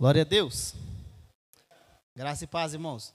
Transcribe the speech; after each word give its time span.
Glória 0.00 0.22
a 0.22 0.24
Deus. 0.24 0.72
Graça 2.16 2.44
e 2.44 2.46
paz, 2.46 2.72
irmãos. 2.72 3.12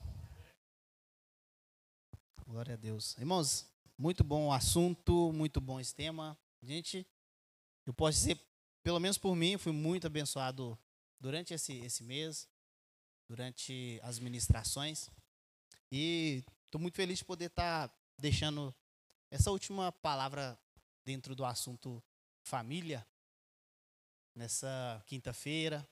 Glória 2.45 2.75
a 2.75 2.77
Deus. 2.77 3.17
Irmãos, 3.17 3.67
muito 3.97 4.23
bom 4.23 4.49
o 4.49 4.53
assunto, 4.53 5.33
muito 5.33 5.59
bom 5.59 5.79
esse 5.79 5.95
tema. 5.95 6.37
Gente, 6.61 7.03
eu 7.87 7.91
posso 7.91 8.19
dizer, 8.19 8.39
pelo 8.83 8.99
menos 8.99 9.17
por 9.17 9.35
mim, 9.35 9.57
fui 9.57 9.71
muito 9.71 10.05
abençoado 10.05 10.77
durante 11.19 11.55
esse, 11.55 11.73
esse 11.79 12.03
mês, 12.03 12.47
durante 13.27 13.99
as 14.03 14.19
ministrações. 14.19 15.09
E 15.91 16.43
estou 16.65 16.79
muito 16.79 16.93
feliz 16.93 17.17
de 17.17 17.25
poder 17.25 17.45
estar 17.45 17.87
tá 17.87 17.95
deixando 18.19 18.71
essa 19.31 19.49
última 19.49 19.91
palavra 19.91 20.55
dentro 21.03 21.35
do 21.35 21.45
assunto 21.45 21.99
família, 22.43 23.03
nessa 24.35 25.03
quinta-feira. 25.07 25.83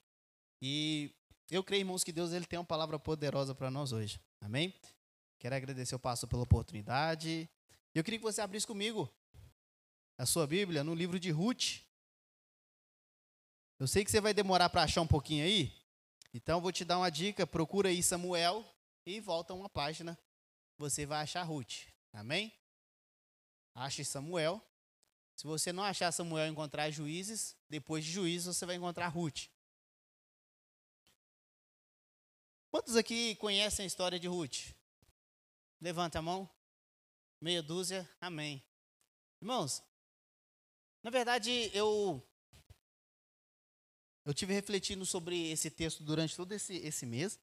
E 0.66 1.14
eu 1.50 1.62
creio, 1.62 1.82
irmãos, 1.82 2.02
que 2.02 2.10
Deus 2.10 2.32
ele 2.32 2.46
tem 2.46 2.58
uma 2.58 2.64
palavra 2.64 2.98
poderosa 2.98 3.54
para 3.54 3.70
nós 3.70 3.92
hoje. 3.92 4.18
Amém? 4.40 4.72
Quero 5.38 5.54
agradecer 5.54 5.94
o 5.94 5.98
pastor 5.98 6.26
pela 6.26 6.42
oportunidade. 6.42 7.50
Eu 7.94 8.02
queria 8.02 8.18
que 8.18 8.24
você 8.24 8.40
abrisse 8.40 8.66
comigo 8.66 9.12
a 10.16 10.24
sua 10.24 10.46
Bíblia 10.46 10.82
no 10.82 10.94
livro 10.94 11.20
de 11.20 11.30
Ruth. 11.30 11.82
Eu 13.78 13.86
sei 13.86 14.06
que 14.06 14.10
você 14.10 14.22
vai 14.22 14.32
demorar 14.32 14.70
para 14.70 14.84
achar 14.84 15.02
um 15.02 15.06
pouquinho 15.06 15.44
aí, 15.44 15.70
então 16.32 16.62
vou 16.62 16.72
te 16.72 16.82
dar 16.82 16.96
uma 16.96 17.10
dica. 17.10 17.46
Procura 17.46 17.90
aí 17.90 18.02
Samuel 18.02 18.64
e 19.04 19.20
volta 19.20 19.52
uma 19.52 19.68
página. 19.68 20.18
Você 20.78 21.04
vai 21.04 21.20
achar 21.20 21.42
Ruth. 21.42 21.88
Amém? 22.10 22.50
Ache 23.74 24.02
Samuel. 24.02 24.66
Se 25.36 25.46
você 25.46 25.74
não 25.74 25.82
achar 25.82 26.10
Samuel 26.10 26.46
encontrar 26.46 26.90
juízes, 26.90 27.54
depois 27.68 28.02
de 28.02 28.10
juízes 28.10 28.56
você 28.56 28.64
vai 28.64 28.76
encontrar 28.76 29.08
Ruth. 29.08 29.52
Quantos 32.74 32.96
aqui 32.96 33.36
conhecem 33.36 33.84
a 33.84 33.86
história 33.86 34.18
de 34.18 34.26
Ruth? 34.26 34.74
Levanta 35.80 36.18
a 36.18 36.22
mão. 36.22 36.50
Meia 37.40 37.62
dúzia. 37.62 38.10
Amém. 38.20 38.60
Irmãos, 39.40 39.80
na 41.00 41.08
verdade, 41.08 41.70
eu 41.72 42.20
eu 44.24 44.34
tive 44.34 44.52
refletindo 44.52 45.06
sobre 45.06 45.52
esse 45.52 45.70
texto 45.70 46.02
durante 46.02 46.34
todo 46.34 46.50
esse, 46.50 46.74
esse 46.78 47.06
mês, 47.06 47.38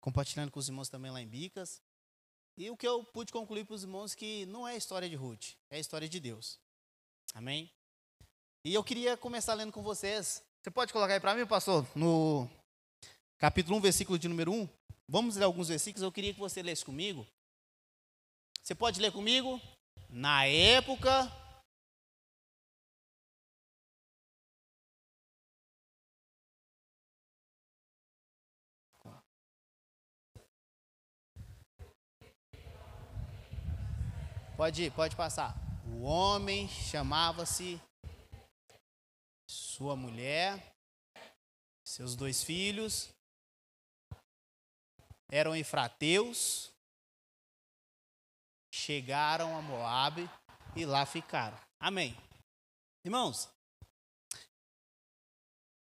compartilhando 0.00 0.50
com 0.50 0.58
os 0.58 0.66
irmãos 0.66 0.88
também 0.88 1.12
lá 1.12 1.22
em 1.22 1.28
Bicas. 1.28 1.80
E 2.56 2.68
o 2.68 2.76
que 2.76 2.88
eu 2.88 3.04
pude 3.04 3.30
concluir 3.30 3.64
para 3.64 3.76
os 3.76 3.84
irmãos 3.84 4.12
que 4.12 4.44
não 4.46 4.66
é 4.66 4.72
a 4.72 4.76
história 4.76 5.08
de 5.08 5.14
Ruth, 5.14 5.52
é 5.70 5.76
a 5.76 5.80
história 5.80 6.08
de 6.08 6.18
Deus. 6.18 6.58
Amém? 7.32 7.72
E 8.64 8.74
eu 8.74 8.82
queria 8.82 9.16
começar 9.16 9.54
lendo 9.54 9.70
com 9.70 9.84
vocês. 9.84 10.42
Você 10.60 10.70
pode 10.72 10.92
colocar 10.92 11.14
aí 11.14 11.20
para 11.20 11.36
mim, 11.36 11.46
pastor, 11.46 11.86
no 11.96 12.50
capítulo 13.40 13.78
1, 13.78 13.80
versículo 13.80 14.18
de 14.18 14.28
número 14.28 14.52
1. 14.52 14.68
Vamos 15.08 15.34
ler 15.34 15.44
alguns 15.44 15.68
versículos, 15.68 16.02
eu 16.02 16.12
queria 16.12 16.34
que 16.34 16.38
você 16.38 16.62
lesse 16.62 16.84
comigo. 16.84 17.26
Você 18.62 18.74
pode 18.74 19.00
ler 19.00 19.10
comigo? 19.10 19.58
Na 20.10 20.44
época. 20.44 21.26
Pode 34.54 34.82
ir, 34.82 34.92
pode 34.92 35.16
passar. 35.16 35.56
O 35.86 36.02
homem 36.02 36.68
chamava-se 36.68 37.80
sua 39.48 39.96
mulher 39.96 40.74
seus 41.82 42.14
dois 42.14 42.44
filhos 42.44 43.08
eram 45.30 45.54
efrateus, 45.54 46.70
chegaram 48.72 49.56
a 49.56 49.62
Moabe 49.62 50.28
e 50.76 50.84
lá 50.84 51.06
ficaram. 51.06 51.58
Amém. 51.78 52.16
Irmãos, 53.04 53.48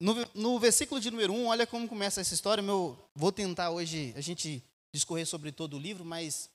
no, 0.00 0.14
no 0.34 0.58
versículo 0.58 1.00
de 1.00 1.10
número 1.10 1.32
1, 1.32 1.46
olha 1.46 1.66
como 1.66 1.88
começa 1.88 2.20
essa 2.20 2.34
história. 2.34 2.62
Meu, 2.62 2.96
vou 3.14 3.32
tentar 3.32 3.70
hoje 3.70 4.12
a 4.16 4.20
gente 4.20 4.62
discorrer 4.92 5.26
sobre 5.26 5.50
todo 5.50 5.76
o 5.76 5.80
livro, 5.80 6.04
mas 6.04 6.50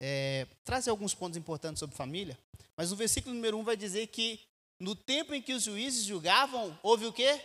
é, 0.00 0.46
trazer 0.64 0.90
alguns 0.90 1.14
pontos 1.14 1.36
importantes 1.36 1.80
sobre 1.80 1.96
família. 1.96 2.38
Mas 2.76 2.90
no 2.90 2.96
versículo 2.96 3.34
número 3.34 3.58
1 3.58 3.64
vai 3.64 3.76
dizer 3.76 4.06
que 4.06 4.40
no 4.80 4.96
tempo 4.96 5.34
em 5.34 5.42
que 5.42 5.52
os 5.52 5.64
juízes 5.64 6.04
julgavam, 6.04 6.78
houve 6.82 7.04
o 7.04 7.12
quê? 7.12 7.44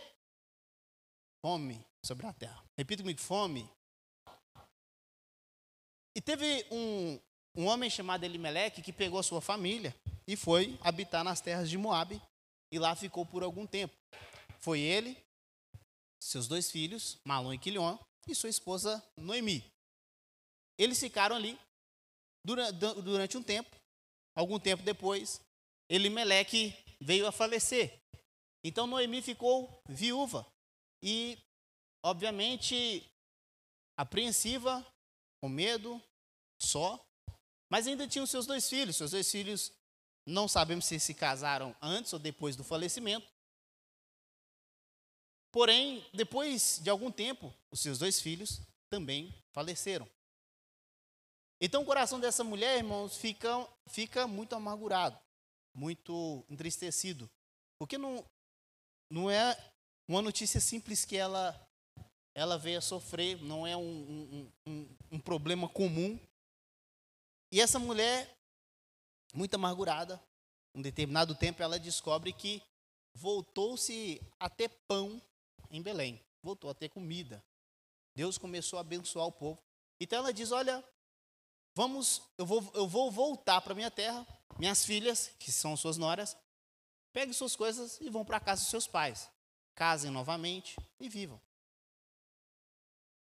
Fome 1.44 1.84
sobre 2.02 2.26
a 2.26 2.32
terra. 2.32 2.64
Repita 2.76 3.02
comigo: 3.02 3.20
fome. 3.20 3.68
E 6.16 6.20
teve 6.22 6.66
um, 6.70 7.20
um 7.54 7.66
homem 7.66 7.90
chamado 7.90 8.24
Elimeleque 8.24 8.80
que 8.80 8.90
pegou 8.90 9.22
sua 9.22 9.42
família 9.42 9.94
e 10.26 10.34
foi 10.34 10.78
habitar 10.80 11.22
nas 11.22 11.42
terras 11.42 11.68
de 11.68 11.76
Moabe 11.76 12.22
e 12.72 12.78
lá 12.78 12.96
ficou 12.96 13.26
por 13.26 13.42
algum 13.42 13.66
tempo. 13.66 13.94
Foi 14.58 14.80
ele, 14.80 15.14
seus 16.18 16.48
dois 16.48 16.70
filhos, 16.70 17.18
Malom 17.22 17.52
e 17.52 17.58
Quilion, 17.58 17.98
e 18.26 18.34
sua 18.34 18.48
esposa 18.48 19.06
Noemi. 19.14 19.62
Eles 20.78 20.98
ficaram 20.98 21.36
ali 21.36 21.58
durante 22.42 23.36
um 23.36 23.42
tempo. 23.42 23.76
Algum 24.34 24.58
tempo 24.58 24.82
depois, 24.82 25.42
Elimeleque 25.86 26.74
veio 26.98 27.26
a 27.26 27.32
falecer. 27.32 27.92
Então 28.64 28.86
Noemi 28.86 29.20
ficou 29.20 29.82
viúva 29.86 30.46
e, 31.02 31.36
obviamente, 32.02 33.06
apreensiva, 33.98 34.82
com 35.40 35.48
medo, 35.48 36.02
só. 36.58 37.04
Mas 37.68 37.86
ainda 37.86 38.06
tinha 38.06 38.22
os 38.22 38.30
seus 38.30 38.46
dois 38.46 38.68
filhos. 38.68 38.96
Seus 38.96 39.10
dois 39.10 39.30
filhos, 39.30 39.72
não 40.24 40.48
sabemos 40.48 40.84
se 40.86 40.98
se 40.98 41.14
casaram 41.14 41.74
antes 41.80 42.12
ou 42.12 42.18
depois 42.18 42.56
do 42.56 42.64
falecimento. 42.64 43.26
Porém, 45.52 46.04
depois 46.12 46.80
de 46.82 46.90
algum 46.90 47.10
tempo, 47.10 47.54
os 47.70 47.80
seus 47.80 47.98
dois 47.98 48.20
filhos 48.20 48.60
também 48.90 49.34
faleceram. 49.52 50.08
Então 51.60 51.82
o 51.82 51.86
coração 51.86 52.20
dessa 52.20 52.44
mulher, 52.44 52.76
irmãos, 52.76 53.16
fica, 53.16 53.66
fica 53.88 54.26
muito 54.26 54.54
amargurado, 54.54 55.18
muito 55.74 56.44
entristecido. 56.50 57.30
Porque 57.78 57.96
não, 57.96 58.24
não 59.10 59.30
é 59.30 59.56
uma 60.06 60.20
notícia 60.20 60.60
simples 60.60 61.04
que 61.04 61.16
ela, 61.16 61.65
ela 62.36 62.58
veio 62.58 62.76
a 62.76 62.82
sofrer, 62.82 63.42
não 63.42 63.66
é 63.66 63.74
um, 63.74 63.80
um, 63.82 64.52
um, 64.66 64.96
um 65.12 65.18
problema 65.18 65.66
comum. 65.66 66.20
E 67.50 67.62
essa 67.62 67.78
mulher, 67.78 68.30
muito 69.32 69.54
amargurada, 69.54 70.22
um 70.74 70.82
determinado 70.82 71.34
tempo 71.34 71.62
ela 71.62 71.78
descobre 71.78 72.34
que 72.34 72.62
voltou-se 73.14 74.20
a 74.38 74.50
ter 74.50 74.68
pão 74.86 75.20
em 75.70 75.80
Belém, 75.80 76.20
voltou 76.42 76.68
a 76.68 76.74
ter 76.74 76.90
comida. 76.90 77.42
Deus 78.14 78.36
começou 78.36 78.76
a 78.76 78.82
abençoar 78.82 79.26
o 79.26 79.32
povo. 79.32 79.58
Então 79.98 80.18
ela 80.18 80.30
diz: 80.30 80.52
Olha, 80.52 80.84
vamos, 81.74 82.20
eu 82.36 82.44
vou, 82.44 82.70
eu 82.74 82.86
vou 82.86 83.10
voltar 83.10 83.62
para 83.62 83.74
minha 83.74 83.90
terra, 83.90 84.26
minhas 84.58 84.84
filhas, 84.84 85.32
que 85.38 85.50
são 85.50 85.74
suas 85.74 85.96
noras, 85.96 86.36
peguem 87.14 87.32
suas 87.32 87.56
coisas 87.56 87.98
e 87.98 88.10
vão 88.10 88.26
para 88.26 88.36
a 88.36 88.40
casa 88.40 88.60
dos 88.60 88.70
seus 88.70 88.86
pais 88.86 89.34
casem 89.76 90.10
novamente 90.10 90.74
e 90.98 91.08
vivam. 91.08 91.40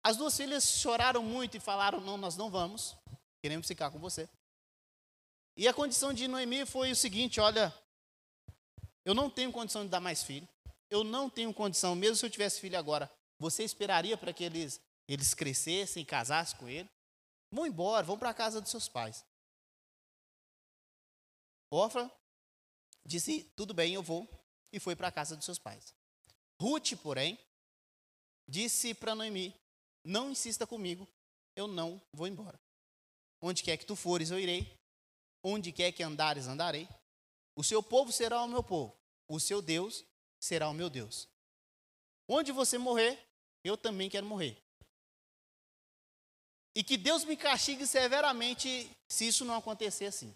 As 0.03 0.17
duas 0.17 0.35
filhas 0.35 0.63
choraram 0.79 1.23
muito 1.23 1.57
e 1.57 1.59
falaram: 1.59 2.01
Não, 2.01 2.17
nós 2.17 2.35
não 2.35 2.49
vamos, 2.49 2.95
queremos 3.41 3.67
ficar 3.67 3.91
com 3.91 3.99
você. 3.99 4.27
E 5.55 5.67
a 5.67 5.73
condição 5.73 6.13
de 6.13 6.27
Noemi 6.27 6.65
foi 6.65 6.91
o 6.91 6.95
seguinte: 6.95 7.39
Olha, 7.39 7.73
eu 9.05 9.13
não 9.13 9.29
tenho 9.29 9.51
condição 9.51 9.83
de 9.83 9.89
dar 9.89 9.99
mais 9.99 10.23
filho, 10.23 10.47
eu 10.89 11.03
não 11.03 11.29
tenho 11.29 11.53
condição, 11.53 11.95
mesmo 11.95 12.15
se 12.15 12.25
eu 12.25 12.29
tivesse 12.29 12.59
filho 12.59 12.77
agora, 12.77 13.11
você 13.37 13.63
esperaria 13.63 14.17
para 14.17 14.33
que 14.33 14.43
eles, 14.43 14.81
eles 15.07 15.33
crescessem 15.33 16.03
casassem 16.03 16.57
com 16.57 16.67
ele? 16.67 16.89
Vão 17.51 17.67
embora, 17.67 18.05
vão 18.05 18.17
para 18.17 18.29
a 18.29 18.33
casa 18.33 18.61
dos 18.61 18.71
seus 18.71 18.87
pais. 18.87 19.23
Orfa 21.69 22.11
disse: 23.05 23.43
Tudo 23.55 23.73
bem, 23.73 23.93
eu 23.93 24.01
vou, 24.01 24.27
e 24.71 24.79
foi 24.79 24.95
para 24.95 25.09
a 25.09 25.11
casa 25.11 25.35
dos 25.35 25.45
seus 25.45 25.59
pais. 25.59 25.93
Ruth, 26.59 26.93
porém, 27.03 27.37
disse 28.47 28.93
para 28.93 29.15
Noemi: 29.15 29.55
Não 30.03 30.31
insista 30.31 30.65
comigo, 30.65 31.07
eu 31.55 31.67
não 31.67 32.01
vou 32.11 32.27
embora. 32.27 32.59
Onde 33.41 33.63
quer 33.63 33.77
que 33.77 33.85
tu 33.85 33.95
fores, 33.95 34.31
eu 34.31 34.39
irei. 34.39 34.77
Onde 35.43 35.71
quer 35.71 35.91
que 35.91 36.03
andares, 36.03 36.47
andarei. 36.47 36.87
O 37.55 37.63
seu 37.63 37.81
povo 37.81 38.11
será 38.11 38.41
o 38.43 38.47
meu 38.47 38.63
povo, 38.63 38.95
o 39.27 39.39
seu 39.39 39.61
Deus 39.61 40.05
será 40.39 40.69
o 40.69 40.73
meu 40.73 40.89
Deus. 40.89 41.27
Onde 42.27 42.51
você 42.51 42.77
morrer, 42.77 43.19
eu 43.63 43.77
também 43.77 44.09
quero 44.09 44.25
morrer. 44.25 44.57
E 46.73 46.83
que 46.83 46.95
Deus 46.95 47.25
me 47.25 47.35
castigue 47.35 47.85
severamente 47.85 48.89
se 49.09 49.27
isso 49.27 49.43
não 49.43 49.55
acontecer 49.55 50.05
assim. 50.05 50.35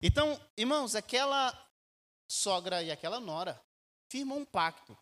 Então, 0.00 0.40
irmãos, 0.56 0.94
aquela 0.94 1.52
sogra 2.26 2.82
e 2.82 2.90
aquela 2.90 3.20
nora 3.20 3.60
firmam 4.08 4.38
um 4.38 4.44
pacto 4.44 4.96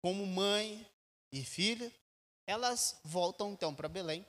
como 0.00 0.26
mãe 0.26 0.86
e 1.32 1.42
filha, 1.42 1.92
elas 2.46 3.00
voltam 3.02 3.52
então 3.52 3.74
para 3.74 3.88
Belém. 3.88 4.26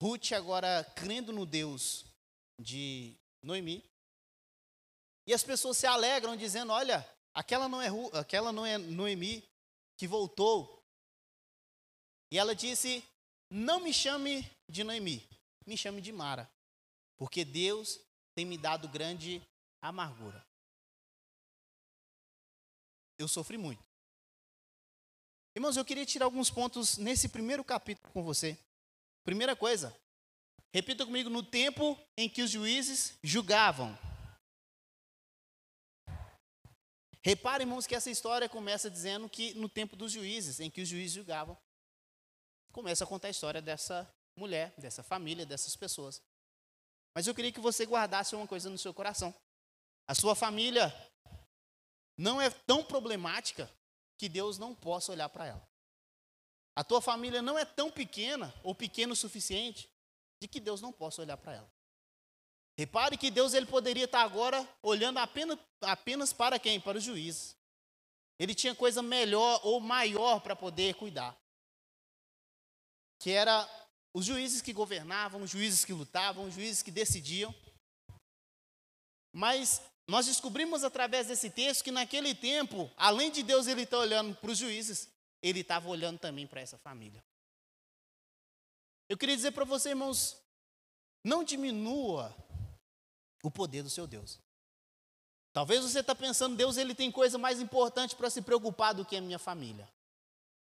Ruth 0.00 0.32
agora 0.32 0.84
crendo 0.96 1.32
no 1.32 1.46
Deus 1.46 2.04
de 2.60 3.16
Noemi. 3.42 3.82
E 5.26 5.32
as 5.32 5.42
pessoas 5.42 5.78
se 5.78 5.86
alegram 5.86 6.36
dizendo: 6.36 6.72
"Olha, 6.72 7.08
aquela 7.32 7.68
não 7.68 7.80
é 7.80 7.88
aquela 8.18 8.52
não 8.52 8.66
é 8.66 8.76
Noemi 8.76 9.42
que 9.96 10.06
voltou". 10.06 10.82
E 12.30 12.38
ela 12.38 12.54
disse: 12.54 13.02
"Não 13.50 13.80
me 13.80 13.92
chame 13.94 14.44
de 14.68 14.84
Noemi, 14.84 15.26
me 15.66 15.76
chame 15.76 16.02
de 16.02 16.12
Mara, 16.12 16.50
porque 17.16 17.44
Deus 17.44 17.98
tem 18.34 18.44
me 18.44 18.58
dado 18.58 18.88
grande 18.88 19.40
amargura. 19.80 20.44
Eu 23.16 23.28
sofri 23.28 23.56
muito. 23.56 23.93
Irmãos, 25.56 25.76
eu 25.76 25.84
queria 25.84 26.04
tirar 26.04 26.24
alguns 26.24 26.50
pontos 26.50 26.98
nesse 26.98 27.28
primeiro 27.28 27.62
capítulo 27.62 28.12
com 28.12 28.24
você. 28.24 28.58
Primeira 29.24 29.54
coisa, 29.54 29.96
repita 30.72 31.06
comigo: 31.06 31.30
no 31.30 31.44
tempo 31.44 31.96
em 32.16 32.28
que 32.28 32.42
os 32.42 32.50
juízes 32.50 33.16
julgavam. 33.22 33.96
Repare, 37.22 37.62
irmãos, 37.62 37.86
que 37.86 37.94
essa 37.94 38.10
história 38.10 38.48
começa 38.48 38.90
dizendo 38.90 39.28
que 39.28 39.54
no 39.54 39.68
tempo 39.68 39.96
dos 39.96 40.12
juízes, 40.12 40.58
em 40.58 40.68
que 40.68 40.82
os 40.82 40.88
juízes 40.88 41.12
julgavam, 41.12 41.56
começa 42.72 43.04
a 43.04 43.06
contar 43.06 43.28
a 43.28 43.30
história 43.30 43.62
dessa 43.62 44.12
mulher, 44.36 44.74
dessa 44.76 45.02
família, 45.02 45.46
dessas 45.46 45.76
pessoas. 45.76 46.20
Mas 47.14 47.28
eu 47.28 47.34
queria 47.34 47.52
que 47.52 47.60
você 47.60 47.86
guardasse 47.86 48.34
uma 48.34 48.46
coisa 48.46 48.68
no 48.68 48.76
seu 48.76 48.92
coração. 48.92 49.32
A 50.06 50.14
sua 50.14 50.34
família 50.34 50.92
não 52.18 52.42
é 52.42 52.50
tão 52.50 52.84
problemática 52.84 53.70
que 54.16 54.28
Deus 54.28 54.58
não 54.58 54.74
possa 54.74 55.12
olhar 55.12 55.28
para 55.28 55.46
ela. 55.46 55.68
A 56.76 56.82
tua 56.82 57.00
família 57.00 57.40
não 57.40 57.58
é 57.58 57.64
tão 57.64 57.90
pequena 57.90 58.52
ou 58.62 58.74
pequeno 58.74 59.12
o 59.12 59.16
suficiente 59.16 59.88
de 60.40 60.48
que 60.48 60.58
Deus 60.60 60.80
não 60.80 60.92
possa 60.92 61.22
olhar 61.22 61.36
para 61.36 61.54
ela. 61.54 61.72
Repare 62.76 63.16
que 63.16 63.30
Deus 63.30 63.54
ele 63.54 63.66
poderia 63.66 64.04
estar 64.04 64.22
agora 64.22 64.68
olhando 64.82 65.18
apenas, 65.18 65.58
apenas 65.80 66.32
para 66.32 66.58
quem? 66.58 66.80
Para 66.80 66.98
os 66.98 67.04
juízes. 67.04 67.56
Ele 68.38 68.54
tinha 68.54 68.74
coisa 68.74 69.00
melhor 69.00 69.60
ou 69.62 69.78
maior 69.78 70.40
para 70.40 70.56
poder 70.56 70.94
cuidar. 70.94 71.38
Que 73.20 73.30
era 73.30 73.68
os 74.12 74.24
juízes 74.24 74.60
que 74.60 74.72
governavam, 74.72 75.42
os 75.42 75.50
juízes 75.50 75.84
que 75.84 75.92
lutavam, 75.92 76.46
os 76.46 76.54
juízes 76.54 76.82
que 76.82 76.90
decidiam. 76.90 77.54
Mas 79.32 79.80
nós 80.06 80.26
descobrimos 80.26 80.84
através 80.84 81.28
desse 81.28 81.48
texto 81.48 81.82
que 81.82 81.90
naquele 81.90 82.34
tempo, 82.34 82.90
além 82.96 83.30
de 83.30 83.42
Deus 83.42 83.66
ele 83.66 83.82
estar 83.82 83.98
olhando 83.98 84.34
para 84.36 84.50
os 84.50 84.58
juízes, 84.58 85.08
ele 85.42 85.60
estava 85.60 85.88
olhando 85.88 86.18
também 86.18 86.46
para 86.46 86.60
essa 86.60 86.78
família. 86.78 87.24
Eu 89.08 89.16
queria 89.16 89.36
dizer 89.36 89.52
para 89.52 89.64
você, 89.64 89.90
irmãos, 89.90 90.36
não 91.24 91.42
diminua 91.42 92.34
o 93.42 93.50
poder 93.50 93.82
do 93.82 93.90
seu 93.90 94.06
Deus. 94.06 94.38
Talvez 95.52 95.82
você 95.82 96.00
está 96.00 96.14
pensando, 96.14 96.56
Deus 96.56 96.76
ele 96.76 96.94
tem 96.94 97.12
coisa 97.12 97.38
mais 97.38 97.60
importante 97.60 98.16
para 98.16 98.28
se 98.28 98.42
preocupar 98.42 98.92
do 98.92 99.04
que 99.04 99.16
a 99.16 99.20
minha 99.20 99.38
família. 99.38 99.88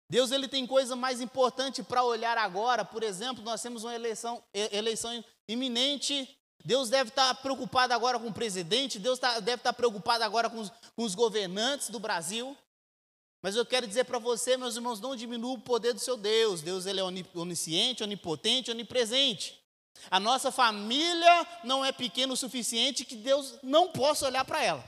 Deus 0.10 0.32
ele 0.32 0.48
tem 0.48 0.66
coisa 0.66 0.96
mais 0.96 1.20
importante 1.20 1.84
para 1.84 2.04
olhar 2.04 2.38
agora. 2.38 2.86
Por 2.86 3.04
exemplo, 3.04 3.44
nós 3.44 3.62
temos 3.62 3.84
uma 3.84 3.94
eleição, 3.94 4.42
eleição 4.54 5.24
iminente. 5.48 6.37
Deus 6.64 6.90
deve 6.90 7.10
estar 7.10 7.34
tá 7.34 7.42
preocupado 7.42 7.94
agora 7.94 8.20
com 8.20 8.28
o 8.28 8.34
presidente. 8.34 9.00
Deus 9.00 9.20
tá, 9.20 9.40
deve 9.40 9.62
estar 9.62 9.72
tá 9.72 9.74
preocupado 9.74 10.24
agora 10.24 10.50
com 10.50 10.60
os, 10.60 10.72
com 10.96 11.04
os 11.04 11.16
governantes 11.16 11.90
do 11.90 12.00
Brasil. 12.00 12.56
Mas 13.42 13.56
eu 13.56 13.66
quero 13.66 13.88
dizer 13.88 14.06
para 14.06 14.20
você, 14.20 14.58
meus 14.58 14.76
irmãos, 14.76 15.00
não 15.00 15.16
diminua 15.16 15.54
o 15.54 15.62
poder 15.62 15.94
do 15.94 16.00
seu 16.00 16.18
Deus. 16.18 16.62
Deus 16.62 16.86
ele 16.86 17.00
é 17.00 17.04
onisciente, 17.34 18.04
onipotente, 18.04 18.72
onipresente. 18.72 19.62
A 20.12 20.20
nossa 20.20 20.52
família 20.52 21.48
não 21.64 21.84
é 21.84 21.92
pequena 21.92 22.34
o 22.34 22.38
suficiente 22.38 23.06
que 23.06 23.16
Deus 23.16 23.56
não 23.64 23.90
possa 23.92 24.26
olhar 24.26 24.46
para 24.46 24.64
ela. 24.64 24.84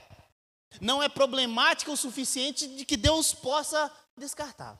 Não 0.80 1.02
é 1.02 1.08
problemática 1.08 1.90
o 1.90 1.96
suficiente 1.96 2.66
de 2.68 2.84
que 2.84 2.96
Deus 2.96 3.32
possa 3.34 3.90
descartá-la. 4.16 4.78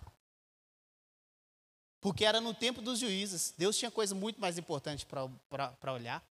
Porque 2.01 2.25
era 2.25 2.41
no 2.41 2.55
tempo 2.55 2.81
dos 2.81 2.99
juízes. 2.99 3.53
Deus 3.57 3.77
tinha 3.77 3.91
coisa 3.91 4.15
muito 4.15 4.41
mais 4.41 4.57
importante 4.57 5.07
para 5.07 5.93
olhar. 5.93 6.25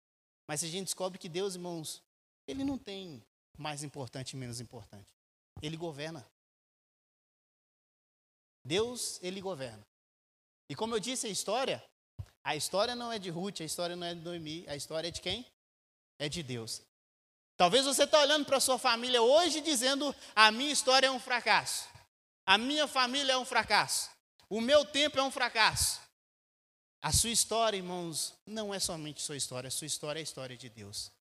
Mas 0.47 0.63
a 0.63 0.67
gente 0.67 0.87
descobre 0.87 1.19
que 1.19 1.29
Deus, 1.29 1.55
irmãos, 1.55 2.03
ele 2.47 2.65
não 2.65 2.79
tem 2.79 3.23
mais 3.59 3.83
importante 3.83 4.33
e 4.33 4.37
menos 4.37 4.61
importante. 4.61 5.09
Ele 5.61 5.77
governa. 5.77 6.27
Deus, 8.65 9.19
ele 9.23 9.41
governa. 9.41 9.85
E 10.69 10.75
como 10.75 10.95
eu 10.95 11.01
disse, 11.01 11.27
a 11.27 11.31
história, 11.31 11.83
a 12.45 12.57
história 12.57 12.95
não 12.95 13.13
é 13.13 13.19
de 13.19 13.31
Ruth, 13.31 13.61
a 13.61 13.65
história 13.65 13.97
não 13.97 14.07
é 14.07 14.15
de 14.15 14.21
Noemi, 14.21 14.65
a 14.69 14.77
história 14.77 15.09
é 15.09 15.11
de 15.11 15.21
quem? 15.21 15.47
É 16.19 16.29
de 16.29 16.43
Deus. 16.43 16.83
Talvez 17.57 17.85
você 17.87 18.05
está 18.05 18.21
olhando 18.21 18.45
para 18.45 18.59
a 18.59 18.61
sua 18.61 18.79
família 18.79 19.23
hoje 19.23 19.61
dizendo: 19.61 20.15
a 20.35 20.51
minha 20.51 20.73
história 20.73 21.07
é 21.07 21.11
um 21.11 21.21
fracasso. 21.21 21.89
A 22.45 22.59
minha 22.59 22.87
família 22.87 23.33
é 23.33 23.39
um 23.39 23.45
fracasso. 23.45 24.11
O 24.49 24.61
meu 24.61 24.85
tempo 24.85 25.19
é 25.19 25.23
um 25.23 25.31
fracasso. 25.31 26.01
A 27.03 27.13
sua 27.13 27.31
história, 27.31 27.77
irmãos, 27.77 28.35
não 28.45 28.75
é 28.75 28.79
somente 28.79 29.23
sua 29.23 29.37
história, 29.37 29.69
a 29.69 29.71
sua 29.71 29.87
história 29.87 30.19
é 30.19 30.21
a 30.21 30.23
história 30.23 30.57
de 30.57 30.69
Deus. 30.69 31.13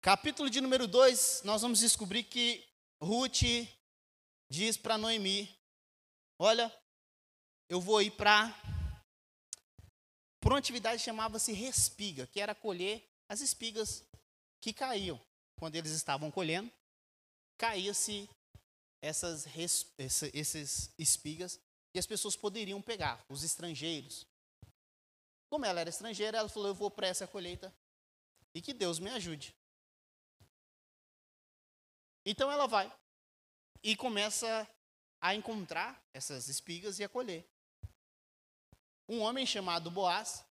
Capítulo 0.00 0.48
de 0.48 0.60
número 0.60 0.86
2, 0.86 1.42
nós 1.44 1.62
vamos 1.62 1.80
descobrir 1.80 2.24
que 2.24 2.64
Ruth 3.00 3.42
diz 4.48 4.76
para 4.76 4.98
Noemi: 4.98 5.48
Olha, 6.38 6.72
eu 7.68 7.80
vou 7.80 8.00
ir 8.00 8.12
para. 8.12 8.54
Por 10.40 10.52
uma 10.52 10.58
atividade 10.58 11.02
chamava-se 11.02 11.52
respiga, 11.52 12.26
que 12.26 12.40
era 12.40 12.54
colher 12.54 13.04
as 13.28 13.40
espigas 13.40 14.04
que 14.60 14.72
caíam. 14.72 15.20
Quando 15.56 15.74
eles 15.74 15.90
estavam 15.90 16.30
colhendo, 16.30 16.70
caía-se 17.58 18.28
essas, 19.02 19.46
essa, 19.98 20.30
esses 20.32 20.90
espigas 20.98 21.58
e 21.96 21.98
as 21.98 22.06
pessoas 22.06 22.36
poderiam 22.36 22.82
pegar, 22.82 23.24
os 23.26 23.42
estrangeiros. 23.42 24.26
Como 25.48 25.64
ela 25.64 25.80
era 25.80 25.88
estrangeira, 25.88 26.36
ela 26.36 26.48
falou: 26.48 26.68
Eu 26.68 26.74
vou 26.74 26.90
para 26.90 27.06
essa 27.06 27.26
colheita 27.26 27.74
e 28.54 28.60
que 28.60 28.74
Deus 28.74 28.98
me 28.98 29.08
ajude. 29.08 29.56
Então 32.22 32.52
ela 32.52 32.66
vai 32.66 32.94
e 33.82 33.96
começa 33.96 34.68
a 35.22 35.34
encontrar 35.34 35.98
essas 36.12 36.48
espigas 36.48 36.98
e 36.98 37.04
a 37.04 37.08
colher. 37.08 37.48
Um 39.08 39.20
homem 39.20 39.46
chamado 39.46 39.90
Boaz, 39.90 40.44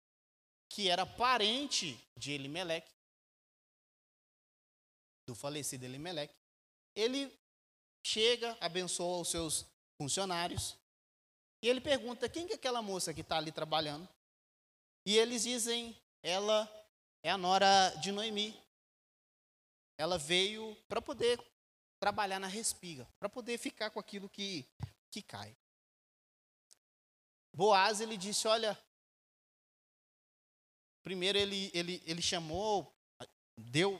que 0.70 0.88
era 0.88 1.04
parente 1.04 2.02
de 2.16 2.32
Elimelec, 2.32 2.90
do 5.26 5.34
falecido 5.34 5.84
Elimelec, 5.84 6.34
ele 6.94 7.30
chega, 8.02 8.56
abençoa 8.62 9.20
os 9.20 9.28
seus 9.28 9.66
funcionários, 9.98 10.74
e 11.64 11.68
ele 11.68 11.80
pergunta: 11.80 12.28
quem 12.28 12.46
que 12.46 12.52
é 12.52 12.56
aquela 12.56 12.82
moça 12.82 13.14
que 13.14 13.22
está 13.22 13.38
ali 13.38 13.50
trabalhando? 13.50 14.06
E 15.06 15.16
eles 15.16 15.44
dizem: 15.44 15.98
ela 16.22 16.70
é 17.22 17.30
a 17.30 17.38
nora 17.38 17.88
de 18.02 18.12
Noemi. 18.12 18.54
Ela 19.96 20.18
veio 20.18 20.76
para 20.86 21.00
poder 21.00 21.42
trabalhar 21.98 22.38
na 22.38 22.48
respiga, 22.48 23.08
para 23.18 23.30
poder 23.30 23.56
ficar 23.56 23.88
com 23.88 23.98
aquilo 23.98 24.28
que, 24.28 24.66
que 25.10 25.22
cai. 25.22 25.56
Boaz, 27.56 28.02
ele 28.02 28.18
disse: 28.18 28.46
Olha, 28.46 28.78
primeiro 31.02 31.38
ele, 31.38 31.70
ele, 31.72 32.02
ele 32.04 32.20
chamou, 32.20 32.94
deu, 33.56 33.98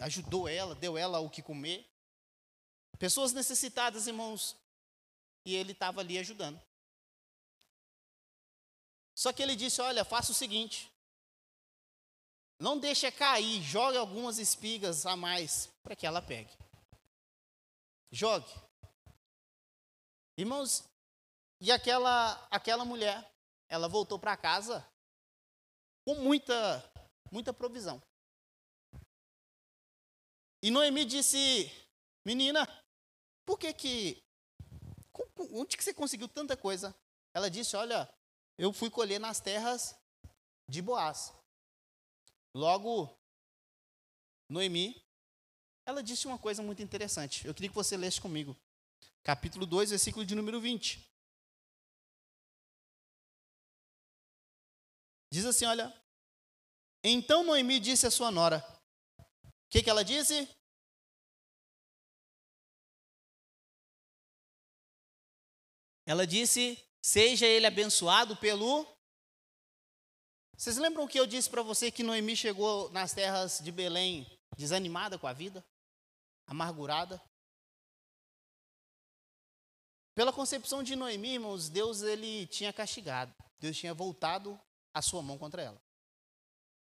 ajudou 0.00 0.48
ela, 0.48 0.74
deu 0.74 0.96
ela 0.96 1.20
o 1.20 1.28
que 1.28 1.42
comer. 1.42 1.86
Pessoas 2.98 3.34
necessitadas, 3.34 4.06
irmãos, 4.06 4.56
e 5.44 5.54
ele 5.54 5.72
estava 5.72 6.00
ali 6.00 6.18
ajudando. 6.18 6.60
Só 9.14 9.32
que 9.32 9.42
ele 9.42 9.56
disse: 9.56 9.80
Olha, 9.80 10.04
faça 10.04 10.32
o 10.32 10.34
seguinte, 10.34 10.90
não 12.58 12.78
deixe 12.78 13.10
cair, 13.10 13.62
jogue 13.62 13.98
algumas 13.98 14.38
espigas 14.38 15.04
a 15.04 15.16
mais 15.16 15.66
para 15.82 15.96
que 15.96 16.06
ela 16.06 16.22
pegue. 16.22 16.56
Jogue. 18.10 18.52
Irmãos, 20.36 20.84
e 21.60 21.70
aquela, 21.70 22.34
aquela 22.50 22.84
mulher, 22.84 23.28
ela 23.68 23.88
voltou 23.88 24.18
para 24.18 24.36
casa 24.36 24.86
com 26.04 26.14
muita, 26.16 26.92
muita 27.30 27.52
provisão. 27.52 28.02
E 30.62 30.70
Noemi 30.70 31.04
disse: 31.04 31.70
Menina, 32.24 32.66
por 33.44 33.58
que 33.58 33.72
que. 33.72 34.22
Onde 35.52 35.76
que 35.76 35.84
você 35.84 35.92
conseguiu 35.92 36.28
tanta 36.28 36.56
coisa? 36.56 36.94
Ela 37.34 37.50
disse: 37.50 37.76
Olha, 37.76 38.08
eu 38.58 38.72
fui 38.72 38.90
colher 38.90 39.18
nas 39.18 39.40
terras 39.40 39.94
de 40.68 40.80
Boaz. 40.80 41.32
Logo, 42.54 43.14
Noemi, 44.48 45.02
ela 45.86 46.02
disse 46.02 46.26
uma 46.26 46.38
coisa 46.38 46.62
muito 46.62 46.82
interessante. 46.82 47.46
Eu 47.46 47.54
queria 47.54 47.68
que 47.68 47.74
você 47.74 47.96
lesse 47.96 48.20
comigo. 48.20 48.56
capítulo 49.22 49.66
2, 49.66 49.90
versículo 49.90 50.24
de 50.24 50.34
número 50.34 50.60
20. 50.60 51.06
Diz 55.32 55.46
assim: 55.46 55.64
Olha, 55.64 55.92
então 57.02 57.42
Noemi 57.42 57.80
disse 57.80 58.06
à 58.06 58.10
sua 58.10 58.30
nora: 58.30 58.64
O 59.44 59.50
que, 59.70 59.82
que 59.82 59.90
ela 59.90 60.04
disse? 60.04 60.48
Ela 66.06 66.26
disse: 66.26 66.82
Seja 67.02 67.46
ele 67.46 67.66
abençoado 67.66 68.36
pelo. 68.36 68.86
Vocês 70.56 70.76
lembram 70.76 71.08
que 71.08 71.18
eu 71.18 71.26
disse 71.26 71.50
para 71.50 71.62
você 71.62 71.90
que 71.90 72.02
Noemi 72.02 72.36
chegou 72.36 72.90
nas 72.90 73.12
terras 73.12 73.58
de 73.58 73.72
Belém 73.72 74.26
desanimada 74.56 75.18
com 75.18 75.26
a 75.26 75.32
vida? 75.32 75.64
Amargurada? 76.46 77.20
Pela 80.14 80.32
concepção 80.32 80.82
de 80.82 80.94
Noemi, 80.94 81.34
irmãos, 81.34 81.68
Deus 81.68 82.02
ele 82.02 82.46
tinha 82.46 82.72
castigado. 82.72 83.34
Deus 83.58 83.76
tinha 83.76 83.94
voltado 83.94 84.60
a 84.92 85.00
sua 85.00 85.22
mão 85.22 85.38
contra 85.38 85.62
ela. 85.62 85.82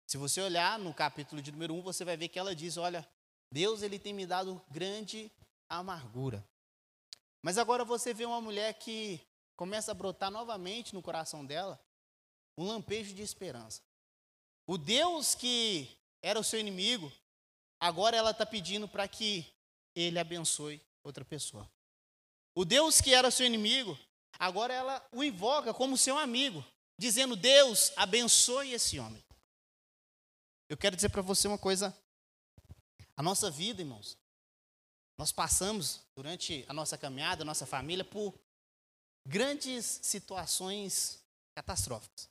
Se 0.06 0.18
você 0.18 0.42
olhar 0.42 0.78
no 0.78 0.94
capítulo 0.94 1.42
de 1.42 1.52
número 1.52 1.74
1, 1.76 1.82
você 1.82 2.04
vai 2.04 2.18
ver 2.18 2.28
que 2.28 2.38
ela 2.38 2.56
diz: 2.56 2.78
Olha, 2.78 3.08
Deus 3.50 3.82
ele 3.82 3.98
tem 3.98 4.14
me 4.14 4.26
dado 4.26 4.62
grande 4.70 5.32
amargura. 5.70 6.46
Mas 7.44 7.58
agora 7.58 7.84
você 7.84 8.14
vê 8.14 8.26
uma 8.26 8.40
mulher 8.40 8.74
que 8.76 9.20
começa 9.58 9.92
a 9.92 9.94
brotar 9.94 10.32
novamente 10.32 10.94
no 10.94 11.02
coração 11.02 11.46
dela 11.46 11.80
um 12.58 12.66
lampejo 12.66 13.14
de 13.14 13.22
esperança. 13.22 13.82
O 14.66 14.78
Deus 14.78 15.36
que 15.36 15.90
era 16.22 16.40
o 16.40 16.44
seu 16.44 16.60
inimigo, 16.60 17.12
agora 17.80 18.16
ela 18.16 18.32
está 18.32 18.46
pedindo 18.46 18.88
para 18.88 19.08
que 19.10 19.46
ele 19.94 20.18
abençoe 20.18 20.82
outra 21.04 21.26
pessoa. 21.26 21.70
O 22.56 22.64
Deus 22.64 23.02
que 23.02 23.14
era 23.14 23.30
seu 23.30 23.46
inimigo, 23.46 24.00
agora 24.40 24.74
ela 24.74 25.06
o 25.12 25.22
invoca 25.22 25.74
como 25.74 25.98
seu 25.98 26.18
amigo, 26.18 26.64
dizendo: 26.98 27.36
Deus, 27.36 27.92
abençoe 27.98 28.72
esse 28.72 29.00
homem. 29.00 29.24
Eu 30.70 30.78
quero 30.78 30.96
dizer 30.96 31.10
para 31.10 31.22
você 31.22 31.48
uma 31.48 31.58
coisa. 31.58 31.96
A 33.16 33.22
nossa 33.22 33.52
vida, 33.52 33.82
irmãos, 33.82 34.18
nós 35.18 35.32
passamos 35.32 36.02
durante 36.16 36.66
a 36.68 36.74
nossa 36.74 36.98
caminhada, 36.98 37.44
a 37.44 37.46
nossa 37.46 37.66
família, 37.66 38.04
por 38.04 38.34
grandes 39.26 40.00
situações 40.04 41.24
catastróficas. 41.56 42.30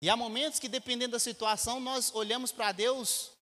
E 0.00 0.08
há 0.08 0.16
momentos 0.16 0.60
que, 0.60 0.68
dependendo 0.68 1.12
da 1.12 1.18
situação, 1.18 1.80
nós 1.80 2.14
olhamos 2.14 2.52
para 2.52 2.70
Deus 2.72 3.32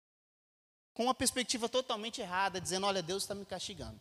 com 0.95 1.05
uma 1.05 1.15
perspectiva 1.15 1.69
totalmente 1.69 2.21
errada, 2.21 2.61
dizendo: 2.61 2.87
Olha, 2.87 3.03
Deus 3.03 3.25
está 3.25 3.35
me 3.35 3.45
castigando, 3.45 4.01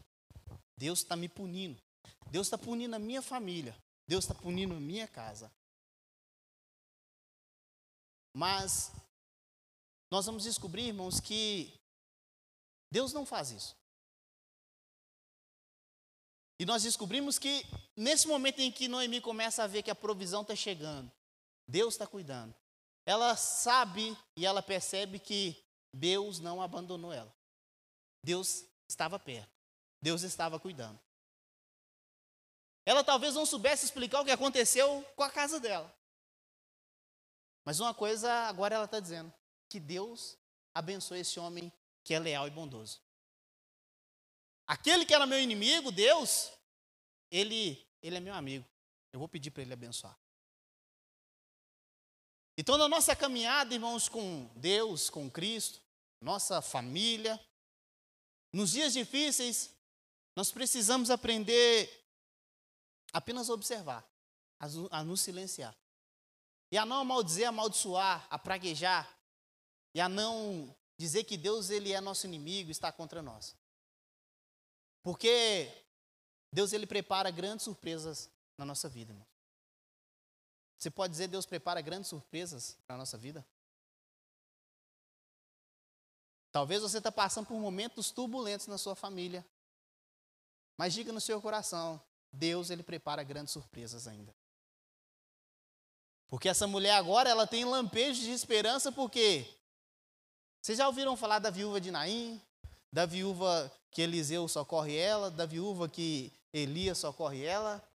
Deus 0.78 1.00
está 1.00 1.16
me 1.16 1.28
punindo, 1.28 1.82
Deus 2.32 2.48
está 2.48 2.58
punindo 2.58 2.96
a 2.96 3.00
minha 3.00 3.22
família, 3.22 3.76
Deus 4.08 4.24
está 4.24 4.34
punindo 4.34 4.74
a 4.74 4.80
minha 4.80 5.08
casa. 5.08 5.52
Mas 8.34 8.92
nós 10.10 10.26
vamos 10.26 10.44
descobrir, 10.44 10.88
irmãos, 10.88 11.20
que 11.20 11.74
Deus 12.92 13.14
não 13.14 13.26
faz 13.26 13.52
isso. 13.52 13.76
E 16.58 16.66
nós 16.66 16.84
descobrimos 16.84 17.38
que 17.38 17.66
nesse 17.96 18.28
momento 18.28 18.60
em 18.60 18.72
que 18.72 18.88
Noemi 18.88 19.20
começa 19.20 19.64
a 19.64 19.68
ver 19.68 19.84
que 19.84 19.92
a 19.92 19.96
provisão 19.96 20.42
está 20.42 20.56
chegando, 20.56 21.12
Deus 21.68 21.96
está 21.96 22.08
cuidando, 22.08 22.56
ela 23.06 23.36
sabe 23.36 24.18
e 24.36 24.46
ela 24.46 24.64
percebe 24.64 25.20
que 25.20 25.64
Deus 25.94 26.40
não 26.40 26.62
abandonou 26.62 27.12
ela. 27.12 27.34
Deus 28.24 28.66
estava 28.88 29.20
perto. 29.20 29.54
Deus 30.02 30.24
estava 30.24 30.60
cuidando. 30.60 31.00
Ela 32.86 33.04
talvez 33.04 33.36
não 33.36 33.46
soubesse 33.46 33.86
explicar 33.86 34.22
o 34.22 34.26
que 34.26 34.32
aconteceu 34.32 35.04
com 35.16 35.24
a 35.24 35.30
casa 35.30 35.60
dela. 35.60 35.94
Mas 37.64 37.80
uma 37.80 37.94
coisa 37.94 38.32
agora 38.48 38.76
ela 38.76 38.86
está 38.86 39.00
dizendo: 39.00 39.34
que 39.68 39.80
Deus 39.80 40.38
abençoe 40.74 41.20
esse 41.20 41.40
homem 41.40 41.72
que 42.06 42.14
é 42.14 42.20
leal 42.20 42.48
e 42.48 42.52
bondoso. 42.52 43.02
Aquele 44.68 45.06
que 45.06 45.14
era 45.14 45.26
meu 45.26 45.40
inimigo, 45.40 45.92
Deus, 45.92 46.52
ele, 47.32 47.86
ele 48.02 48.18
é 48.18 48.20
meu 48.20 48.34
amigo. 48.34 48.66
Eu 49.12 49.20
vou 49.20 49.28
pedir 49.28 49.50
para 49.52 49.64
ele 49.64 49.74
abençoar. 49.74 50.18
Então, 52.58 52.78
na 52.78 52.88
nossa 52.88 53.16
caminhada, 53.16 53.74
irmãos, 53.74 54.08
com 54.08 54.50
Deus, 54.56 55.10
com 55.10 55.30
Cristo, 55.30 55.82
nossa 56.22 56.62
família, 56.62 57.44
nos 58.54 58.72
dias 58.72 58.94
difíceis, 58.94 59.76
nós 60.36 60.52
precisamos 60.52 61.10
aprender 61.10 62.06
apenas 63.12 63.50
a 63.50 63.54
observar, 63.54 64.08
a 64.92 65.04
nos 65.04 65.22
silenciar. 65.22 65.76
E 66.72 66.78
a 66.78 66.86
não 66.86 67.00
amaldizer, 67.00 67.48
amaldiçoar, 67.48 68.26
a 68.30 68.38
praguejar, 68.38 69.12
e 69.94 70.00
a 70.00 70.08
não 70.08 70.76
dizer 70.98 71.24
que 71.24 71.38
Deus 71.38 71.70
ele 71.70 71.92
é 71.92 72.02
nosso 72.02 72.26
inimigo, 72.26 72.72
está 72.72 72.92
contra 72.92 73.22
nós. 73.22 73.56
Porque 75.04 75.72
Deus 76.52 76.74
ele 76.74 76.88
prepara 76.88 77.30
grandes 77.30 77.64
surpresas 77.64 78.30
na 78.58 78.66
nossa 78.66 78.88
vida, 78.88 79.12
irmão. 79.12 79.28
Você 80.78 80.90
pode 80.90 81.12
dizer 81.12 81.28
Deus 81.28 81.46
prepara 81.46 81.82
grandes 81.82 82.10
surpresas 82.10 82.78
na 82.88 82.98
nossa 82.98 83.18
vida? 83.18 83.46
Talvez 86.52 86.82
você 86.82 87.00
está 87.00 87.12
passando 87.12 87.48
por 87.48 87.60
momentos 87.60 88.12
turbulentos 88.12 88.68
na 88.68 88.78
sua 88.78 88.96
família. 88.96 89.46
Mas 90.78 90.94
diga 90.94 91.12
no 91.12 91.22
seu 91.22 91.42
coração, 91.42 92.02
Deus 92.32 92.70
ele 92.70 92.84
prepara 92.84 93.24
grandes 93.24 93.54
surpresas 93.54 94.08
ainda. 94.08 94.34
Porque 96.28 96.50
essa 96.50 96.68
mulher 96.68 96.94
agora 96.94 97.30
ela 97.30 97.46
tem 97.46 97.66
lampejos 97.66 98.24
de 98.24 98.32
esperança 98.32 98.92
porque 98.92 99.46
vocês 100.66 100.80
já 100.80 100.88
ouviram 100.88 101.16
falar 101.16 101.38
da 101.38 101.52
viúva 101.52 101.80
de 101.80 101.92
Naim? 101.92 102.42
Da 102.92 103.06
viúva 103.06 103.72
que 103.92 104.02
Eliseu 104.02 104.48
socorre 104.48 104.98
ela? 104.98 105.30
Da 105.30 105.46
viúva 105.46 105.88
que 105.88 106.34
Elias 106.52 106.98
socorre 106.98 107.44
ela? 107.44 107.88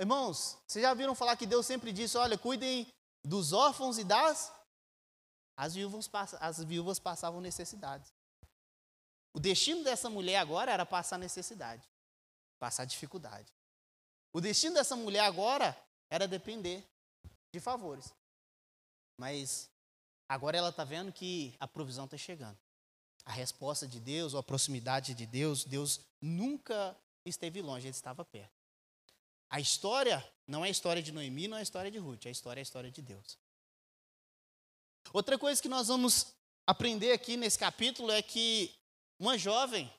Irmãos, 0.00 0.58
vocês 0.66 0.82
já 0.82 0.92
viram 0.92 1.14
falar 1.14 1.36
que 1.36 1.46
Deus 1.46 1.64
sempre 1.64 1.92
disse: 1.92 2.18
olha, 2.18 2.36
cuidem 2.36 2.92
dos 3.22 3.52
órfãos 3.52 3.96
e 3.96 4.02
das. 4.02 4.52
As 5.56 5.74
viúvas, 5.74 6.10
as 6.40 6.64
viúvas 6.64 6.98
passavam 6.98 7.40
necessidades. 7.40 8.12
O 9.32 9.38
destino 9.38 9.84
dessa 9.84 10.10
mulher 10.10 10.38
agora 10.38 10.72
era 10.72 10.84
passar 10.84 11.16
necessidade, 11.16 11.88
passar 12.58 12.86
dificuldade. 12.86 13.52
O 14.32 14.40
destino 14.40 14.74
dessa 14.74 14.96
mulher 14.96 15.20
agora 15.20 15.80
era 16.10 16.26
depender 16.26 16.84
de 17.54 17.60
favores. 17.60 18.12
Mas 19.16 19.70
Agora 20.32 20.56
ela 20.56 20.70
está 20.70 20.82
vendo 20.82 21.12
que 21.12 21.54
a 21.60 21.68
provisão 21.68 22.06
está 22.06 22.16
chegando. 22.16 22.56
A 23.22 23.32
resposta 23.32 23.86
de 23.86 24.00
Deus, 24.00 24.32
ou 24.32 24.40
a 24.40 24.42
proximidade 24.42 25.12
de 25.12 25.26
Deus, 25.26 25.62
Deus 25.62 26.00
nunca 26.22 26.96
esteve 27.22 27.60
longe, 27.60 27.86
ele 27.86 27.94
estava 27.94 28.24
perto. 28.24 28.50
A 29.50 29.60
história 29.60 30.26
não 30.46 30.64
é 30.64 30.68
a 30.68 30.70
história 30.70 31.02
de 31.02 31.12
Noemi, 31.12 31.48
não 31.48 31.58
é 31.58 31.60
a 31.60 31.62
história 31.62 31.90
de 31.90 31.98
Ruth, 31.98 32.24
a 32.24 32.30
história 32.30 32.60
é 32.60 32.62
a 32.62 32.68
história 32.68 32.90
de 32.90 33.02
Deus. 33.02 33.38
Outra 35.12 35.38
coisa 35.38 35.60
que 35.60 35.68
nós 35.68 35.88
vamos 35.88 36.28
aprender 36.66 37.12
aqui 37.12 37.36
nesse 37.36 37.58
capítulo 37.58 38.10
é 38.10 38.22
que 38.22 38.74
uma 39.18 39.36
jovem, 39.36 39.92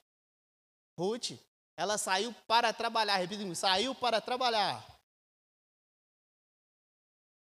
Ruth, 0.98 1.34
ela 1.78 1.96
saiu 2.00 2.34
para 2.48 2.74
trabalhar, 2.74 3.18
repito, 3.18 3.54
saiu 3.54 3.94
para 3.94 4.20
trabalhar. 4.20 4.84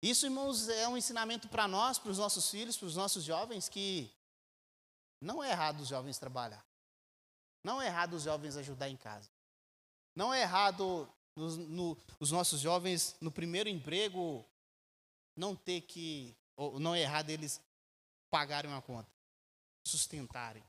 Isso, 0.03 0.27
irmãos, 0.27 0.69
é 0.69 0.89
um 0.89 0.97
ensinamento 0.97 1.49
para 1.49 1.69
nós, 1.69 1.97
para 1.97 2.11
os 2.11 2.19
nossos 2.19 2.51
filhos, 2.51 2.77
para 2.77 2.87
os 2.87 2.97
nossos 2.97 3.23
jovens, 3.23 3.69
que 3.69 4.11
não 5.21 5.43
é 5.43 5.51
errado 5.51 5.81
os 5.81 5.89
jovens 5.89 6.19
trabalhar. 6.19 6.67
Não 7.63 7.81
é 7.81 7.87
errado 7.87 8.15
os 8.15 8.25
jovens 8.25 8.57
ajudar 8.57 8.89
em 8.89 8.97
casa. 8.97 9.31
Não 10.17 10.35
é 10.35 10.43
errado 10.43 11.09
nos, 11.37 11.57
no, 11.57 11.97
os 12.19 12.33
nossos 12.33 12.61
jovens, 12.61 13.15
no 13.21 13.31
primeiro 13.31 13.69
emprego, 13.69 14.45
não 15.37 15.55
ter 15.55 15.83
que. 15.83 16.37
Ou 16.57 16.81
não 16.81 16.97
é 16.97 17.03
errado 17.03 17.31
eles 17.31 17.61
pagarem 18.29 18.71
uma 18.71 18.83
conta, 18.83 19.09
sustentarem. 19.87 20.65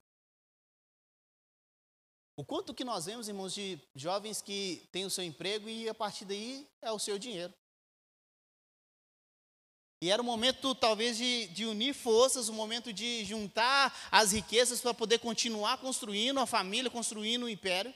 O 2.36 2.46
quanto 2.46 2.74
que 2.74 2.84
nós 2.84 3.06
vemos, 3.06 3.28
irmãos, 3.28 3.54
de 3.54 3.80
jovens 3.96 4.42
que 4.42 4.88
têm 4.92 5.06
o 5.06 5.10
seu 5.10 5.24
emprego 5.24 5.68
e 5.68 5.90
a 5.90 5.94
partir 5.94 6.26
daí 6.26 6.70
é 6.82 6.92
o 6.92 7.00
seu 7.00 7.18
dinheiro. 7.18 7.54
E 10.04 10.12
era 10.12 10.22
o 10.22 10.26
momento, 10.26 10.76
talvez, 10.76 11.16
de, 11.16 11.48
de 11.48 11.66
unir 11.66 11.94
forças, 11.94 12.50
o 12.50 12.54
momento 12.54 12.92
de 12.92 13.24
juntar 13.24 13.98
as 14.12 14.34
riquezas 14.34 14.82
para 14.82 14.94
poder 14.94 15.20
continuar 15.20 15.78
construindo 15.78 16.42
a 16.42 16.46
família, 16.46 16.92
construindo 16.92 17.44
o 17.44 17.50
império. 17.50 17.94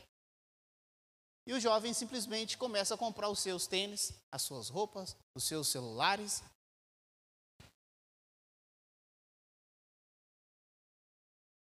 E 1.45 1.51
o 1.51 1.59
jovem 1.59 1.93
simplesmente 1.93 2.57
começa 2.57 2.95
a 2.95 2.97
comprar 2.97 3.27
os 3.27 3.39
seus 3.39 3.67
tênis, 3.67 4.13
as 4.31 4.41
suas 4.41 4.69
roupas, 4.69 5.17
os 5.35 5.43
seus 5.43 5.67
celulares. 5.67 6.41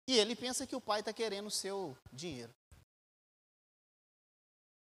E 0.07 0.17
ele 0.17 0.36
pensa 0.36 0.65
que 0.65 0.75
o 0.75 0.81
pai 0.81 1.01
está 1.01 1.13
querendo 1.13 1.50
o 1.50 1.51
seu 1.51 1.95
dinheiro. 2.12 2.51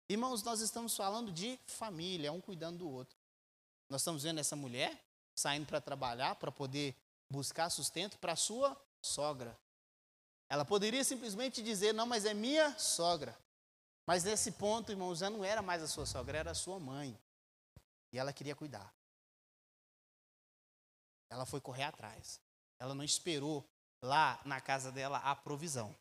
Irmãos, 0.08 0.42
nós 0.42 0.60
estamos 0.60 0.96
falando 0.96 1.30
de 1.30 1.56
família, 1.68 2.32
um 2.32 2.40
cuidando 2.40 2.78
do 2.78 2.90
outro. 2.90 3.16
Nós 3.88 4.00
estamos 4.00 4.24
vendo 4.24 4.40
essa 4.40 4.56
mulher 4.56 5.03
saindo 5.34 5.66
para 5.66 5.80
trabalhar, 5.80 6.34
para 6.36 6.52
poder 6.52 6.94
buscar 7.30 7.70
sustento 7.70 8.18
para 8.18 8.36
sua 8.36 8.80
sogra. 9.02 9.58
Ela 10.48 10.64
poderia 10.64 11.02
simplesmente 11.02 11.62
dizer: 11.62 11.92
Não, 11.92 12.06
mas 12.06 12.24
é 12.24 12.34
minha 12.34 12.78
sogra. 12.78 13.36
Mas 14.06 14.24
nesse 14.24 14.52
ponto, 14.52 14.92
irmãos, 14.92 15.18
já 15.18 15.30
não 15.30 15.44
era 15.44 15.62
mais 15.62 15.82
a 15.82 15.88
sua 15.88 16.04
sogra, 16.04 16.38
era 16.38 16.50
a 16.50 16.54
sua 16.54 16.78
mãe. 16.78 17.18
E 18.12 18.18
ela 18.18 18.32
queria 18.32 18.54
cuidar. 18.54 18.94
Ela 21.30 21.46
foi 21.46 21.60
correr 21.60 21.84
atrás. 21.84 22.40
Ela 22.78 22.94
não 22.94 23.02
esperou 23.02 23.66
lá 24.02 24.40
na 24.44 24.60
casa 24.60 24.92
dela 24.92 25.18
a 25.18 25.34
provisão. 25.34 25.96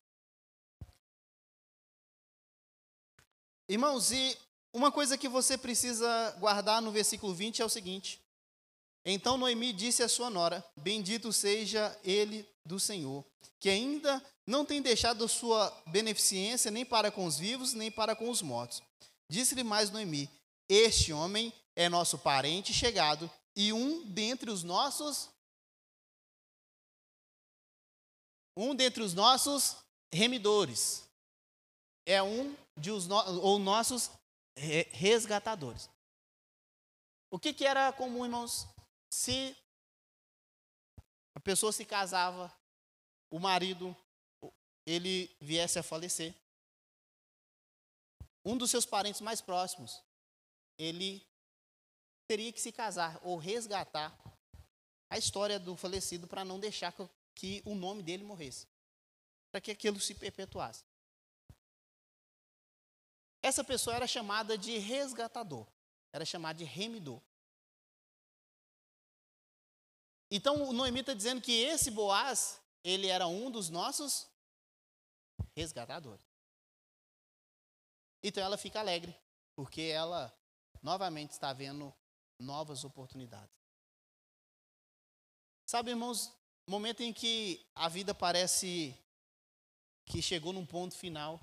Irmãos, 3.66 4.12
e 4.12 4.38
uma 4.72 4.92
coisa 4.92 5.16
que 5.16 5.28
você 5.28 5.56
precisa 5.56 6.30
guardar 6.38 6.82
no 6.82 6.92
versículo 6.92 7.34
20 7.34 7.62
é 7.62 7.64
o 7.64 7.68
seguinte: 7.68 8.23
Então 9.04 9.36
Noemi 9.36 9.72
disse 9.72 10.02
à 10.02 10.08
sua 10.08 10.30
nora: 10.30 10.64
Bendito 10.76 11.32
seja 11.32 11.98
ele 12.02 12.48
do 12.64 12.80
Senhor, 12.80 13.24
que 13.60 13.68
ainda 13.68 14.24
não 14.46 14.64
tem 14.64 14.80
deixado 14.80 15.28
sua 15.28 15.70
beneficência 15.86 16.70
nem 16.70 16.84
para 16.84 17.10
com 17.10 17.26
os 17.26 17.38
vivos, 17.38 17.74
nem 17.74 17.90
para 17.90 18.16
com 18.16 18.30
os 18.30 18.40
mortos. 18.40 18.82
Disse-lhe 19.30 19.62
mais 19.62 19.90
Noemi: 19.90 20.30
Este 20.68 21.12
homem 21.12 21.52
é 21.76 21.88
nosso 21.88 22.18
parente 22.18 22.72
chegado 22.72 23.30
e 23.56 23.72
um 23.72 24.04
dentre 24.04 24.50
os 24.50 24.62
nossos 24.62 25.28
um 28.56 28.74
dentre 28.74 29.02
os 29.02 29.14
nossos 29.14 29.76
remidores. 30.12 31.02
É 32.06 32.22
um 32.22 32.54
de 32.76 32.90
os 32.90 33.06
no, 33.06 33.16
ou 33.40 33.58
nossos 33.58 34.10
resgatadores. 34.92 35.88
O 37.30 37.38
que, 37.38 37.52
que 37.52 37.64
era 37.64 37.92
comum, 37.92 38.24
irmãos? 38.24 38.68
Se 39.14 39.56
a 41.36 41.40
pessoa 41.40 41.70
se 41.70 41.84
casava, 41.84 42.52
o 43.30 43.38
marido 43.38 43.96
ele 44.84 45.34
viesse 45.40 45.78
a 45.78 45.84
falecer, 45.84 46.34
um 48.44 48.58
dos 48.58 48.72
seus 48.72 48.84
parentes 48.84 49.20
mais 49.20 49.40
próximos, 49.40 50.02
ele 50.76 51.24
teria 52.26 52.52
que 52.52 52.60
se 52.60 52.72
casar 52.72 53.20
ou 53.22 53.38
resgatar 53.38 54.12
a 55.08 55.16
história 55.16 55.60
do 55.60 55.76
falecido 55.76 56.26
para 56.26 56.44
não 56.44 56.58
deixar 56.58 56.92
que 57.36 57.62
o 57.64 57.76
nome 57.76 58.02
dele 58.02 58.24
morresse, 58.24 58.66
para 59.52 59.60
que 59.60 59.70
aquilo 59.70 60.00
se 60.00 60.16
perpetuasse. 60.16 60.84
Essa 63.40 63.62
pessoa 63.62 63.94
era 63.94 64.08
chamada 64.08 64.58
de 64.58 64.76
resgatador, 64.76 65.68
era 66.12 66.24
chamada 66.24 66.58
de 66.58 66.64
remidor. 66.64 67.22
Então 70.30 70.72
Noemi 70.72 71.00
está 71.00 71.14
dizendo 71.14 71.40
que 71.40 71.52
esse 71.52 71.90
Boaz, 71.90 72.60
ele 72.82 73.06
era 73.06 73.26
um 73.26 73.50
dos 73.50 73.70
nossos 73.70 74.28
resgatadores. 75.54 76.24
Então 78.22 78.42
ela 78.42 78.56
fica 78.56 78.80
alegre, 78.80 79.14
porque 79.54 79.82
ela 79.82 80.34
novamente 80.82 81.32
está 81.32 81.52
vendo 81.52 81.94
novas 82.38 82.84
oportunidades. 82.84 83.54
Sabe, 85.66 85.90
irmãos, 85.90 86.32
momento 86.66 87.02
em 87.02 87.12
que 87.12 87.64
a 87.74 87.88
vida 87.88 88.14
parece 88.14 88.98
que 90.06 90.20
chegou 90.20 90.52
num 90.52 90.66
ponto 90.66 90.94
final, 90.94 91.40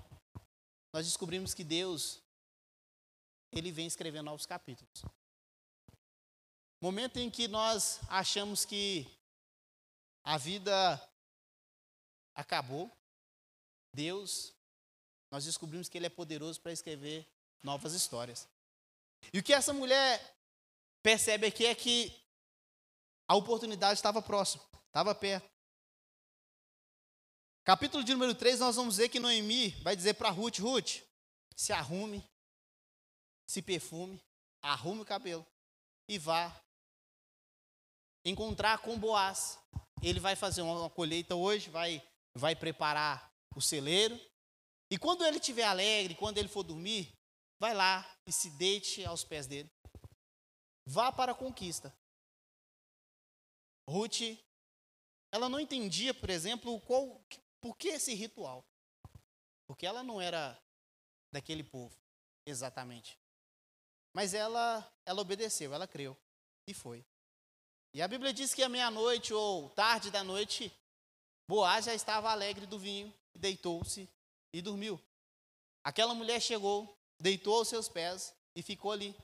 nós 0.92 1.06
descobrimos 1.06 1.54
que 1.54 1.64
Deus, 1.64 2.22
Ele 3.50 3.72
vem 3.72 3.86
escrevendo 3.86 4.26
novos 4.26 4.46
capítulos. 4.46 5.04
Momento 6.82 7.18
em 7.18 7.30
que 7.30 7.46
nós 7.46 8.00
achamos 8.08 8.64
que 8.64 9.06
a 10.24 10.36
vida 10.36 11.00
acabou, 12.34 12.90
Deus, 13.94 14.52
nós 15.30 15.44
descobrimos 15.44 15.88
que 15.88 15.96
Ele 15.96 16.06
é 16.06 16.10
poderoso 16.10 16.60
para 16.60 16.72
escrever 16.72 17.24
novas 17.62 17.92
histórias. 17.92 18.48
E 19.32 19.38
o 19.38 19.44
que 19.44 19.52
essa 19.52 19.72
mulher 19.72 20.36
percebe 21.04 21.46
aqui 21.46 21.66
é 21.66 21.74
que 21.76 22.12
a 23.28 23.36
oportunidade 23.36 24.00
estava 24.00 24.20
próxima, 24.20 24.64
estava 24.88 25.14
perto. 25.14 25.48
Capítulo 27.62 28.02
de 28.02 28.10
número 28.10 28.34
3, 28.34 28.58
nós 28.58 28.74
vamos 28.74 28.96
ver 28.96 29.08
que 29.08 29.20
Noemi 29.20 29.68
vai 29.82 29.94
dizer 29.94 30.14
para 30.14 30.30
Ruth: 30.30 30.58
Ruth, 30.58 31.04
se 31.54 31.72
arrume, 31.72 32.28
se 33.46 33.62
perfume, 33.62 34.20
arrume 34.60 35.02
o 35.02 35.06
cabelo 35.06 35.46
e 36.08 36.18
vá 36.18 36.52
encontrar 38.24 38.78
com 38.78 38.98
Boaz. 38.98 39.58
Ele 40.02 40.20
vai 40.20 40.34
fazer 40.34 40.62
uma 40.62 40.90
colheita 40.90 41.34
hoje, 41.34 41.70
vai, 41.70 42.02
vai 42.34 42.56
preparar 42.56 43.32
o 43.54 43.60
celeiro. 43.60 44.18
E 44.90 44.98
quando 44.98 45.24
ele 45.24 45.38
estiver 45.38 45.64
alegre, 45.64 46.14
quando 46.14 46.38
ele 46.38 46.48
for 46.48 46.62
dormir, 46.62 47.12
vai 47.58 47.74
lá 47.74 48.06
e 48.26 48.32
se 48.32 48.50
deite 48.50 49.04
aos 49.04 49.24
pés 49.24 49.46
dele. 49.46 49.70
Vá 50.84 51.12
para 51.12 51.32
a 51.32 51.34
conquista. 51.34 51.96
Ruth, 53.88 54.20
ela 55.32 55.48
não 55.48 55.60
entendia, 55.60 56.12
por 56.12 56.30
exemplo, 56.30 56.80
qual, 56.82 57.20
por 57.60 57.76
que 57.76 57.88
esse 57.88 58.14
ritual? 58.14 58.64
Porque 59.66 59.86
ela 59.86 60.02
não 60.02 60.20
era 60.20 60.60
daquele 61.32 61.64
povo, 61.64 61.96
exatamente. 62.46 63.18
Mas 64.14 64.34
ela, 64.34 64.86
ela 65.06 65.22
obedeceu, 65.22 65.72
ela 65.72 65.88
creu 65.88 66.16
e 66.66 66.74
foi. 66.74 67.04
E 67.94 68.00
a 68.00 68.08
Bíblia 68.08 68.32
diz 68.32 68.54
que 68.54 68.62
à 68.62 68.68
meia-noite 68.68 69.34
ou 69.34 69.70
tarde 69.70 70.10
da 70.10 70.24
noite, 70.24 70.72
Boaz 71.48 71.84
já 71.84 71.94
estava 71.94 72.30
alegre 72.30 72.66
do 72.66 72.78
vinho, 72.78 73.12
deitou-se 73.34 74.08
e 74.52 74.62
dormiu. 74.62 75.00
Aquela 75.84 76.14
mulher 76.14 76.40
chegou, 76.40 76.96
deitou 77.20 77.58
aos 77.58 77.68
seus 77.68 77.88
pés 77.88 78.34
e 78.56 78.62
ficou 78.62 78.92
ali. 78.92 79.14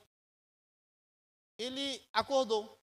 Ele 1.57 2.03
acordou. 2.13 2.79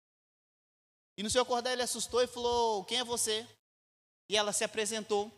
E 1.17 1.23
no 1.23 1.29
seu 1.29 1.41
acordar 1.41 1.73
ele 1.73 1.81
assustou 1.81 2.21
e 2.21 2.27
falou: 2.27 2.85
Quem 2.85 2.99
é 2.99 3.03
você? 3.03 3.47
E 4.29 4.37
ela 4.37 4.53
se 4.53 4.63
apresentou 4.63 5.31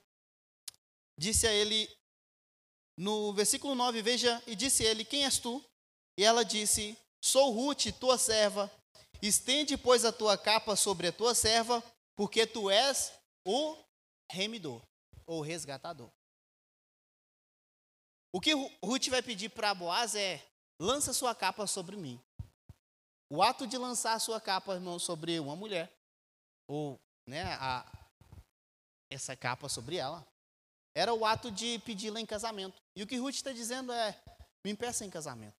disse 1.17 1.47
a 1.47 1.53
ele, 1.53 1.89
no 2.97 3.33
versículo 3.33 3.75
9, 3.75 4.01
veja, 4.01 4.41
e 4.45 4.55
disse 4.55 4.83
ele: 4.83 5.05
Quem 5.05 5.25
és 5.25 5.39
tu? 5.39 5.63
E 6.17 6.23
ela 6.23 6.43
disse: 6.43 6.97
Sou 7.21 7.51
Ruth, 7.51 7.87
tua 7.99 8.17
serva. 8.17 8.71
Estende, 9.21 9.77
pois, 9.77 10.05
a 10.05 10.11
tua 10.11 10.37
capa 10.37 10.75
sobre 10.75 11.07
a 11.07 11.13
tua 11.13 11.33
serva, 11.33 11.83
porque 12.15 12.45
tu 12.45 12.69
és 12.69 13.13
o 13.45 13.77
remidor, 14.31 14.81
ou 15.25 15.41
resgatador. 15.41 16.11
O 18.33 18.41
que 18.41 18.53
Ruth 18.83 19.07
vai 19.07 19.21
pedir 19.21 19.49
para 19.49 19.73
Boaz 19.73 20.13
é: 20.15 20.45
lança 20.79 21.13
sua 21.13 21.33
capa 21.33 21.65
sobre 21.65 21.95
mim. 21.95 22.21
O 23.29 23.41
ato 23.41 23.65
de 23.65 23.77
lançar 23.77 24.13
a 24.13 24.19
sua 24.19 24.39
capa, 24.39 24.73
irmão, 24.73 24.99
sobre 24.99 25.39
uma 25.39 25.55
mulher, 25.55 25.91
ou 26.67 26.99
né, 27.27 27.43
a, 27.53 27.85
essa 29.09 29.35
capa 29.35 29.67
sobre 29.69 29.97
ela, 29.97 30.25
era 30.93 31.13
o 31.13 31.25
ato 31.25 31.49
de 31.49 31.79
pedi-la 31.79 32.19
em 32.19 32.25
casamento. 32.25 32.81
E 32.95 33.03
o 33.03 33.07
que 33.07 33.17
Ruth 33.17 33.35
está 33.35 33.51
dizendo 33.51 33.91
é: 33.91 34.21
me 34.63 34.75
peça 34.75 35.05
em 35.05 35.09
casamento. 35.09 35.57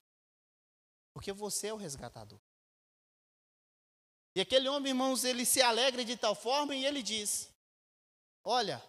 Porque 1.15 1.33
você 1.33 1.69
é 1.69 1.73
o 1.73 1.79
resgatador. 1.79 2.39
E 4.37 4.41
aquele 4.43 4.69
homem, 4.69 4.91
irmãos, 4.91 5.25
ele 5.25 5.47
se 5.47 5.63
alegra 5.63 6.05
de 6.05 6.15
tal 6.15 6.35
forma 6.35 6.77
e 6.77 6.85
ele 6.85 7.03
diz: 7.03 7.49
Olha, 8.45 8.85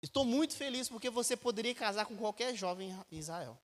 estou 0.00 0.24
muito 0.24 0.54
feliz 0.54 0.88
porque 0.88 1.10
você 1.10 1.36
poderia 1.36 1.74
casar 1.74 2.06
com 2.06 2.16
qualquer 2.16 2.54
jovem 2.54 2.96
em 3.10 3.18
Israel. 3.18 3.60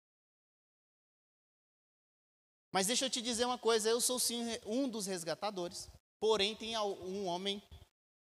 Mas 2.71 2.85
deixa 2.85 3.05
eu 3.05 3.09
te 3.09 3.23
dizer 3.23 3.45
uma 3.45 3.57
coisa: 3.57 3.89
eu 3.89 3.99
sou 3.99 4.19
sim 4.19 4.43
um 4.67 4.87
dos 4.87 5.07
resgatadores, 5.07 5.89
porém 6.19 6.55
tem 6.55 6.77
um 6.77 7.25
homem 7.25 7.59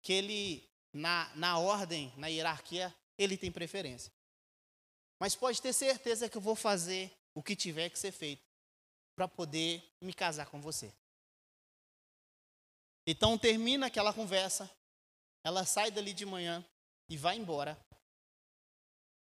que 0.01 0.13
ele 0.13 0.65
na, 0.93 1.29
na 1.35 1.59
ordem, 1.59 2.13
na 2.15 2.27
hierarquia, 2.27 2.95
ele 3.17 3.35
tem 3.35 3.51
preferência. 3.51 4.13
Mas 5.19 5.35
pode 5.35 5.61
ter 5.61 5.73
certeza 5.73 6.29
que 6.29 6.37
eu 6.37 6.41
vou 6.41 6.55
fazer 6.55 7.11
o 7.35 7.43
que 7.43 7.53
tiver 7.53 7.89
que 7.89 7.99
ser 7.99 8.13
feito 8.13 8.47
para 9.13 9.27
poder 9.27 9.83
me 9.99 10.13
casar 10.13 10.45
com 10.45 10.61
você. 10.61 10.89
Então 13.07 13.37
termina 13.37 13.87
aquela 13.87 14.13
conversa, 14.13 14.69
ela 15.43 15.65
sai 15.65 15.91
dali 15.91 16.13
de 16.13 16.25
manhã 16.25 16.65
e 17.09 17.17
vai 17.17 17.37
embora. 17.37 17.79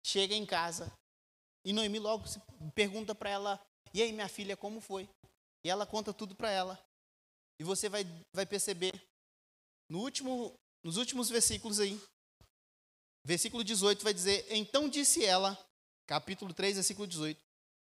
Chega 0.05 0.36
em 0.36 0.45
casa 0.45 0.91
e 1.65 1.73
Noemi 1.73 1.99
logo 1.99 2.25
pergunta 2.73 3.13
para 3.13 3.29
ela: 3.29 3.67
"E 3.93 4.01
aí, 4.01 4.12
minha 4.12 4.29
filha, 4.29 4.58
como 4.58 4.82
foi?" 4.82 5.10
E 5.63 5.69
ela 5.69 5.86
conta 5.86 6.13
tudo 6.13 6.36
para 6.36 6.49
ela. 6.49 6.82
E 7.60 7.63
você 7.63 7.89
vai, 7.89 8.03
vai 8.34 8.45
perceber 8.45 8.93
no 9.89 9.99
último 9.99 10.53
nos 10.84 10.97
últimos 10.97 11.29
versículos 11.29 11.79
aí, 11.79 11.99
versículo 13.25 13.63
18 13.63 14.03
vai 14.03 14.13
dizer: 14.13 14.45
Então 14.49 14.88
disse 14.88 15.25
ela, 15.25 15.58
capítulo 16.08 16.53
3, 16.53 16.75
versículo 16.75 17.08
18: 17.08 17.39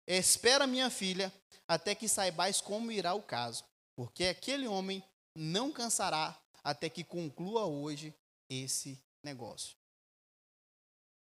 Espera, 0.07 0.67
minha 0.67 0.91
filha, 0.91 1.33
até 1.69 1.95
que 1.95 2.09
saibais 2.09 2.61
como 2.61 2.91
irá 2.91 3.15
o 3.15 3.23
caso, 3.23 3.65
porque 3.95 4.25
aquele 4.25 4.67
homem 4.67 5.03
não 5.37 5.73
cansará 5.73 6.41
até 6.65 6.89
que 6.89 7.05
conclua 7.05 7.67
hoje 7.67 8.15
esse 8.49 9.01
negócio. 9.23 9.77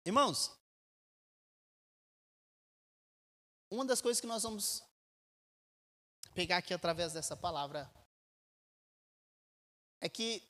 Irmãos, 0.04 0.56
uma 3.70 3.84
das 3.84 4.00
coisas 4.00 4.20
que 4.20 4.26
nós 4.26 4.42
vamos 4.42 4.82
pegar 6.34 6.58
aqui 6.58 6.72
através 6.72 7.12
dessa 7.12 7.36
palavra 7.36 7.90
é 10.00 10.08
que 10.08 10.42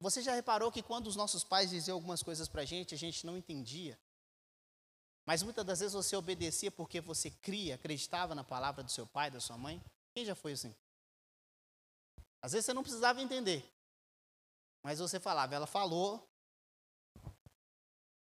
você 0.00 0.22
já 0.22 0.34
reparou 0.34 0.72
que 0.72 0.82
quando 0.82 1.06
os 1.06 1.16
nossos 1.16 1.44
pais 1.44 1.70
diziam 1.70 1.94
algumas 1.94 2.22
coisas 2.22 2.48
para 2.48 2.62
a 2.62 2.64
gente, 2.64 2.94
a 2.94 2.98
gente 2.98 3.24
não 3.24 3.36
entendia. 3.36 3.98
Mas 5.24 5.42
muitas 5.42 5.64
das 5.64 5.80
vezes 5.80 5.94
você 5.94 6.16
obedecia 6.16 6.70
porque 6.70 7.00
você 7.00 7.30
cria, 7.30 7.76
acreditava 7.76 8.34
na 8.34 8.44
palavra 8.44 8.82
do 8.82 8.90
seu 8.90 9.06
pai, 9.06 9.30
da 9.30 9.40
sua 9.40 9.56
mãe. 9.56 9.82
Quem 10.12 10.24
já 10.24 10.34
foi 10.34 10.52
assim? 10.52 10.74
Às 12.44 12.52
vezes 12.52 12.66
você 12.66 12.74
não 12.74 12.82
precisava 12.82 13.22
entender. 13.22 13.66
Mas 14.82 14.98
você 14.98 15.18
falava, 15.18 15.54
ela 15.54 15.66
falou, 15.66 16.28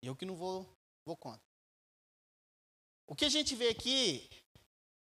eu 0.01 0.15
que 0.15 0.25
não 0.25 0.37
vou, 0.37 0.73
vou 1.05 1.17
contra. 1.17 1.45
O 3.09 3.17
que 3.17 3.25
a 3.25 3.29
gente 3.29 3.57
vê 3.57 3.71
aqui 3.71 4.31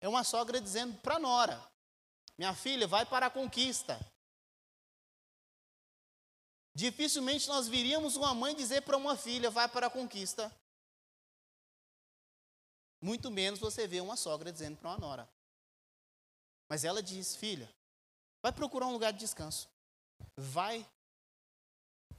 é 0.01 0.09
uma 0.09 0.23
sogra 0.23 0.59
dizendo 0.59 0.99
para 0.99 1.17
a 1.17 1.19
nora: 1.19 1.71
Minha 2.39 2.55
filha, 2.55 2.87
vai 2.87 3.05
para 3.05 3.27
a 3.27 3.29
conquista. 3.29 3.99
Dificilmente 6.73 7.47
nós 7.47 7.67
viríamos 7.67 8.15
uma 8.15 8.33
mãe 8.33 8.55
dizer 8.55 8.81
para 8.81 8.97
uma 8.97 9.15
filha: 9.15 9.51
Vai 9.51 9.69
para 9.69 9.85
a 9.85 9.91
conquista. 9.91 10.51
Muito 12.99 13.29
menos 13.29 13.59
você 13.59 13.85
vê 13.85 14.01
uma 14.01 14.17
sogra 14.17 14.51
dizendo 14.51 14.77
para 14.77 14.89
uma 14.89 14.97
nora. 14.97 15.29
Mas 16.67 16.83
ela 16.83 17.03
diz: 17.03 17.35
Filha, 17.35 17.71
vai 18.43 18.51
procurar 18.51 18.87
um 18.87 18.91
lugar 18.91 19.13
de 19.13 19.19
descanso. 19.19 19.69
Vai 20.37 20.85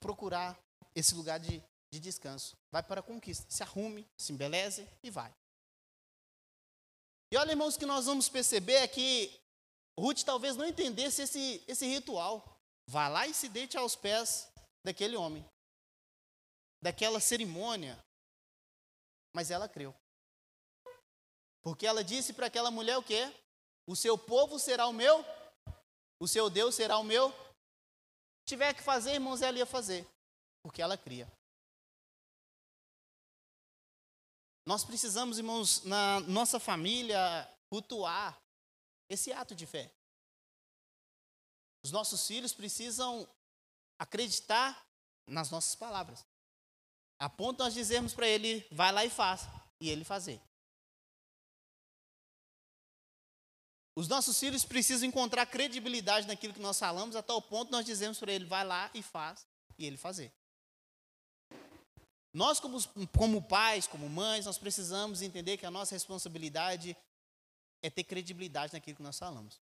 procurar 0.00 0.58
esse 0.94 1.14
lugar 1.14 1.38
de, 1.38 1.62
de 1.92 2.00
descanso. 2.00 2.56
Vai 2.72 2.82
para 2.82 3.00
a 3.00 3.02
conquista. 3.02 3.44
Se 3.48 3.62
arrume, 3.62 4.08
se 4.16 4.32
embeleze 4.32 4.88
e 5.02 5.10
vai. 5.10 5.32
E 7.30 7.36
olha, 7.36 7.50
irmãos, 7.50 7.76
o 7.76 7.78
que 7.78 7.86
nós 7.86 8.06
vamos 8.06 8.28
perceber 8.28 8.74
é 8.74 8.88
que 8.88 9.38
Ruth 9.98 10.22
talvez 10.24 10.56
não 10.56 10.66
entendesse 10.66 11.22
esse, 11.22 11.62
esse 11.68 11.86
ritual. 11.86 12.58
Vá 12.86 13.08
lá 13.08 13.26
e 13.26 13.34
se 13.34 13.48
deite 13.48 13.76
aos 13.76 13.94
pés 13.94 14.48
daquele 14.84 15.16
homem, 15.16 15.44
daquela 16.82 17.20
cerimônia. 17.20 17.98
Mas 19.34 19.50
ela 19.50 19.68
creu. 19.68 19.94
Porque 21.62 21.86
ela 21.86 22.04
disse 22.04 22.32
para 22.32 22.46
aquela 22.46 22.70
mulher 22.70 22.96
o 22.98 23.02
quê? 23.02 23.32
O 23.86 23.96
seu 23.96 24.16
povo 24.16 24.58
será 24.58 24.86
o 24.86 24.92
meu, 24.92 25.24
o 26.24 26.28
seu 26.28 26.48
Deus 26.48 26.74
será 26.74 26.98
o 26.98 27.04
meu. 27.04 27.30
Se 27.30 28.46
tiver 28.46 28.74
que 28.74 28.82
fazer, 28.82 29.12
irmãos, 29.12 29.42
ela 29.42 29.58
ia 29.58 29.66
fazer, 29.66 30.06
porque 30.62 30.80
ela 30.80 30.96
cria. 30.96 31.30
Nós 34.66 34.84
precisamos, 34.84 35.36
irmãos, 35.36 35.84
na 35.84 36.20
nossa 36.20 36.58
família, 36.58 37.18
cultuar 37.70 38.40
esse 39.08 39.32
ato 39.32 39.54
de 39.54 39.66
fé. 39.66 39.92
Os 41.84 41.92
nossos 41.92 42.26
filhos 42.26 42.54
precisam 42.54 43.28
acreditar 43.98 44.86
nas 45.28 45.50
nossas 45.50 45.74
palavras. 45.74 46.24
A 47.18 47.28
ponto 47.28 47.62
nós 47.62 47.74
dizermos 47.74 48.14
para 48.14 48.26
ele, 48.26 48.66
vai 48.72 48.90
lá 48.90 49.04
e 49.04 49.10
faça, 49.10 49.48
e 49.78 49.90
ele 49.90 50.04
fazer. 50.04 50.40
Os 53.96 54.08
nossos 54.08 54.38
filhos 54.38 54.64
precisam 54.64 55.08
encontrar 55.08 55.46
credibilidade 55.46 56.26
naquilo 56.26 56.52
que 56.52 56.60
nós 56.60 56.78
falamos, 56.78 57.14
a 57.14 57.22
tal 57.22 57.40
ponto 57.40 57.70
nós 57.70 57.86
dizemos 57.86 58.18
para 58.18 58.32
ele, 58.32 58.44
vai 58.44 58.64
lá 58.64 58.90
e 58.92 59.02
faz, 59.02 59.46
e 59.78 59.86
ele 59.86 59.96
fazer. 59.96 60.32
Nós, 62.32 62.58
como, 62.58 62.78
como 63.16 63.40
pais, 63.40 63.86
como 63.86 64.08
mães, 64.08 64.46
nós 64.46 64.58
precisamos 64.58 65.22
entender 65.22 65.56
que 65.56 65.64
a 65.64 65.70
nossa 65.70 65.94
responsabilidade 65.94 66.96
é 67.80 67.88
ter 67.88 68.02
credibilidade 68.02 68.72
naquilo 68.72 68.96
que 68.96 69.02
nós 69.02 69.16
falamos. 69.16 69.60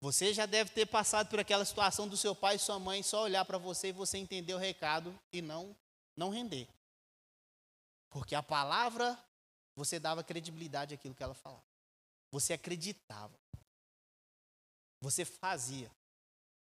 Você 0.00 0.32
já 0.32 0.46
deve 0.46 0.70
ter 0.70 0.86
passado 0.86 1.28
por 1.28 1.38
aquela 1.38 1.64
situação 1.64 2.08
do 2.08 2.16
seu 2.16 2.34
pai 2.34 2.56
e 2.56 2.58
sua 2.58 2.80
mãe 2.80 3.02
só 3.02 3.22
olhar 3.22 3.44
para 3.44 3.58
você 3.58 3.88
e 3.88 3.92
você 3.92 4.18
entender 4.18 4.54
o 4.54 4.58
recado 4.58 5.16
e 5.32 5.40
não 5.40 5.76
não 6.16 6.30
render. 6.30 6.68
Porque 8.08 8.34
a 8.34 8.42
palavra 8.42 9.18
você 9.76 9.98
dava 9.98 10.24
credibilidade 10.24 10.94
àquilo 10.94 11.14
que 11.14 11.22
ela 11.22 11.34
falava. 11.34 11.69
Você 12.30 12.52
acreditava. 12.52 13.38
Você 15.00 15.24
fazia. 15.24 15.90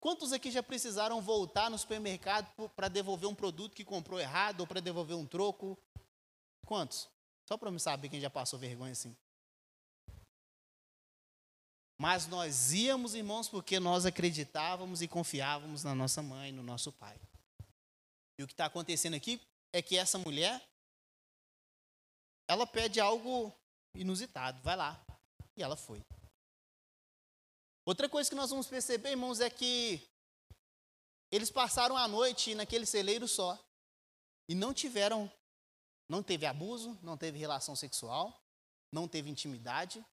Quantos 0.00 0.32
aqui 0.32 0.50
já 0.50 0.62
precisaram 0.62 1.20
voltar 1.20 1.70
no 1.70 1.78
supermercado 1.78 2.68
para 2.70 2.88
devolver 2.88 3.28
um 3.28 3.34
produto 3.34 3.74
que 3.74 3.84
comprou 3.84 4.18
errado 4.18 4.60
ou 4.60 4.66
para 4.66 4.80
devolver 4.80 5.16
um 5.16 5.26
troco? 5.26 5.78
Quantos? 6.66 7.08
Só 7.48 7.56
para 7.56 7.70
me 7.70 7.78
saber 7.78 8.08
quem 8.08 8.20
já 8.20 8.30
passou 8.30 8.58
vergonha 8.58 8.92
assim. 8.92 9.16
Mas 12.00 12.26
nós 12.26 12.72
íamos, 12.72 13.14
irmãos, 13.14 13.48
porque 13.48 13.78
nós 13.78 14.04
acreditávamos 14.04 15.02
e 15.02 15.06
confiávamos 15.06 15.84
na 15.84 15.94
nossa 15.94 16.20
mãe, 16.20 16.50
no 16.50 16.62
nosso 16.62 16.90
pai. 16.90 17.16
E 18.36 18.42
o 18.42 18.46
que 18.48 18.52
está 18.52 18.66
acontecendo 18.66 19.14
aqui 19.14 19.40
é 19.72 19.80
que 19.80 19.96
essa 19.96 20.18
mulher, 20.18 20.60
ela 22.48 22.66
pede 22.66 22.98
algo 22.98 23.54
inusitado, 23.94 24.60
vai 24.62 24.74
lá. 24.74 25.00
E 25.56 25.62
ela 25.62 25.76
foi. 25.76 26.04
Outra 27.84 28.08
coisa 28.08 28.30
que 28.30 28.36
nós 28.36 28.50
vamos 28.50 28.66
perceber, 28.66 29.10
irmãos, 29.10 29.40
é 29.40 29.50
que 29.50 30.08
eles 31.30 31.50
passaram 31.50 31.96
a 31.96 32.06
noite 32.06 32.54
naquele 32.54 32.86
celeiro 32.86 33.26
só 33.26 33.58
e 34.48 34.54
não 34.54 34.72
tiveram, 34.72 35.30
não 36.08 36.22
teve 36.22 36.46
abuso, 36.46 36.98
não 37.02 37.16
teve 37.16 37.38
relação 37.38 37.74
sexual, 37.74 38.40
não 38.92 39.08
teve 39.08 39.30
intimidade, 39.30 40.04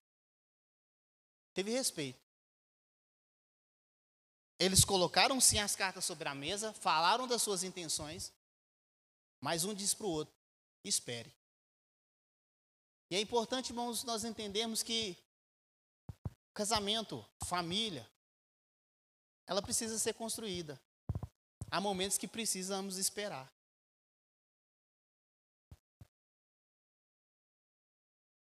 teve 1.52 1.70
respeito. 1.70 2.20
Eles 4.58 4.84
colocaram 4.84 5.40
sim 5.40 5.58
as 5.58 5.76
cartas 5.76 6.04
sobre 6.04 6.28
a 6.28 6.34
mesa, 6.34 6.72
falaram 6.74 7.26
das 7.26 7.42
suas 7.42 7.62
intenções, 7.62 8.32
mas 9.40 9.64
um 9.64 9.72
diz 9.72 9.94
para 9.94 10.06
o 10.06 10.10
outro: 10.10 10.34
espere. 10.84 11.32
E 13.10 13.16
é 13.16 13.20
importante, 13.20 13.70
irmãos, 13.70 14.04
nós 14.04 14.24
entendermos 14.24 14.82
que 14.82 15.16
Casamento, 16.60 17.24
família, 17.46 18.06
ela 19.46 19.62
precisa 19.62 19.98
ser 19.98 20.12
construída. 20.12 20.78
Há 21.70 21.80
momentos 21.80 22.18
que 22.18 22.28
precisamos 22.28 22.98
esperar. 22.98 23.50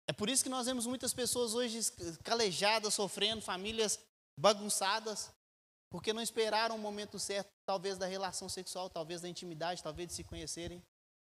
É 0.08 0.14
por 0.14 0.30
isso 0.30 0.42
que 0.42 0.48
nós 0.48 0.68
vemos 0.68 0.86
muitas 0.86 1.14
pessoas 1.14 1.54
hoje 1.54 1.82
calejadas, 2.24 2.94
sofrendo, 2.94 3.42
famílias 3.42 4.00
bagunçadas, 4.40 5.30
porque 5.90 6.14
não 6.14 6.22
esperaram 6.22 6.78
o 6.78 6.80
momento 6.80 7.20
certo, 7.20 7.52
talvez 7.66 7.98
da 7.98 8.06
relação 8.06 8.48
sexual, 8.48 8.90
talvez 8.90 9.20
da 9.20 9.28
intimidade, 9.28 9.84
talvez 9.84 10.08
de 10.08 10.14
se 10.14 10.24
conhecerem, 10.24 10.82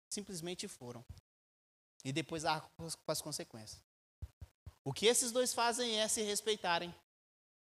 simplesmente 0.10 0.70
foram. 0.70 1.04
E 2.06 2.14
depois 2.14 2.46
há 2.46 2.62
com 2.62 3.12
as 3.12 3.22
consequências. 3.22 3.91
O 4.84 4.94
que 4.94 5.06
esses 5.06 5.32
dois 5.32 5.54
fazem 5.54 6.00
é 6.00 6.08
se 6.08 6.22
respeitarem. 6.22 6.94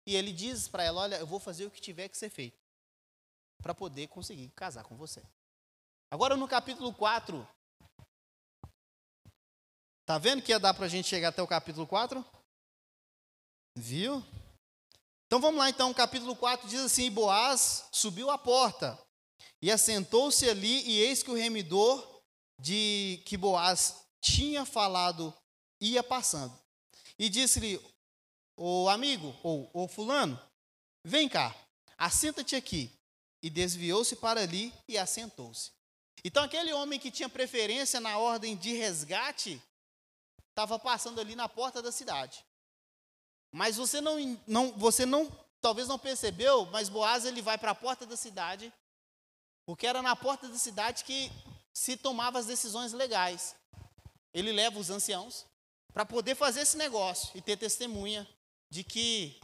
E 0.05 0.15
ele 0.15 0.31
diz 0.31 0.67
para 0.67 0.83
ela: 0.83 1.01
Olha, 1.01 1.15
eu 1.17 1.27
vou 1.27 1.39
fazer 1.39 1.65
o 1.65 1.71
que 1.71 1.81
tiver 1.81 2.09
que 2.09 2.17
ser 2.17 2.29
feito 2.29 2.57
para 3.61 3.73
poder 3.73 4.07
conseguir 4.07 4.49
casar 4.49 4.83
com 4.83 4.95
você. 4.95 5.23
Agora 6.11 6.35
no 6.35 6.47
capítulo 6.47 6.93
4. 6.93 7.47
Tá 10.05 10.19
vendo 10.19 10.43
que 10.43 10.51
ia 10.51 10.59
dar 10.59 10.73
para 10.73 10.85
a 10.85 10.89
gente 10.89 11.07
chegar 11.07 11.29
até 11.29 11.41
o 11.41 11.47
capítulo 11.47 11.87
4? 11.87 12.23
Viu? 13.75 14.23
Então 15.25 15.41
vamos 15.41 15.57
lá, 15.57 15.69
então, 15.69 15.91
capítulo 15.93 16.35
4 16.35 16.67
diz 16.67 16.81
assim: 16.81 17.09
Boaz 17.09 17.87
subiu 17.91 18.29
à 18.29 18.37
porta 18.37 18.97
e 19.61 19.71
assentou-se 19.71 20.47
ali, 20.47 20.87
e 20.87 20.99
eis 20.99 21.23
que 21.23 21.31
o 21.31 21.35
remidor 21.35 22.21
de 22.59 23.21
que 23.25 23.35
Boaz 23.35 24.05
tinha 24.21 24.63
falado 24.63 25.33
ia 25.81 26.03
passando. 26.03 26.64
E 27.17 27.29
disse-lhe, 27.29 27.81
o 28.57 28.89
amigo, 28.89 29.35
ou 29.43 29.69
o 29.73 29.87
fulano, 29.87 30.39
vem 31.03 31.27
cá, 31.29 31.55
assenta-te 31.97 32.55
aqui. 32.55 32.91
E 33.41 33.49
desviou-se 33.49 34.15
para 34.15 34.41
ali 34.41 34.73
e 34.87 34.97
assentou-se. 34.97 35.71
Então 36.23 36.43
aquele 36.43 36.73
homem 36.73 36.99
que 36.99 37.11
tinha 37.11 37.29
preferência 37.29 37.99
na 37.99 38.17
ordem 38.17 38.55
de 38.55 38.73
resgate, 38.73 39.61
estava 40.49 40.79
passando 40.79 41.21
ali 41.21 41.35
na 41.35 41.47
porta 41.47 41.81
da 41.81 41.91
cidade. 41.91 42.43
Mas 43.51 43.75
você 43.75 44.01
não, 44.01 44.17
não, 44.47 44.71
você 44.71 45.05
não, 45.05 45.31
talvez 45.61 45.87
não 45.87 45.99
percebeu, 45.99 46.65
mas 46.67 46.89
Boaz 46.89 47.25
ele 47.25 47.41
vai 47.41 47.57
para 47.57 47.71
a 47.71 47.75
porta 47.75 48.05
da 48.05 48.17
cidade 48.17 48.73
Porque 49.65 49.87
era 49.87 50.01
na 50.01 50.15
porta 50.15 50.47
da 50.47 50.57
cidade 50.57 51.03
que 51.03 51.31
se 51.73 51.97
tomava 51.97 52.39
as 52.39 52.45
decisões 52.45 52.93
legais. 52.93 53.55
Ele 54.33 54.51
leva 54.51 54.79
os 54.79 54.89
anciãos 54.89 55.45
para 55.95 56.05
poder 56.05 56.35
fazer 56.35 56.59
esse 56.59 56.75
negócio 56.75 57.31
e 57.37 57.41
ter 57.41 57.55
testemunha 57.55 58.27
de 58.69 58.83
que 58.83 59.39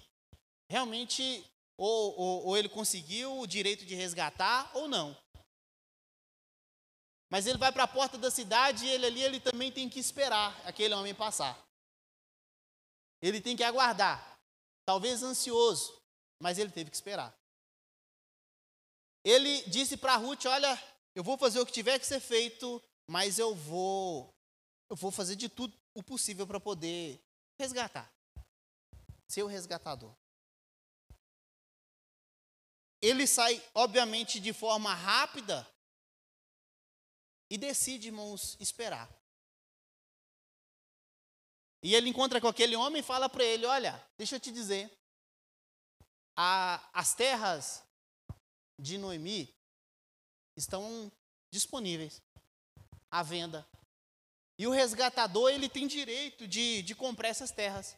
realmente 0.70 1.50
ou, 1.78 2.20
ou, 2.20 2.46
ou 2.48 2.58
ele 2.58 2.68
conseguiu 2.68 3.40
o 3.40 3.48
direito 3.48 3.86
de 3.86 3.96
resgatar 3.96 4.70
ou 4.76 4.86
não. 4.86 5.18
Mas 7.30 7.48
ele 7.48 7.58
vai 7.58 7.72
para 7.72 7.84
a 7.84 7.88
porta 7.88 8.18
da 8.18 8.30
cidade 8.30 8.86
e 8.86 8.90
ele 8.90 9.06
ali 9.06 9.24
ele 9.24 9.40
também 9.40 9.72
tem 9.72 9.88
que 9.88 9.98
esperar 9.98 10.62
aquele 10.68 10.94
homem 10.94 11.16
passar. 11.16 11.58
Ele 13.22 13.40
tem 13.40 13.56
que 13.56 13.64
aguardar, 13.64 14.38
talvez 14.86 15.24
ansioso, 15.24 16.04
mas 16.42 16.58
ele 16.58 16.72
teve 16.72 16.90
que 16.90 16.98
esperar. 16.98 17.34
Ele 19.24 19.62
disse 19.70 19.96
para 19.96 20.18
Ruth: 20.18 20.48
Olha, 20.48 20.78
eu 21.16 21.24
vou 21.24 21.38
fazer 21.38 21.62
o 21.62 21.66
que 21.66 21.72
tiver 21.72 21.98
que 21.98 22.06
ser 22.06 22.20
feito, 22.20 22.84
mas 23.08 23.40
eu 23.40 23.56
vou, 23.56 24.36
eu 24.92 24.96
vou 24.98 25.10
fazer 25.10 25.38
de 25.38 25.48
tudo 25.48 25.74
o 25.94 26.04
possível 26.04 26.46
para 26.46 26.60
poder 26.60 27.18
resgatar, 27.58 28.14
ser 29.26 29.42
o 29.42 29.48
resgatador. 29.48 30.14
Ele 33.02 33.26
sai, 33.26 33.64
obviamente, 33.74 34.38
de 34.38 34.52
forma 34.52 34.94
rápida 34.94 35.66
e 37.50 37.58
decide, 37.58 38.08
irmãos, 38.08 38.58
esperar. 38.60 39.10
E 41.82 41.96
ele 41.96 42.10
encontra 42.10 42.42
com 42.42 42.50
aquele 42.50 42.76
homem 42.76 43.00
e 43.00 43.06
fala 43.06 43.30
para 43.30 43.46
ele: 43.46 43.66
Olha, 43.66 44.06
deixa 44.18 44.36
eu 44.36 44.42
te 44.42 44.52
dizer, 44.52 44.92
a, 46.36 46.86
as 46.92 47.16
terras 47.16 47.82
de 48.78 48.98
Noemi 48.98 49.56
estão 50.58 51.10
disponíveis 51.50 52.22
à 53.10 53.24
venda. 53.24 53.66
E 54.62 54.68
o 54.68 54.70
resgatador, 54.70 55.50
ele 55.50 55.68
tem 55.68 55.88
direito 55.88 56.48
de, 56.48 56.84
de 56.84 56.94
comprar 56.94 57.30
essas 57.30 57.50
terras. 57.50 57.98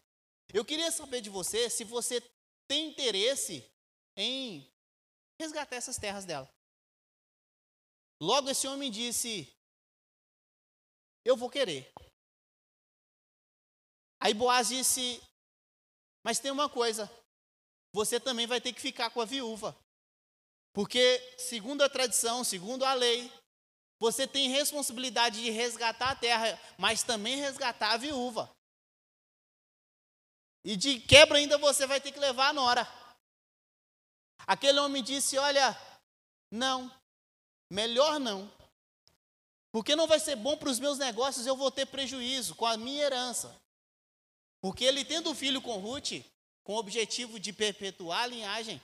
Eu 0.53 0.63
queria 0.63 0.89
saber 0.93 1.19
de 1.19 1.29
você 1.29 1.69
se 1.69 1.83
você 1.83 2.21
tem 2.69 2.87
interesse 2.87 3.69
em 4.15 4.65
resgatar 5.37 5.75
essas 5.75 5.97
terras 5.97 6.23
dela. 6.23 6.49
Logo 8.21 8.49
esse 8.49 8.65
homem 8.65 8.89
disse: 8.89 9.53
Eu 11.25 11.35
vou 11.35 11.49
querer. 11.49 11.91
Aí 14.21 14.33
Boaz 14.33 14.69
disse: 14.69 15.21
Mas 16.23 16.39
tem 16.39 16.49
uma 16.49 16.69
coisa, 16.69 17.11
você 17.91 18.21
também 18.21 18.47
vai 18.47 18.61
ter 18.61 18.71
que 18.71 18.79
ficar 18.79 19.09
com 19.09 19.19
a 19.19 19.25
viúva. 19.25 19.77
Porque, 20.71 21.19
segundo 21.37 21.81
a 21.81 21.89
tradição, 21.89 22.41
segundo 22.41 22.85
a 22.85 22.93
lei, 22.93 23.29
você 23.99 24.27
tem 24.27 24.49
responsabilidade 24.49 25.41
de 25.41 25.49
resgatar 25.49 26.11
a 26.11 26.15
terra, 26.15 26.59
mas 26.77 27.03
também 27.03 27.37
resgatar 27.37 27.93
a 27.93 27.97
viúva. 27.97 28.53
E 30.63 30.75
de 30.75 30.99
quebra 30.99 31.37
ainda 31.37 31.57
você 31.57 31.85
vai 31.85 31.99
ter 31.99 32.11
que 32.11 32.19
levar 32.19 32.49
a 32.49 32.53
nora. 32.53 32.87
Aquele 34.47 34.79
homem 34.79 35.03
disse: 35.03 35.37
Olha, 35.37 35.77
não, 36.49 36.91
melhor 37.69 38.19
não. 38.19 38.51
Porque 39.71 39.95
não 39.95 40.07
vai 40.07 40.19
ser 40.19 40.35
bom 40.35 40.55
para 40.55 40.69
os 40.69 40.79
meus 40.79 40.99
negócios, 40.99 41.47
eu 41.47 41.57
vou 41.57 41.71
ter 41.71 41.87
prejuízo 41.87 42.55
com 42.55 42.65
a 42.65 42.77
minha 42.77 43.03
herança. 43.03 43.59
Porque 44.61 44.85
ele 44.85 45.03
tendo 45.03 45.31
um 45.31 45.35
filho 45.35 45.61
com 45.61 45.79
Ruth, 45.79 46.23
com 46.63 46.73
o 46.75 46.77
objetivo 46.77 47.39
de 47.39 47.51
perpetuar 47.51 48.23
a 48.23 48.27
linhagem, 48.27 48.81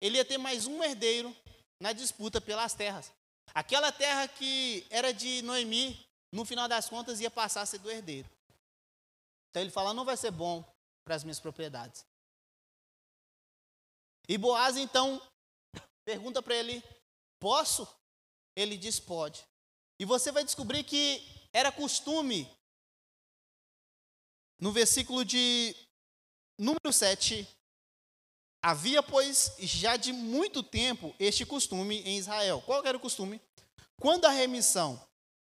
ele 0.00 0.16
ia 0.16 0.24
ter 0.24 0.38
mais 0.38 0.66
um 0.66 0.82
herdeiro 0.82 1.36
na 1.78 1.92
disputa 1.92 2.40
pelas 2.40 2.74
terras. 2.74 3.12
Aquela 3.54 3.90
terra 3.90 4.28
que 4.28 4.86
era 4.90 5.12
de 5.12 5.42
Noemi, 5.42 6.06
no 6.32 6.44
final 6.44 6.68
das 6.68 6.88
contas, 6.88 7.20
ia 7.20 7.30
passar 7.30 7.62
a 7.62 7.66
ser 7.66 7.78
do 7.78 7.90
herdeiro. 7.90 8.28
Então 9.50 9.62
ele 9.62 9.70
fala: 9.70 9.92
não 9.92 10.04
vai 10.04 10.16
ser 10.16 10.30
bom 10.30 10.64
para 11.04 11.14
as 11.16 11.24
minhas 11.24 11.40
propriedades. 11.40 12.06
E 14.28 14.38
Boaz 14.38 14.76
então 14.76 15.20
pergunta 16.04 16.40
para 16.42 16.54
ele: 16.54 16.82
posso? 17.40 17.86
Ele 18.54 18.76
diz: 18.76 19.00
pode. 19.00 19.44
E 19.98 20.04
você 20.04 20.30
vai 20.30 20.44
descobrir 20.44 20.84
que 20.84 21.20
era 21.52 21.72
costume 21.72 22.48
no 24.60 24.72
versículo 24.72 25.24
de 25.24 25.74
número 26.58 26.92
7, 26.92 27.48
havia, 28.62 29.02
pois, 29.02 29.54
já 29.58 29.96
de 29.96 30.12
muito 30.12 30.62
tempo 30.62 31.14
este 31.18 31.44
costume 31.44 32.00
em 32.02 32.18
Israel. 32.18 32.62
Qual 32.64 32.84
era 32.84 32.96
o 32.96 33.00
costume? 33.00 33.40
Quando 34.00 34.24
a 34.24 34.30
remissão 34.30 35.00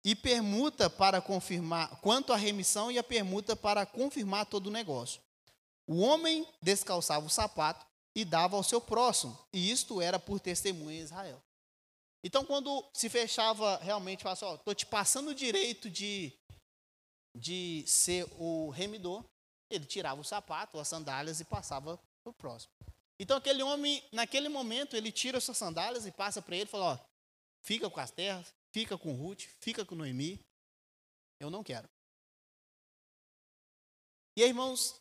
e 0.05 0.14
permuta 0.14 0.88
para 0.88 1.20
confirmar, 1.20 2.01
quanto 2.01 2.33
a 2.33 2.37
remissão 2.37 2.90
e 2.90 2.99
a 2.99 3.03
permuta 3.03 3.55
para 3.55 3.85
confirmar 3.85 4.46
todo 4.46 4.68
o 4.68 4.70
negócio. 4.70 5.20
O 5.87 6.01
homem 6.01 6.46
descalçava 6.62 7.27
o 7.27 7.31
sapato 7.31 7.85
e 8.14 8.25
dava 8.25 8.57
ao 8.57 8.62
seu 8.62 8.81
próximo, 8.81 9.38
e 9.53 9.70
isto 9.70 10.01
era 10.01 10.18
por 10.18 10.40
testemunha 10.40 10.99
em 10.99 11.03
Israel. 11.03 11.42
Então, 12.25 12.44
quando 12.44 12.85
se 12.92 13.09
fechava 13.09 13.77
realmente, 13.79 14.23
falava 14.23 14.46
assim, 14.46 14.55
estou 14.57 14.75
te 14.75 14.87
passando 14.87 15.31
o 15.31 15.35
direito 15.35 15.88
de 15.88 16.33
de 17.37 17.85
ser 17.87 18.27
o 18.38 18.70
remidor, 18.70 19.25
ele 19.70 19.85
tirava 19.85 20.20
o 20.20 20.25
sapato, 20.25 20.79
as 20.79 20.88
sandálias 20.88 21.40
e 21.40 21.44
passava 21.44 21.96
para 22.23 22.31
o 22.31 22.35
próximo. 22.35 22.73
Então 23.20 23.37
aquele 23.37 23.62
homem, 23.62 24.02
naquele 24.11 24.48
momento, 24.48 24.96
ele 24.96 25.12
tira 25.12 25.38
suas 25.42 25.59
sandálias 25.59 26.06
e 26.06 26.11
passa 26.11 26.40
para 26.40 26.56
ele 26.56 26.64
e 26.64 26.66
fala, 26.66 26.94
ó, 26.94 26.98
fica 27.61 27.90
com 27.90 28.00
as 28.00 28.11
terras, 28.11 28.50
fica 28.72 28.96
com 28.96 29.12
Ruth, 29.12 29.42
fica 29.61 29.85
com 29.85 29.94
Noemi, 29.94 30.42
eu 31.38 31.50
não 31.50 31.62
quero. 31.62 31.87
E 34.35 34.42
aí, 34.42 34.48
irmãos, 34.48 34.98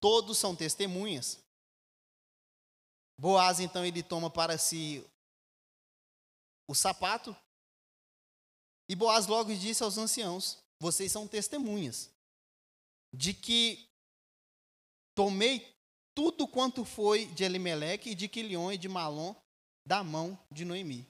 todos 0.00 0.36
são 0.36 0.56
testemunhas. 0.56 1.38
Boaz, 3.16 3.60
então, 3.60 3.86
ele 3.86 4.02
toma 4.02 4.28
para 4.28 4.58
si 4.58 5.08
o 6.66 6.74
sapato 6.74 7.36
e 8.88 8.96
Boaz 8.96 9.28
logo 9.28 9.54
disse 9.54 9.84
aos 9.84 9.96
anciãos: 9.96 10.58
Vocês 10.80 11.12
são 11.12 11.28
testemunhas 11.28 12.10
de 13.12 13.32
que 13.32 13.91
tomei 15.14 15.72
tudo 16.14 16.46
quanto 16.46 16.84
foi 16.84 17.26
de 17.26 17.44
Elimeleque 17.44 18.10
e 18.10 18.14
de 18.14 18.28
Quilion 18.28 18.70
e 18.72 18.78
de 18.78 18.88
Malom 18.88 19.34
da 19.86 20.04
mão 20.04 20.38
de 20.50 20.64
Noemi. 20.64 21.06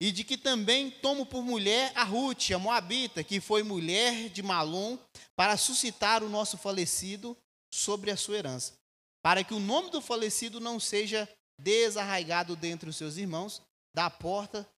E 0.00 0.12
de 0.12 0.24
que 0.24 0.36
também 0.36 0.90
tomo 0.90 1.24
por 1.24 1.42
mulher 1.42 1.92
a 1.96 2.04
Ruth, 2.04 2.50
a 2.50 2.58
Moabita, 2.58 3.24
que 3.24 3.40
foi 3.40 3.62
mulher 3.62 4.28
de 4.28 4.42
Malom, 4.42 4.98
para 5.34 5.56
suscitar 5.56 6.22
o 6.22 6.28
nosso 6.28 6.58
falecido 6.58 7.36
sobre 7.72 8.10
a 8.10 8.16
sua 8.16 8.36
herança, 8.36 8.74
para 9.22 9.42
que 9.42 9.54
o 9.54 9.60
nome 9.60 9.90
do 9.90 10.02
falecido 10.02 10.60
não 10.60 10.78
seja 10.78 11.28
desarraigado 11.58 12.54
dentre 12.54 12.90
os 12.90 12.96
seus 12.96 13.16
irmãos, 13.16 13.62
da 13.94 14.10
porta 14.10 14.68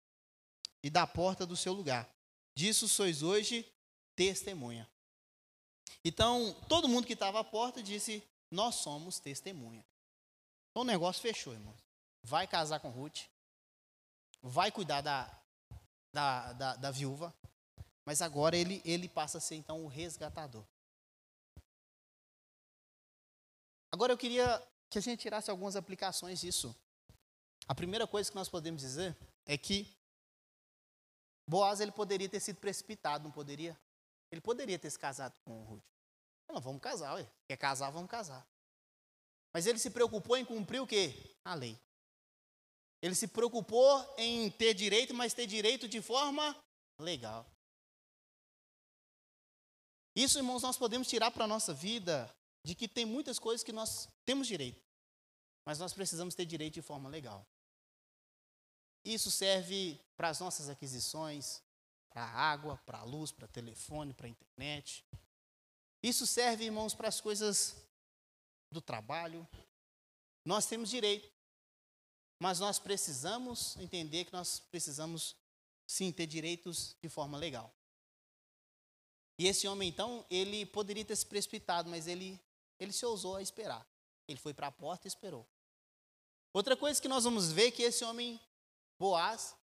e 0.84 0.88
da 0.88 1.06
porta 1.06 1.44
do 1.44 1.56
seu 1.56 1.72
lugar. 1.72 2.08
Disso 2.56 2.88
sois 2.88 3.22
hoje 3.22 3.66
testemunha. 4.16 4.88
Então, 6.04 6.54
todo 6.68 6.88
mundo 6.88 7.06
que 7.06 7.12
estava 7.12 7.40
à 7.40 7.44
porta 7.44 7.82
disse: 7.82 8.22
Nós 8.50 8.76
somos 8.76 9.18
testemunha. 9.18 9.84
Então 10.70 10.82
o 10.82 10.87
negócio 10.87 11.20
fechou, 11.20 11.52
irmão. 11.52 11.74
Vai 12.22 12.46
casar 12.46 12.78
com 12.80 12.88
Ruth, 12.88 13.22
vai 14.40 14.70
cuidar 14.70 15.00
da, 15.00 15.42
da, 16.12 16.52
da, 16.52 16.76
da 16.76 16.90
viúva, 16.90 17.34
mas 18.04 18.22
agora 18.22 18.56
ele, 18.56 18.80
ele 18.84 19.08
passa 19.08 19.38
a 19.38 19.40
ser 19.40 19.56
então 19.56 19.84
o 19.84 19.88
resgatador. 19.88 20.64
Agora 23.90 24.12
eu 24.12 24.18
queria 24.18 24.62
que 24.90 24.98
a 24.98 25.02
gente 25.02 25.20
tirasse 25.20 25.50
algumas 25.50 25.76
aplicações 25.76 26.40
disso. 26.40 26.74
A 27.66 27.74
primeira 27.74 28.06
coisa 28.06 28.30
que 28.30 28.37
nós 28.37 28.48
podemos 28.48 28.80
dizer 28.80 29.16
é 29.44 29.58
que 29.58 29.92
Boaz 31.48 31.80
ele 31.80 31.92
poderia 31.92 32.28
ter 32.28 32.40
sido 32.40 32.61
precipitado, 32.61 33.24
não 33.24 33.30
poderia? 33.30 33.78
Ele 34.30 34.40
poderia 34.40 34.78
ter 34.78 34.90
se 34.90 34.98
casado 34.98 35.38
com 35.44 35.62
Ruth. 35.64 35.84
Não, 36.48 36.60
vamos 36.60 36.80
casar, 36.80 37.14
ué. 37.14 37.30
quer 37.46 37.56
casar, 37.56 37.90
vamos 37.90 38.10
casar. 38.10 38.46
Mas 39.52 39.66
ele 39.66 39.78
se 39.78 39.90
preocupou 39.90 40.36
em 40.36 40.44
cumprir 40.44 40.80
o 40.80 40.86
quê? 40.86 41.36
A 41.44 41.54
lei. 41.54 41.78
Ele 43.00 43.14
se 43.14 43.28
preocupou 43.28 44.14
em 44.18 44.50
ter 44.50 44.74
direito, 44.74 45.14
mas 45.14 45.34
ter 45.34 45.46
direito 45.46 45.88
de 45.88 46.02
forma 46.02 46.56
legal. 46.98 47.46
Isso, 50.14 50.38
irmãos, 50.38 50.62
nós 50.62 50.76
podemos 50.76 51.06
tirar 51.06 51.30
para 51.30 51.44
a 51.44 51.48
nossa 51.48 51.72
vida 51.72 52.34
de 52.64 52.74
que 52.74 52.88
tem 52.88 53.04
muitas 53.04 53.38
coisas 53.38 53.62
que 53.62 53.72
nós 53.72 54.08
temos 54.24 54.48
direito, 54.48 54.82
mas 55.64 55.78
nós 55.78 55.92
precisamos 55.92 56.34
ter 56.34 56.44
direito 56.44 56.74
de 56.74 56.82
forma 56.82 57.08
legal. 57.08 57.46
Isso 59.04 59.30
serve 59.30 60.00
para 60.16 60.28
as 60.28 60.40
nossas 60.40 60.68
aquisições, 60.68 61.62
para 62.10 62.24
água, 62.24 62.76
para 62.84 63.02
luz, 63.02 63.30
para 63.30 63.46
telefone, 63.48 64.14
para 64.14 64.28
internet. 64.28 65.04
Isso 66.02 66.26
serve, 66.26 66.64
irmãos, 66.64 66.94
para 66.94 67.08
as 67.08 67.20
coisas 67.20 67.76
do 68.70 68.80
trabalho. 68.80 69.46
Nós 70.44 70.66
temos 70.66 70.90
direito. 70.90 71.30
mas 72.40 72.60
nós 72.60 72.78
precisamos 72.78 73.76
entender 73.78 74.24
que 74.24 74.32
nós 74.32 74.60
precisamos 74.60 75.34
sim 75.84 76.12
ter 76.12 76.26
direitos 76.26 76.94
de 77.02 77.08
forma 77.08 77.36
legal. 77.36 77.74
E 79.38 79.46
esse 79.46 79.66
homem, 79.66 79.88
então, 79.88 80.24
ele 80.30 80.64
poderia 80.66 81.04
ter 81.04 81.16
se 81.16 81.26
precipitado, 81.26 81.88
mas 81.88 82.06
ele, 82.06 82.40
ele 82.78 82.92
se 82.92 83.04
ousou 83.04 83.36
a 83.36 83.42
esperar. 83.42 83.86
Ele 84.26 84.38
foi 84.38 84.52
para 84.52 84.66
a 84.66 84.72
porta 84.72 85.06
e 85.06 85.08
esperou. 85.08 85.46
Outra 86.52 86.76
coisa 86.76 87.00
que 87.00 87.08
nós 87.08 87.24
vamos 87.24 87.50
ver 87.50 87.68
é 87.68 87.70
que 87.70 87.82
esse 87.82 88.04
homem, 88.04 88.40
Boaz, 88.98 89.56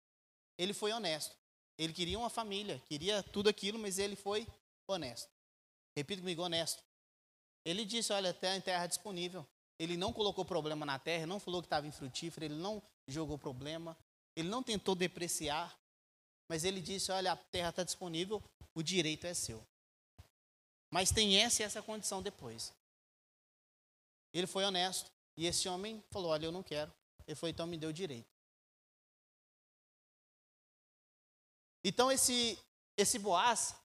ele 0.57 0.73
foi 0.73 0.91
honesto. 0.91 1.35
Ele 1.77 1.93
queria 1.93 2.17
uma 2.17 2.29
família, 2.29 2.81
queria 2.87 3.21
tudo 3.21 3.49
aquilo, 3.49 3.77
mas 3.77 3.99
ele 3.99 4.15
foi 4.15 4.47
honesto. 4.87 5.29
Repita 5.95 6.21
comigo, 6.21 6.41
honesto. 6.41 6.83
Ele 7.63 7.85
disse: 7.85 8.13
Olha, 8.13 8.33
tem 8.33 8.61
terra 8.61 8.87
disponível. 8.87 9.45
Ele 9.77 9.97
não 9.97 10.13
colocou 10.13 10.45
problema 10.45 10.85
na 10.85 10.97
terra, 10.97 11.25
não 11.25 11.39
falou 11.39 11.61
que 11.61 11.65
estava 11.65 11.87
infrutífero, 11.87 12.45
ele 12.45 12.55
não 12.55 12.81
jogou 13.07 13.37
problema, 13.37 13.97
ele 14.35 14.47
não 14.47 14.63
tentou 14.63 14.95
depreciar, 14.95 15.77
mas 16.47 16.63
ele 16.63 16.79
disse: 16.79 17.11
Olha, 17.11 17.33
a 17.33 17.35
terra 17.35 17.69
está 17.69 17.83
disponível, 17.83 18.41
o 18.73 18.81
direito 18.81 19.25
é 19.25 19.33
seu. 19.33 19.65
Mas 20.89 21.11
tem 21.11 21.37
essa 21.37 21.61
e 21.61 21.65
essa 21.65 21.81
condição 21.81 22.21
depois. 22.21 22.73
Ele 24.33 24.47
foi 24.47 24.63
honesto. 24.63 25.11
E 25.37 25.45
esse 25.45 25.67
homem 25.67 26.03
falou: 26.09 26.31
Olha, 26.31 26.45
eu 26.45 26.51
não 26.51 26.63
quero. 26.63 26.93
Ele 27.27 27.35
foi, 27.35 27.49
então 27.49 27.67
me 27.67 27.77
deu 27.77 27.91
direito. 27.91 28.34
Então 31.87 32.11
esse 32.11 32.57
esse 32.97 33.19
Boaz 33.19 33.75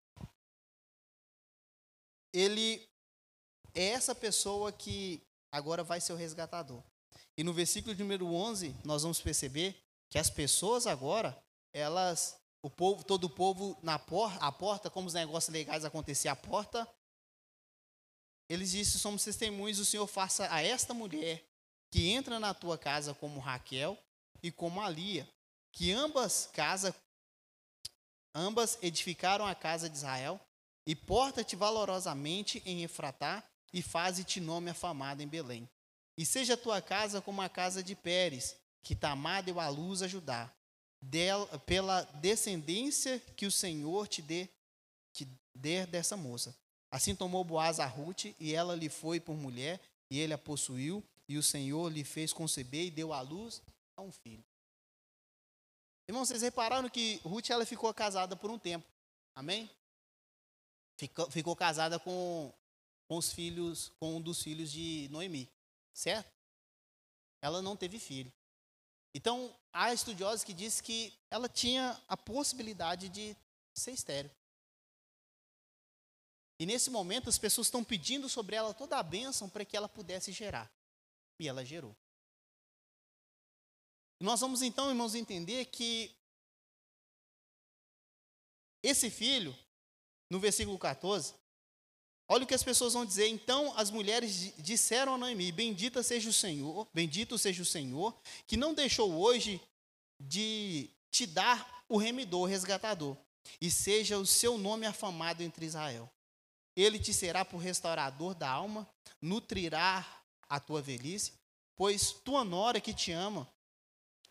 ele 2.32 2.88
é 3.74 3.88
essa 3.90 4.14
pessoa 4.14 4.72
que 4.72 5.20
agora 5.52 5.84
vai 5.84 6.00
ser 6.00 6.14
o 6.14 6.16
resgatador. 6.16 6.82
E 7.36 7.44
no 7.44 7.52
versículo 7.52 7.94
número 7.96 8.32
11, 8.32 8.74
nós 8.84 9.02
vamos 9.02 9.20
perceber 9.20 9.78
que 10.08 10.18
as 10.18 10.30
pessoas 10.30 10.86
agora, 10.86 11.38
elas 11.74 12.40
o 12.62 12.70
povo, 12.70 13.04
todo 13.04 13.24
o 13.24 13.30
povo 13.30 13.78
na 13.82 13.98
porta, 13.98 14.38
a 14.46 14.50
porta, 14.50 14.88
como 14.88 15.06
os 15.06 15.14
negócios 15.14 15.52
legais 15.52 15.84
aconteciam 15.84 16.32
à 16.32 16.36
porta, 16.36 16.88
eles 18.48 18.70
disseram: 18.70 19.00
somos 19.00 19.24
testemunhos, 19.24 19.78
o 19.78 19.84
Senhor 19.84 20.06
faça 20.06 20.50
a 20.50 20.62
esta 20.62 20.94
mulher 20.94 21.44
que 21.92 22.08
entra 22.08 22.40
na 22.40 22.54
tua 22.54 22.78
casa 22.78 23.12
como 23.12 23.40
Raquel 23.40 23.98
e 24.42 24.50
como 24.50 24.80
Alia, 24.80 25.28
que 25.72 25.92
ambas 25.92 26.46
casas 26.46 26.94
ambas 28.34 28.78
edificaram 28.82 29.46
a 29.46 29.54
casa 29.54 29.88
de 29.88 29.96
Israel, 29.96 30.40
e 30.86 30.94
porta-te 30.94 31.54
valorosamente 31.56 32.62
em 32.64 32.82
Efratá, 32.82 33.44
e 33.72 33.82
faze-te 33.82 34.40
nome 34.40 34.70
afamado 34.70 35.22
em 35.22 35.28
Belém. 35.28 35.68
E 36.16 36.26
seja 36.26 36.56
tua 36.56 36.82
casa 36.82 37.20
como 37.20 37.40
a 37.40 37.48
casa 37.48 37.82
de 37.82 37.94
Pérez, 37.94 38.56
que 38.82 38.96
Tamar 38.96 39.42
deu 39.42 39.60
à 39.60 39.68
luz 39.68 40.02
a 40.02 40.08
Judá, 40.08 40.52
pela 41.64 42.02
descendência 42.20 43.20
que 43.36 43.46
o 43.46 43.50
Senhor 43.50 44.08
te 44.08 44.20
dê, 44.20 44.48
te 45.12 45.28
dê 45.54 45.86
dessa 45.86 46.16
moça. 46.16 46.56
Assim 46.90 47.14
tomou 47.14 47.44
Boaz 47.44 47.78
a 47.78 47.86
Ruth, 47.86 48.34
e 48.38 48.52
ela 48.52 48.74
lhe 48.74 48.88
foi 48.88 49.20
por 49.20 49.36
mulher, 49.36 49.80
e 50.10 50.18
ele 50.18 50.32
a 50.32 50.38
possuiu, 50.38 51.04
e 51.28 51.38
o 51.38 51.42
Senhor 51.42 51.88
lhe 51.92 52.02
fez 52.02 52.32
conceber 52.32 52.86
e 52.86 52.90
deu 52.90 53.12
à 53.12 53.20
luz 53.20 53.62
a 53.96 54.02
um 54.02 54.10
filho. 54.10 54.44
Irmãos, 56.08 56.28
vocês 56.28 56.42
repararam 56.42 56.88
que 56.88 57.20
Ruth 57.24 57.50
ela 57.50 57.64
ficou 57.64 57.92
casada 57.94 58.36
por 58.36 58.50
um 58.50 58.58
tempo. 58.58 58.86
Amém? 59.34 59.70
Ficou, 60.96 61.30
ficou 61.30 61.56
casada 61.56 61.98
com, 61.98 62.52
com 63.08 63.16
os 63.16 63.32
filhos, 63.32 63.92
com 63.98 64.16
um 64.16 64.20
dos 64.20 64.42
filhos 64.42 64.70
de 64.70 65.08
Noemi. 65.10 65.48
Certo? 65.94 66.30
Ela 67.40 67.62
não 67.62 67.76
teve 67.76 67.98
filho. 67.98 68.32
Então, 69.14 69.54
há 69.72 69.92
estudiosos 69.92 70.44
que 70.44 70.52
dizem 70.52 70.84
que 70.84 71.18
ela 71.30 71.48
tinha 71.48 72.00
a 72.06 72.16
possibilidade 72.16 73.08
de 73.08 73.36
ser 73.74 73.92
estéreo. 73.92 74.30
E 76.58 76.66
nesse 76.66 76.90
momento 76.90 77.28
as 77.28 77.38
pessoas 77.38 77.68
estão 77.68 77.82
pedindo 77.82 78.28
sobre 78.28 78.54
ela 78.54 78.74
toda 78.74 78.98
a 78.98 79.02
bênção 79.02 79.48
para 79.48 79.64
que 79.64 79.76
ela 79.76 79.88
pudesse 79.88 80.30
gerar. 80.30 80.70
E 81.38 81.48
ela 81.48 81.64
gerou. 81.64 81.96
Nós 84.20 84.38
vamos 84.38 84.60
então, 84.60 84.90
irmãos, 84.90 85.14
entender 85.14 85.64
que 85.64 86.14
esse 88.82 89.08
filho, 89.08 89.56
no 90.28 90.38
versículo 90.38 90.78
14, 90.78 91.34
olha 92.28 92.44
o 92.44 92.46
que 92.46 92.54
as 92.54 92.62
pessoas 92.62 92.92
vão 92.92 93.06
dizer. 93.06 93.28
Então 93.28 93.72
as 93.78 93.90
mulheres 93.90 94.54
disseram 94.58 95.14
a 95.14 95.18
Noemi: 95.18 95.50
Bendita 95.50 96.02
seja 96.02 96.28
o 96.28 96.34
Senhor, 96.34 96.86
bendito 96.92 97.38
seja 97.38 97.62
o 97.62 97.66
Senhor, 97.66 98.14
que 98.46 98.58
não 98.58 98.74
deixou 98.74 99.10
hoje 99.14 99.58
de 100.20 100.90
te 101.10 101.26
dar 101.26 101.82
o 101.88 101.96
remidor, 101.96 102.42
o 102.42 102.46
resgatador, 102.46 103.16
e 103.58 103.70
seja 103.70 104.18
o 104.18 104.26
seu 104.26 104.58
nome 104.58 104.84
afamado 104.84 105.42
entre 105.42 105.64
Israel. 105.64 106.10
Ele 106.76 106.98
te 106.98 107.14
será 107.14 107.42
por 107.42 107.56
restaurador 107.56 108.34
da 108.34 108.50
alma, 108.50 108.86
nutrirá 109.20 110.06
a 110.46 110.60
tua 110.60 110.82
velhice, 110.82 111.32
pois 111.74 112.12
tua 112.12 112.44
nora 112.44 112.82
que 112.82 112.92
te 112.92 113.12
ama 113.12 113.50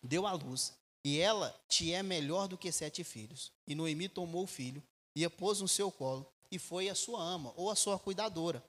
deu 0.04 0.26
à 0.26 0.34
luz, 0.34 0.74
e 1.04 1.20
ela 1.20 1.56
te 1.68 1.94
é 1.94 2.04
melhor 2.04 2.48
do 2.48 2.58
que 2.58 2.72
sete 2.72 3.04
filhos. 3.04 3.52
E 3.68 3.76
Noemi 3.76 4.10
tomou 4.10 4.44
o 4.44 4.48
filho 4.48 4.84
e 5.16 5.26
a 5.26 5.30
pôs 5.30 5.62
no 5.62 5.68
seu 5.68 5.92
colo, 5.92 6.32
e 6.52 6.58
foi 6.58 6.90
a 6.90 6.96
sua 6.96 7.22
ama, 7.22 7.54
ou 7.56 7.70
a 7.70 7.76
sua 7.76 8.00
cuidadora. 8.00 8.64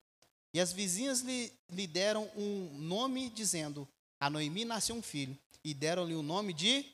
E 0.52 0.60
as 0.60 0.72
vizinhas 0.72 1.20
lhe, 1.20 1.52
lhe 1.68 1.86
deram 1.86 2.30
um 2.36 2.78
nome, 2.78 3.30
dizendo: 3.30 3.88
A 4.18 4.28
Noemi 4.28 4.64
nasceu 4.64 4.96
um 4.96 5.02
filho, 5.02 5.38
e 5.64 5.72
deram-lhe 5.72 6.14
o 6.14 6.22
nome 6.22 6.52
de 6.52 6.84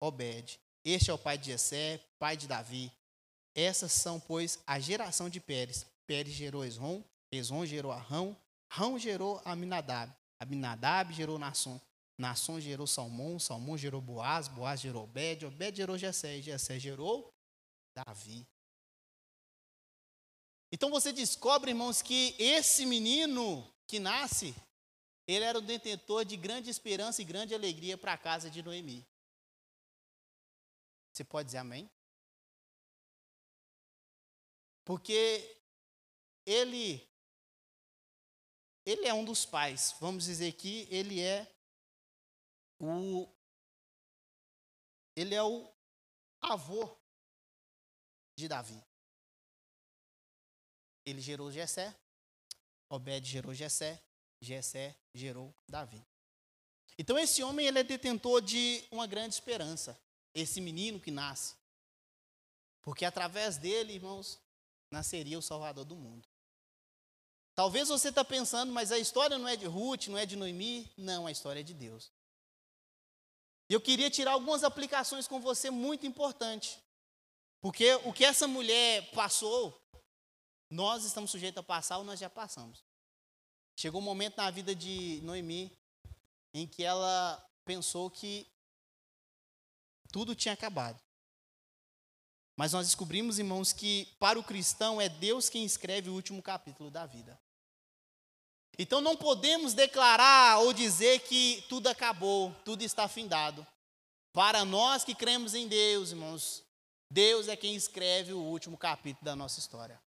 Obed. 0.00 0.58
Este 0.84 1.10
é 1.10 1.14
o 1.14 1.18
pai 1.18 1.36
de 1.36 1.46
Jessé, 1.46 2.00
pai 2.18 2.36
de 2.36 2.46
Davi. 2.46 2.92
Essas 3.54 3.92
são, 3.92 4.18
pois, 4.18 4.58
a 4.66 4.78
geração 4.78 5.28
de 5.28 5.40
Pérez. 5.40 5.86
Pérez 6.06 6.34
gerou 6.34 6.64
Esrom, 6.64 7.02
Esrom 7.30 7.66
gerou 7.66 7.92
Arão, 7.92 8.36
Arão 8.70 8.98
gerou 8.98 9.40
Aminadab, 9.44 10.12
Aminadab 10.40 11.12
gerou 11.12 11.38
Nasson, 11.38 11.80
Nasson 12.18 12.58
gerou 12.58 12.86
Salmão, 12.86 13.38
Salmão 13.38 13.78
gerou 13.78 14.00
Boaz, 14.00 14.48
Boaz 14.48 14.80
gerou 14.80 15.04
Obed, 15.04 15.46
Obed 15.46 15.76
gerou 15.76 15.96
Jessé, 15.96 16.42
Jessé 16.42 16.78
gerou 16.78 17.32
Davi. 17.94 18.44
Então 20.72 20.90
você 20.90 21.12
descobre, 21.12 21.70
irmãos, 21.70 22.02
que 22.02 22.34
esse 22.38 22.84
menino 22.84 23.72
que 23.86 24.00
nasce, 24.00 24.54
ele 25.26 25.44
era 25.44 25.58
o 25.58 25.62
detentor 25.62 26.24
de 26.24 26.36
grande 26.36 26.68
esperança 26.68 27.22
e 27.22 27.24
grande 27.24 27.54
alegria 27.54 27.96
para 27.96 28.12
a 28.14 28.18
casa 28.18 28.50
de 28.50 28.62
Noemi. 28.62 29.06
Você 31.12 31.22
pode 31.22 31.46
dizer 31.46 31.58
amém? 31.58 31.88
Porque 34.84 35.56
ele 36.44 37.06
ele 38.84 39.06
é 39.06 39.12
um 39.12 39.24
dos 39.24 39.44
pais. 39.44 39.94
Vamos 40.00 40.24
dizer 40.24 40.52
que 40.52 40.88
ele 40.90 41.20
é 41.20 41.46
o 42.78 43.28
ele 45.16 45.34
é 45.34 45.42
o 45.42 45.68
avô 46.40 46.96
de 48.36 48.46
Davi. 48.46 48.80
Ele 51.04 51.20
gerou 51.20 51.50
Jessé, 51.50 51.96
Obed 52.88 53.28
gerou 53.28 53.52
Jessé, 53.52 54.00
Jessé 54.40 54.96
gerou 55.12 55.52
Davi. 55.68 56.06
Então 56.96 57.18
esse 57.18 57.42
homem 57.42 57.66
ele 57.66 57.80
é 57.80 57.82
detentor 57.84 58.40
de 58.40 58.84
uma 58.92 59.06
grande 59.06 59.34
esperança, 59.34 59.98
esse 60.32 60.60
menino 60.60 61.00
que 61.00 61.10
nasce. 61.10 61.56
Porque 62.82 63.04
através 63.04 63.56
dele, 63.56 63.94
irmãos, 63.94 64.40
nasceria 64.90 65.38
o 65.38 65.42
Salvador 65.42 65.84
do 65.84 65.96
mundo. 65.96 66.28
Talvez 67.54 67.88
você 67.88 68.10
está 68.10 68.24
pensando, 68.24 68.72
mas 68.72 68.92
a 68.92 68.98
história 68.98 69.36
não 69.36 69.48
é 69.48 69.56
de 69.56 69.66
Ruth, 69.66 70.06
não 70.06 70.16
é 70.16 70.24
de 70.24 70.36
Noemi. 70.36 70.92
Não, 70.96 71.26
a 71.26 71.32
história 71.32 71.58
é 71.58 71.64
de 71.64 71.74
Deus. 71.74 72.12
E 73.68 73.74
eu 73.74 73.80
queria 73.80 74.10
tirar 74.10 74.32
algumas 74.32 74.64
aplicações 74.64 75.28
com 75.28 75.40
você 75.40 75.70
muito 75.70 76.06
importantes. 76.06 76.78
Porque 77.60 77.94
o 78.04 78.12
que 78.12 78.24
essa 78.24 78.48
mulher 78.48 79.10
passou, 79.10 79.78
nós 80.70 81.04
estamos 81.04 81.30
sujeitos 81.30 81.58
a 81.58 81.62
passar 81.62 81.98
ou 81.98 82.04
nós 82.04 82.18
já 82.18 82.30
passamos. 82.30 82.82
Chegou 83.78 84.00
um 84.00 84.04
momento 84.04 84.36
na 84.36 84.50
vida 84.50 84.74
de 84.74 85.20
Noemi 85.22 85.72
em 86.54 86.66
que 86.66 86.82
ela 86.82 87.44
pensou 87.64 88.10
que 88.10 88.46
tudo 90.10 90.34
tinha 90.34 90.54
acabado. 90.54 90.98
Mas 92.56 92.72
nós 92.72 92.86
descobrimos, 92.86 93.38
irmãos, 93.38 93.72
que 93.72 94.06
para 94.18 94.38
o 94.38 94.42
cristão 94.42 95.00
é 95.00 95.08
Deus 95.08 95.48
quem 95.48 95.64
escreve 95.64 96.10
o 96.10 96.14
último 96.14 96.42
capítulo 96.42 96.90
da 96.90 97.06
vida. 97.06 97.38
Então 98.78 99.00
não 99.00 99.16
podemos 99.16 99.74
declarar 99.74 100.60
ou 100.60 100.72
dizer 100.72 101.20
que 101.20 101.64
tudo 101.68 101.88
acabou, 101.88 102.54
tudo 102.64 102.82
está 102.82 103.08
findado. 103.08 103.66
Para 104.32 104.64
nós 104.64 105.02
que 105.02 105.14
cremos 105.14 105.52
em 105.54 105.66
Deus, 105.66 106.10
irmãos, 106.10 106.62
Deus 107.10 107.48
é 107.48 107.56
quem 107.56 107.74
escreve 107.74 108.32
o 108.32 108.38
último 108.38 108.78
capítulo 108.78 109.24
da 109.24 109.34
nossa 109.34 109.58
história. 109.58 110.00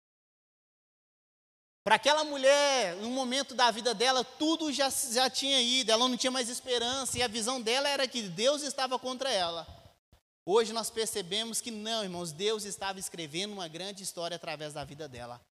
Para 1.84 1.96
aquela 1.96 2.24
mulher, 2.24 2.96
no 2.98 3.10
momento 3.10 3.56
da 3.56 3.72
vida 3.72 3.96
dela, 3.96 4.24
tudo 4.24 4.72
já, 4.72 4.90
já 4.90 5.28
tinha 5.30 5.60
ido, 5.60 5.92
ela 5.92 6.08
não 6.08 6.18
tinha 6.18 6.30
mais 6.30 6.48
esperança, 6.48 7.18
e 7.18 7.24
a 7.24 7.28
visão 7.28 7.60
dela 7.60 7.90
era 7.90 8.08
que 8.08 8.22
Deus 8.22 8.62
estava 8.62 9.00
contra 9.00 9.32
ela. 9.32 9.66
Hoje 10.46 10.74
nós 10.74 10.92
percebemos 10.92 11.62
que 11.62 11.72
não, 11.72 12.04
irmãos, 12.04 12.32
Deus 12.32 12.66
estava 12.66 13.00
escrevendo 13.00 13.54
uma 13.54 13.68
grande 13.68 14.04
história 14.04 14.36
através 14.36 14.74
da 14.74 14.84
vida 14.84 15.08
dela. 15.08 15.42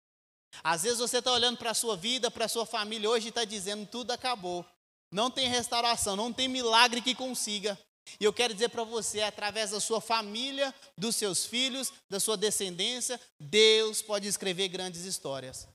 Às 0.62 0.82
vezes 0.82 0.98
você 0.98 1.18
está 1.18 1.32
olhando 1.32 1.58
para 1.58 1.70
a 1.70 1.74
sua 1.74 1.96
vida, 1.96 2.30
para 2.30 2.46
a 2.46 2.48
sua 2.48 2.66
família 2.66 3.08
hoje 3.08 3.26
e 3.26 3.28
está 3.28 3.44
dizendo 3.44 3.86
tudo 3.86 4.10
acabou. 4.10 4.64
Não 5.10 5.30
tem 5.30 5.48
restauração, 5.48 6.16
não 6.16 6.32
tem 6.32 6.48
milagre 6.48 7.00
que 7.00 7.14
consiga. 7.14 7.78
E 8.18 8.24
eu 8.24 8.32
quero 8.32 8.54
dizer 8.54 8.70
para 8.70 8.84
você, 8.84 9.20
através 9.20 9.70
da 9.70 9.80
sua 9.80 10.00
família, 10.00 10.74
dos 10.96 11.16
seus 11.16 11.44
filhos, 11.44 11.92
da 12.08 12.18
sua 12.18 12.36
descendência, 12.36 13.20
Deus 13.38 14.00
pode 14.00 14.26
escrever 14.26 14.68
grandes 14.68 15.04
histórias. 15.04 15.68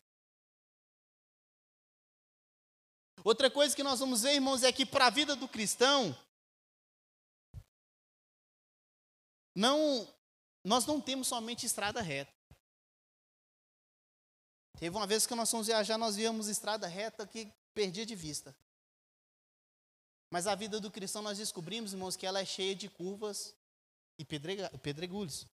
Outra 3.24 3.49
coisa 3.49 3.76
que 3.76 3.84
nós 3.84 3.99
vamos 3.99 4.24
ver, 4.24 4.34
irmãos, 4.34 4.63
é 4.63 4.71
que 4.71 4.86
para 4.86 5.07
a 5.07 5.09
vida 5.09 5.36
do 5.36 5.47
cristão, 5.47 6.17
não, 9.55 10.07
nós 10.63 10.86
não 10.86 10.99
temos 10.99 11.28
somente 11.28 11.65
estrada 11.65 12.01
reta. 12.01 12.32
Teve 14.80 14.95
uma 14.95 15.07
vez 15.07 15.26
que 15.26 15.36
nós 15.36 15.49
fomos 15.49 15.67
viajar, 15.67 15.97
nós 15.97 16.15
víamos 16.15 16.47
estrada 16.47 16.88
reta 16.88 17.26
que 17.26 17.51
perdia 17.74 18.05
de 18.05 18.15
vista. 18.15 18.55
Mas 20.30 20.47
a 20.47 20.55
vida 20.55 20.80
do 20.80 20.89
cristão 20.89 21.21
nós 21.21 21.38
descobrimos, 21.38 21.93
irmãos, 21.93 22.15
que 22.15 22.26
ela 22.26 22.39
é 22.39 22.45
cheia 22.45 22.76
de 22.76 22.89
curvas 22.89 23.55
e 24.17 24.26
pedregulhos. 24.26 25.45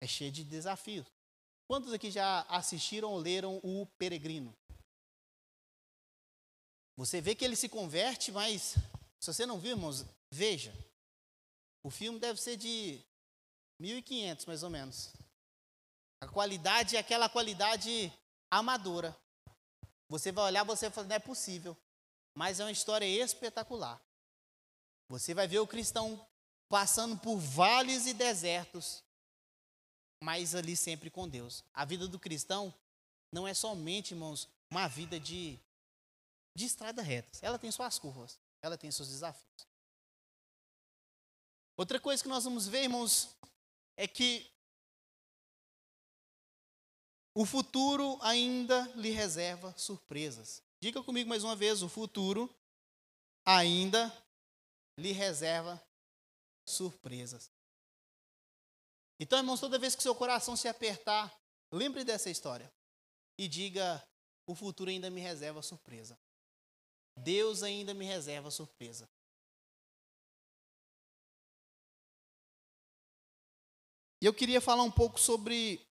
É 0.00 0.06
cheia 0.06 0.30
de 0.30 0.44
desafios. 0.44 1.06
Quantos 1.66 1.92
aqui 1.92 2.10
já 2.10 2.42
assistiram 2.42 3.10
ou 3.10 3.18
leram 3.18 3.60
o 3.62 3.86
Peregrino? 3.98 4.56
Você 6.96 7.20
vê 7.20 7.34
que 7.34 7.44
ele 7.44 7.56
se 7.56 7.68
converte, 7.68 8.30
mas 8.32 8.76
se 9.18 9.32
você 9.32 9.44
não 9.44 9.58
viu, 9.58 9.72
irmãos, 9.72 10.04
veja. 10.30 10.72
O 11.82 11.90
filme 11.90 12.18
deve 12.18 12.40
ser 12.40 12.56
de 12.56 13.00
1500 13.78 14.46
mais 14.46 14.62
ou 14.62 14.70
menos. 14.70 15.12
A 16.20 16.28
qualidade 16.28 16.96
é 16.96 16.98
aquela 16.98 17.28
qualidade 17.28 18.12
amadora. 18.50 19.16
Você 20.08 20.32
vai 20.32 20.44
olhar, 20.46 20.64
você 20.64 20.86
vai 20.86 20.94
falar, 20.94 21.08
não 21.08 21.16
é 21.16 21.20
possível. 21.20 21.76
Mas 22.34 22.58
é 22.58 22.64
uma 22.64 22.72
história 22.72 23.06
espetacular. 23.06 24.02
Você 25.08 25.34
vai 25.34 25.46
ver 25.46 25.58
o 25.58 25.66
cristão 25.66 26.24
passando 26.68 27.18
por 27.18 27.36
vales 27.36 28.06
e 28.06 28.14
desertos, 28.14 29.02
mas 30.22 30.54
ali 30.54 30.76
sempre 30.76 31.10
com 31.10 31.28
Deus. 31.28 31.64
A 31.74 31.84
vida 31.84 32.06
do 32.06 32.18
cristão 32.18 32.72
não 33.32 33.46
é 33.46 33.54
somente, 33.54 34.14
irmãos, 34.14 34.48
uma 34.70 34.88
vida 34.88 35.18
de, 35.18 35.58
de 36.54 36.64
estrada 36.64 37.02
reta. 37.02 37.38
Ela 37.42 37.58
tem 37.58 37.70
suas 37.70 37.98
curvas, 37.98 38.38
ela 38.62 38.78
tem 38.78 38.90
seus 38.90 39.08
desafios. 39.08 39.66
Outra 41.76 41.98
coisa 41.98 42.22
que 42.22 42.28
nós 42.28 42.44
vamos 42.44 42.68
ver, 42.68 42.82
irmãos, 42.82 43.30
é 43.96 44.06
que 44.06 44.48
o 47.40 47.46
futuro 47.46 48.18
ainda 48.20 48.82
lhe 48.96 49.08
reserva 49.08 49.72
surpresas. 49.74 50.62
Diga 50.78 51.02
comigo 51.02 51.26
mais 51.26 51.42
uma 51.42 51.56
vez: 51.56 51.80
o 51.82 51.88
futuro 51.88 52.54
ainda 53.46 54.14
lhe 54.98 55.12
reserva 55.12 55.82
surpresas. 56.66 57.50
Então, 59.18 59.38
irmãos, 59.38 59.58
toda 59.58 59.78
vez 59.78 59.96
que 59.96 60.02
seu 60.02 60.14
coração 60.14 60.54
se 60.54 60.68
apertar, 60.68 61.34
lembre 61.72 62.04
dessa 62.04 62.28
história 62.28 62.70
e 63.38 63.48
diga: 63.48 64.06
o 64.46 64.54
futuro 64.54 64.90
ainda 64.90 65.08
me 65.08 65.22
reserva 65.22 65.62
surpresa. 65.62 66.20
Deus 67.16 67.62
ainda 67.62 67.94
me 67.94 68.04
reserva 68.04 68.50
surpresa. 68.50 69.08
E 74.20 74.26
eu 74.26 74.34
queria 74.34 74.60
falar 74.60 74.82
um 74.82 74.90
pouco 74.90 75.18
sobre 75.18 75.89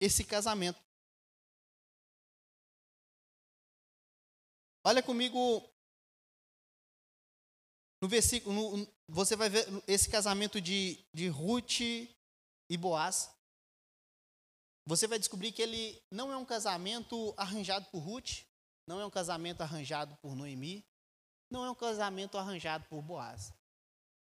esse 0.00 0.24
casamento. 0.24 0.80
Olha 4.84 5.02
comigo 5.02 5.68
no 8.00 8.08
versículo, 8.08 8.76
no, 8.76 8.88
você 9.08 9.34
vai 9.34 9.48
ver 9.48 9.66
esse 9.86 10.08
casamento 10.08 10.60
de, 10.60 11.04
de 11.12 11.28
Ruth 11.28 11.80
e 11.80 12.76
Boaz. 12.78 13.34
Você 14.86 15.06
vai 15.06 15.18
descobrir 15.18 15.52
que 15.52 15.60
ele 15.60 16.02
não 16.10 16.32
é 16.32 16.36
um 16.36 16.44
casamento 16.44 17.34
arranjado 17.36 17.86
por 17.90 17.98
Ruth, 17.98 18.44
não 18.86 19.00
é 19.00 19.04
um 19.04 19.10
casamento 19.10 19.60
arranjado 19.62 20.16
por 20.22 20.34
Noemi, 20.34 20.86
não 21.50 21.64
é 21.64 21.70
um 21.70 21.74
casamento 21.74 22.38
arranjado 22.38 22.86
por 22.88 23.02
Boaz. 23.02 23.52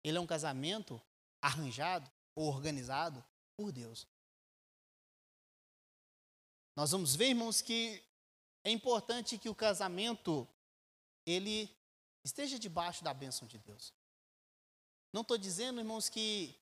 Ele 0.04 0.16
é 0.16 0.20
um 0.20 0.26
casamento 0.26 1.02
arranjado 1.42 2.10
ou 2.34 2.48
organizado 2.48 3.22
por 3.56 3.72
Deus. 3.72 4.06
Nós 6.78 6.92
vamos 6.92 7.16
ver, 7.16 7.30
irmãos, 7.30 7.60
que 7.60 8.00
é 8.62 8.70
importante 8.70 9.36
que 9.36 9.48
o 9.48 9.54
casamento 9.54 10.46
ele 11.26 11.68
esteja 12.22 12.56
debaixo 12.56 13.02
da 13.02 13.12
bênção 13.12 13.48
de 13.48 13.58
Deus. 13.58 13.92
Não 15.12 15.22
estou 15.22 15.36
dizendo, 15.36 15.80
irmãos, 15.80 16.08
que 16.08 16.54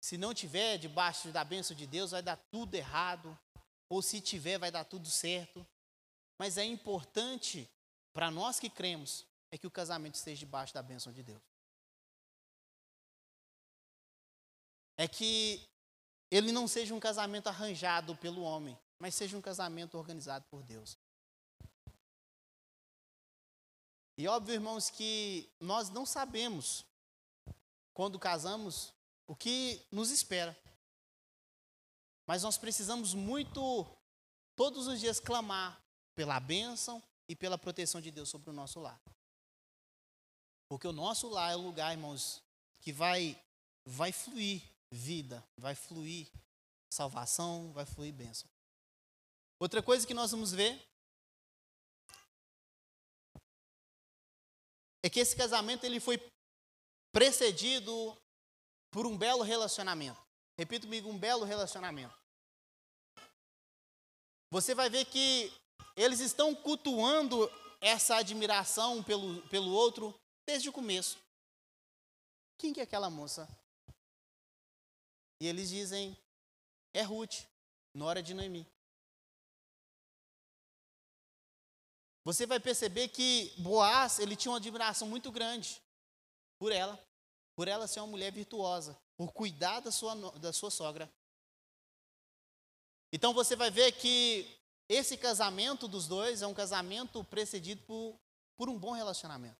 se 0.00 0.18
não 0.18 0.34
tiver 0.34 0.78
debaixo 0.78 1.30
da 1.30 1.44
bênção 1.44 1.76
de 1.76 1.86
Deus 1.86 2.10
vai 2.10 2.20
dar 2.20 2.38
tudo 2.50 2.74
errado, 2.74 3.38
ou 3.88 4.02
se 4.02 4.20
tiver 4.20 4.58
vai 4.58 4.72
dar 4.72 4.82
tudo 4.82 5.08
certo. 5.08 5.64
Mas 6.36 6.58
é 6.58 6.64
importante 6.64 7.70
para 8.12 8.32
nós 8.32 8.58
que 8.58 8.68
cremos 8.68 9.24
é 9.52 9.56
que 9.56 9.66
o 9.68 9.70
casamento 9.70 10.16
esteja 10.16 10.40
debaixo 10.40 10.74
da 10.74 10.82
bênção 10.82 11.12
de 11.12 11.22
Deus. 11.22 11.42
É 14.98 15.06
que 15.06 15.64
ele 16.32 16.50
não 16.50 16.66
seja 16.66 16.92
um 16.92 16.98
casamento 16.98 17.46
arranjado 17.46 18.16
pelo 18.16 18.42
homem, 18.42 18.76
mas 19.00 19.14
seja 19.14 19.36
um 19.36 19.40
casamento 19.40 19.96
organizado 19.96 20.44
por 20.50 20.62
Deus. 20.62 20.98
E 24.16 24.28
óbvio, 24.28 24.52
irmãos, 24.52 24.90
que 24.90 25.50
nós 25.58 25.88
não 25.88 26.04
sabemos, 26.04 26.84
quando 27.94 28.18
casamos, 28.18 28.92
o 29.26 29.34
que 29.34 29.82
nos 29.90 30.10
espera. 30.10 30.54
Mas 32.26 32.42
nós 32.42 32.58
precisamos 32.58 33.14
muito, 33.14 33.86
todos 34.54 34.86
os 34.86 35.00
dias, 35.00 35.18
clamar 35.18 35.82
pela 36.14 36.38
bênção 36.38 37.02
e 37.26 37.34
pela 37.34 37.56
proteção 37.56 38.02
de 38.02 38.10
Deus 38.10 38.28
sobre 38.28 38.50
o 38.50 38.52
nosso 38.52 38.80
lar. 38.80 39.00
Porque 40.68 40.86
o 40.86 40.92
nosso 40.92 41.26
lar 41.30 41.52
é 41.52 41.56
o 41.56 41.62
lugar, 41.62 41.92
irmãos, 41.92 42.42
que 42.80 42.92
vai, 42.92 43.42
vai 43.86 44.12
fluir 44.12 44.62
vida, 44.90 45.42
vai 45.56 45.74
fluir 45.74 46.28
salvação, 46.90 47.72
vai 47.72 47.86
fluir 47.86 48.12
bênção. 48.12 48.49
Outra 49.60 49.82
coisa 49.82 50.06
que 50.06 50.14
nós 50.14 50.30
vamos 50.30 50.52
ver 50.52 50.82
é 55.02 55.10
que 55.10 55.20
esse 55.20 55.36
casamento 55.36 55.84
ele 55.84 56.00
foi 56.00 56.18
precedido 57.12 58.16
por 58.90 59.06
um 59.06 59.18
belo 59.18 59.42
relacionamento. 59.42 60.18
Repito 60.58 60.86
comigo, 60.86 61.10
um 61.10 61.18
belo 61.18 61.44
relacionamento. 61.44 62.18
Você 64.50 64.74
vai 64.74 64.88
ver 64.88 65.04
que 65.04 65.52
eles 65.94 66.20
estão 66.20 66.54
cultuando 66.54 67.50
essa 67.82 68.16
admiração 68.16 69.02
pelo, 69.02 69.46
pelo 69.48 69.72
outro 69.72 70.18
desde 70.46 70.70
o 70.70 70.72
começo. 70.72 71.18
Quem 72.56 72.72
que 72.72 72.80
é 72.80 72.84
aquela 72.84 73.10
moça? 73.10 73.46
E 75.38 75.46
eles 75.46 75.68
dizem, 75.68 76.16
é 76.94 77.02
Ruth, 77.02 77.44
nora 77.94 78.22
de 78.22 78.32
Noemi. 78.32 78.66
Você 82.30 82.46
vai 82.46 82.60
perceber 82.60 83.08
que 83.08 83.52
Boaz, 83.58 84.20
ele 84.20 84.36
tinha 84.36 84.52
uma 84.52 84.58
admiração 84.58 85.08
muito 85.08 85.32
grande 85.32 85.82
por 86.60 86.70
ela, 86.70 86.96
por 87.56 87.66
ela 87.66 87.88
ser 87.88 87.98
uma 87.98 88.06
mulher 88.06 88.30
virtuosa, 88.30 88.96
por 89.16 89.32
cuidar 89.32 89.80
da 89.80 89.90
sua, 89.90 90.14
da 90.38 90.52
sua 90.52 90.70
sogra. 90.70 91.12
Então 93.12 93.34
você 93.34 93.56
vai 93.56 93.68
ver 93.68 93.90
que 93.90 94.46
esse 94.88 95.16
casamento 95.16 95.88
dos 95.88 96.06
dois 96.06 96.40
é 96.40 96.46
um 96.46 96.54
casamento 96.54 97.24
precedido 97.24 97.82
por, 97.82 98.16
por 98.56 98.68
um 98.68 98.78
bom 98.78 98.92
relacionamento. 98.92 99.58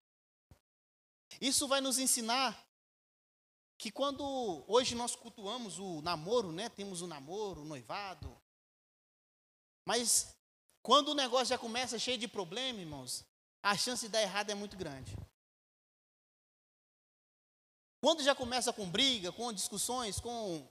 Isso 1.41 1.67
vai 1.67 1.81
nos 1.81 1.99
ensinar 1.99 2.65
que 3.79 3.91
quando 3.91 4.65
hoje 4.69 4.95
nós 4.95 5.17
cultuamos 5.17 5.81
o 5.81 6.01
namoro, 6.03 6.53
né? 6.53 6.69
Temos 6.69 7.03
o 7.03 7.09
namoro, 7.09 7.63
o 7.63 7.65
noivado. 7.65 8.41
Mas 9.85 10.37
quando 10.83 11.09
o 11.09 11.15
negócio 11.15 11.47
já 11.47 11.59
começa 11.59 11.99
cheio 11.99 12.19
de 12.19 12.27
problema, 12.27 12.81
irmãos, 12.81 13.25
a 13.63 13.77
chance 13.77 14.07
de 14.07 14.13
dar 14.13 14.23
errado 14.23 14.51
é 14.51 14.55
muito 14.55 14.77
grande. 14.77 15.15
Quando 18.01 18.23
já 18.23 18.35
começa 18.35 18.73
com 18.73 18.91
briga, 18.91 19.31
com 19.31 19.53
discussões, 19.53 20.19
com 20.19 20.67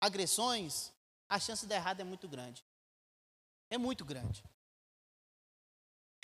agressões, 0.00 0.92
a 1.28 1.40
chance 1.40 1.62
de 1.62 1.68
dar 1.68 1.76
errado 1.76 2.00
é 2.00 2.04
muito 2.04 2.28
grande. 2.28 2.62
é 3.70 3.78
muito 3.78 4.04
grande. 4.04 4.44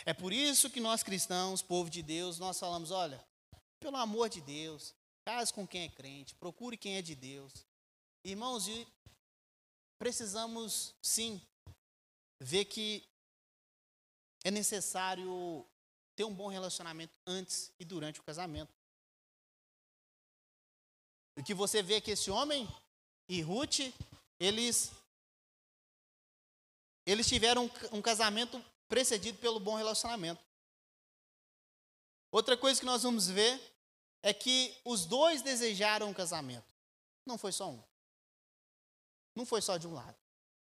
É 0.04 0.12
por 0.12 0.32
isso 0.32 0.70
que 0.70 0.80
nós 0.80 1.02
cristãos, 1.02 1.62
povo 1.62 1.88
de 1.88 2.02
Deus, 2.02 2.38
nós 2.38 2.58
falamos, 2.58 2.90
olha, 2.90 3.24
pelo 3.80 3.96
amor 3.96 4.28
de 4.28 4.40
Deus, 4.40 4.94
case 5.24 5.52
com 5.52 5.66
quem 5.66 5.84
é 5.84 5.88
crente, 5.88 6.34
procure 6.34 6.76
quem 6.76 6.96
é 6.96 7.02
de 7.02 7.14
Deus. 7.14 7.66
Irmãos, 8.24 8.66
precisamos 9.98 10.94
sim 11.00 11.40
ver 12.42 12.64
que 12.64 13.08
é 14.44 14.50
necessário 14.50 15.64
ter 16.16 16.24
um 16.24 16.34
bom 16.34 16.48
relacionamento 16.48 17.16
antes 17.26 17.72
e 17.78 17.84
durante 17.84 18.20
o 18.20 18.22
casamento. 18.24 18.72
O 21.36 21.42
que 21.42 21.54
você 21.54 21.82
vê 21.82 22.00
que 22.00 22.10
esse 22.10 22.30
homem 22.30 22.68
e 23.28 23.40
Ruth, 23.40 23.78
eles 24.38 24.92
eles 27.06 27.26
tiveram 27.26 27.64
um, 27.64 27.96
um 27.96 28.02
casamento 28.02 28.62
precedido 28.88 29.38
pelo 29.38 29.58
bom 29.58 29.76
relacionamento. 29.76 30.42
Outra 32.30 32.56
coisa 32.56 32.78
que 32.78 32.86
nós 32.86 33.02
vamos 33.02 33.28
ver 33.28 33.60
é 34.22 34.32
que 34.34 34.76
os 34.84 35.04
dois 35.04 35.42
desejaram 35.42 36.10
um 36.10 36.14
casamento. 36.14 36.66
Não 37.24 37.38
foi 37.38 37.52
só 37.52 37.70
um. 37.70 37.82
Não 39.34 39.46
foi 39.46 39.62
só 39.62 39.76
de 39.76 39.86
um 39.86 39.94
lado. 39.94 40.16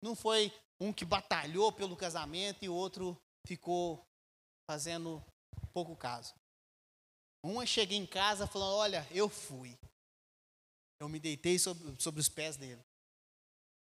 Não 0.01 0.15
foi 0.15 0.53
um 0.81 0.91
que 0.91 1.05
batalhou 1.05 1.71
pelo 1.71 1.95
casamento 1.95 2.65
e 2.65 2.69
o 2.69 2.73
outro 2.73 3.15
ficou 3.45 4.03
fazendo 4.67 5.23
pouco 5.71 5.95
caso. 5.95 6.33
Uma 7.43 7.67
chega 7.67 7.93
em 7.93 8.05
casa 8.05 8.47
falando: 8.47 8.73
Olha, 8.77 9.07
eu 9.11 9.29
fui. 9.29 9.77
Eu 10.99 11.07
me 11.07 11.19
deitei 11.19 11.59
sobre, 11.59 12.01
sobre 12.01 12.19
os 12.19 12.27
pés 12.27 12.57
dele. 12.57 12.83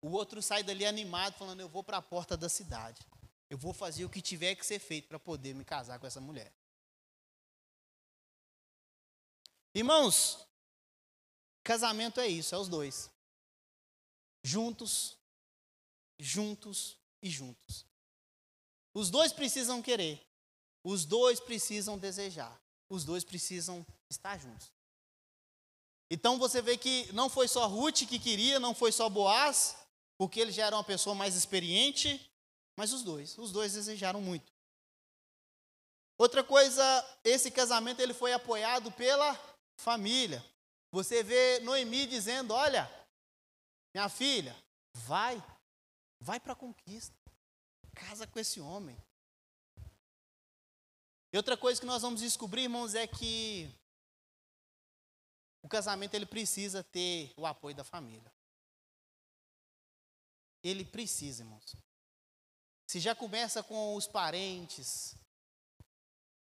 O 0.01 0.11
outro 0.11 0.41
sai 0.41 0.63
dali 0.63 0.85
animado, 0.85 1.37
falando: 1.37 1.61
Eu 1.61 1.69
vou 1.69 1.81
para 1.81 1.97
a 1.97 2.01
porta 2.01 2.35
da 2.35 2.49
cidade. 2.49 2.99
Eu 3.49 3.57
vou 3.57 3.73
fazer 3.73 4.03
o 4.03 4.09
que 4.09 4.21
tiver 4.21 4.55
que 4.55 4.65
ser 4.65 4.79
feito 4.79 5.07
para 5.07 5.19
poder 5.19 5.55
me 5.55 5.63
casar 5.63 5.97
com 5.97 6.07
essa 6.07 6.19
mulher. 6.19 6.51
Irmãos, 9.73 10.45
casamento 11.63 12.19
é 12.19 12.27
isso, 12.27 12.53
é 12.53 12.57
os 12.57 12.67
dois. 12.67 13.09
Juntos, 14.43 15.20
juntos 16.22 16.99
e 17.22 17.30
juntos. 17.30 17.84
Os 18.93 19.09
dois 19.09 19.34
precisam 19.34 19.82
querer. 19.82 20.22
Os 20.84 21.03
dois 21.03 21.39
precisam 21.39 21.97
desejar. 21.97 22.61
Os 22.88 23.03
dois 23.03 23.24
precisam 23.24 23.86
estar 24.09 24.38
juntos. 24.38 24.72
Então 26.09 26.38
você 26.38 26.61
vê 26.61 26.78
que 26.78 27.11
não 27.13 27.30
foi 27.30 27.47
só 27.47 27.65
Ruth 27.67 28.05
que 28.07 28.19
queria, 28.19 28.59
não 28.59 28.76
foi 28.76 28.91
só 28.91 29.09
Boaz, 29.09 29.78
porque 30.17 30.39
ele 30.39 30.51
já 30.51 30.67
era 30.67 30.76
uma 30.76 30.84
pessoa 30.84 31.15
mais 31.15 31.36
experiente, 31.36 32.30
mas 32.78 32.93
os 32.93 33.01
dois, 33.01 33.38
os 33.38 33.51
dois 33.51 33.74
desejaram 33.74 34.22
muito. 34.22 34.51
Outra 36.17 36.43
coisa, 36.43 36.84
esse 37.24 37.49
casamento 37.49 37.99
ele 37.99 38.13
foi 38.13 38.34
apoiado 38.34 38.91
pela 38.91 39.39
família. 39.78 40.45
Você 40.91 41.24
vê 41.24 41.59
Noemi 41.61 42.05
dizendo: 42.05 42.53
"Olha, 42.53 42.91
minha 43.95 44.09
filha, 44.09 44.55
vai, 44.93 45.41
vai 46.22 46.39
para 46.39 46.53
a 46.53 46.55
conquista. 46.55 47.15
Casa 47.93 48.26
com 48.26 48.39
esse 48.39 48.61
homem. 48.61 48.97
E 51.34 51.38
outra 51.38 51.57
coisa 51.57 51.80
que 51.80 51.86
nós 51.86 52.01
vamos 52.01 52.22
descobrir, 52.22 52.63
irmãos, 52.63 52.93
é 52.93 53.07
que 53.07 53.69
o 55.61 55.67
casamento 55.67 56.13
ele 56.13 56.26
precisa 56.26 56.84
ter 56.84 57.34
o 57.36 57.45
apoio 57.45 57.76
da 57.76 57.84
família. 57.84 58.32
Ele 60.63 60.86
precisa, 60.86 61.43
irmãos. 61.43 61.76
Se 62.88 62.99
já 62.99 63.15
começa 63.15 63.63
com 63.63 63.95
os 63.95 64.07
parentes 64.07 65.15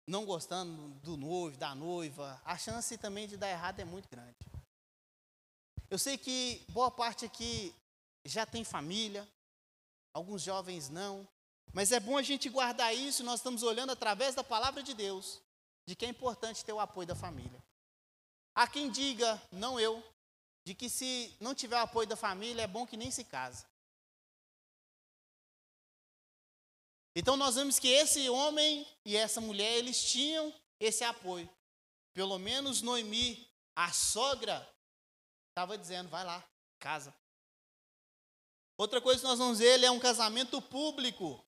não 0.07 0.25
gostando 0.25 0.89
do 1.01 1.17
noivo, 1.17 1.57
da 1.57 1.75
noiva, 1.75 2.41
a 2.45 2.57
chance 2.57 2.97
também 2.97 3.27
de 3.27 3.35
dar 3.35 3.49
errado 3.49 3.79
é 3.81 3.85
muito 3.85 4.07
grande. 4.07 4.37
Eu 5.89 5.99
sei 5.99 6.17
que 6.17 6.65
boa 6.69 6.89
parte 6.89 7.25
aqui 7.25 7.75
já 8.23 8.45
tem 8.45 8.63
família, 8.63 9.27
alguns 10.13 10.41
jovens 10.41 10.89
não, 10.89 11.27
mas 11.73 11.91
é 11.91 11.99
bom 11.99 12.17
a 12.17 12.21
gente 12.21 12.49
guardar 12.49 12.95
isso, 12.95 13.23
nós 13.23 13.39
estamos 13.39 13.63
olhando 13.63 13.91
através 13.91 14.35
da 14.35 14.43
palavra 14.43 14.81
de 14.81 14.93
Deus, 14.93 15.41
de 15.85 15.95
que 15.95 16.05
é 16.05 16.09
importante 16.09 16.63
ter 16.63 16.73
o 16.73 16.79
apoio 16.79 17.07
da 17.07 17.15
família. 17.15 17.63
Há 18.55 18.67
quem 18.67 18.89
diga, 18.89 19.41
não 19.51 19.79
eu, 19.79 20.03
de 20.65 20.73
que 20.73 20.89
se 20.89 21.35
não 21.39 21.53
tiver 21.53 21.77
o 21.77 21.83
apoio 21.83 22.07
da 22.07 22.15
família, 22.15 22.63
é 22.63 22.67
bom 22.67 22.85
que 22.85 22.97
nem 22.97 23.11
se 23.11 23.23
case. 23.23 23.65
Então 27.15 27.35
nós 27.35 27.55
vemos 27.55 27.79
que 27.79 27.87
esse 27.87 28.29
homem 28.29 28.85
e 29.05 29.15
essa 29.15 29.41
mulher, 29.41 29.71
eles 29.73 30.03
tinham 30.11 30.53
esse 30.79 31.03
apoio. 31.03 31.49
Pelo 32.13 32.37
menos 32.37 32.81
Noemi, 32.81 33.47
a 33.75 33.91
sogra, 33.91 34.67
estava 35.49 35.77
dizendo, 35.77 36.09
vai 36.09 36.23
lá, 36.23 36.43
casa. 36.79 37.15
Outra 38.77 39.01
coisa 39.01 39.19
que 39.19 39.27
nós 39.27 39.39
vamos 39.39 39.57
ver, 39.57 39.73
ele 39.73 39.85
é 39.85 39.91
um 39.91 39.99
casamento 39.99 40.61
público. 40.61 41.43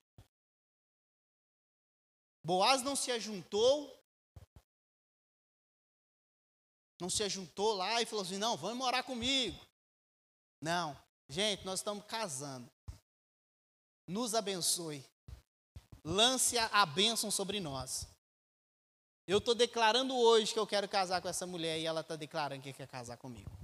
Boaz 2.42 2.82
não 2.82 2.96
se 2.96 3.12
ajuntou, 3.12 3.96
não 7.00 7.08
se 7.08 7.22
ajuntou 7.22 7.74
lá 7.74 8.02
e 8.02 8.06
falou 8.06 8.24
assim: 8.24 8.38
não, 8.38 8.56
vamos 8.56 8.78
morar 8.78 9.04
comigo. 9.04 9.58
Não, 10.60 10.96
gente, 11.28 11.64
nós 11.64 11.80
estamos 11.80 12.04
casando. 12.04 12.68
Nos 14.06 14.34
abençoe. 14.34 15.04
Lance 16.02 16.58
a 16.58 16.84
bênção 16.84 17.30
sobre 17.30 17.60
nós. 17.60 18.08
Eu 19.26 19.38
estou 19.38 19.54
declarando 19.54 20.16
hoje 20.16 20.52
que 20.52 20.58
eu 20.58 20.66
quero 20.66 20.88
casar 20.88 21.22
com 21.22 21.28
essa 21.28 21.46
mulher 21.46 21.78
e 21.78 21.86
ela 21.86 22.00
está 22.00 22.16
declarando 22.16 22.62
que 22.62 22.72
quer 22.72 22.88
casar 22.88 23.16
comigo. 23.16 23.59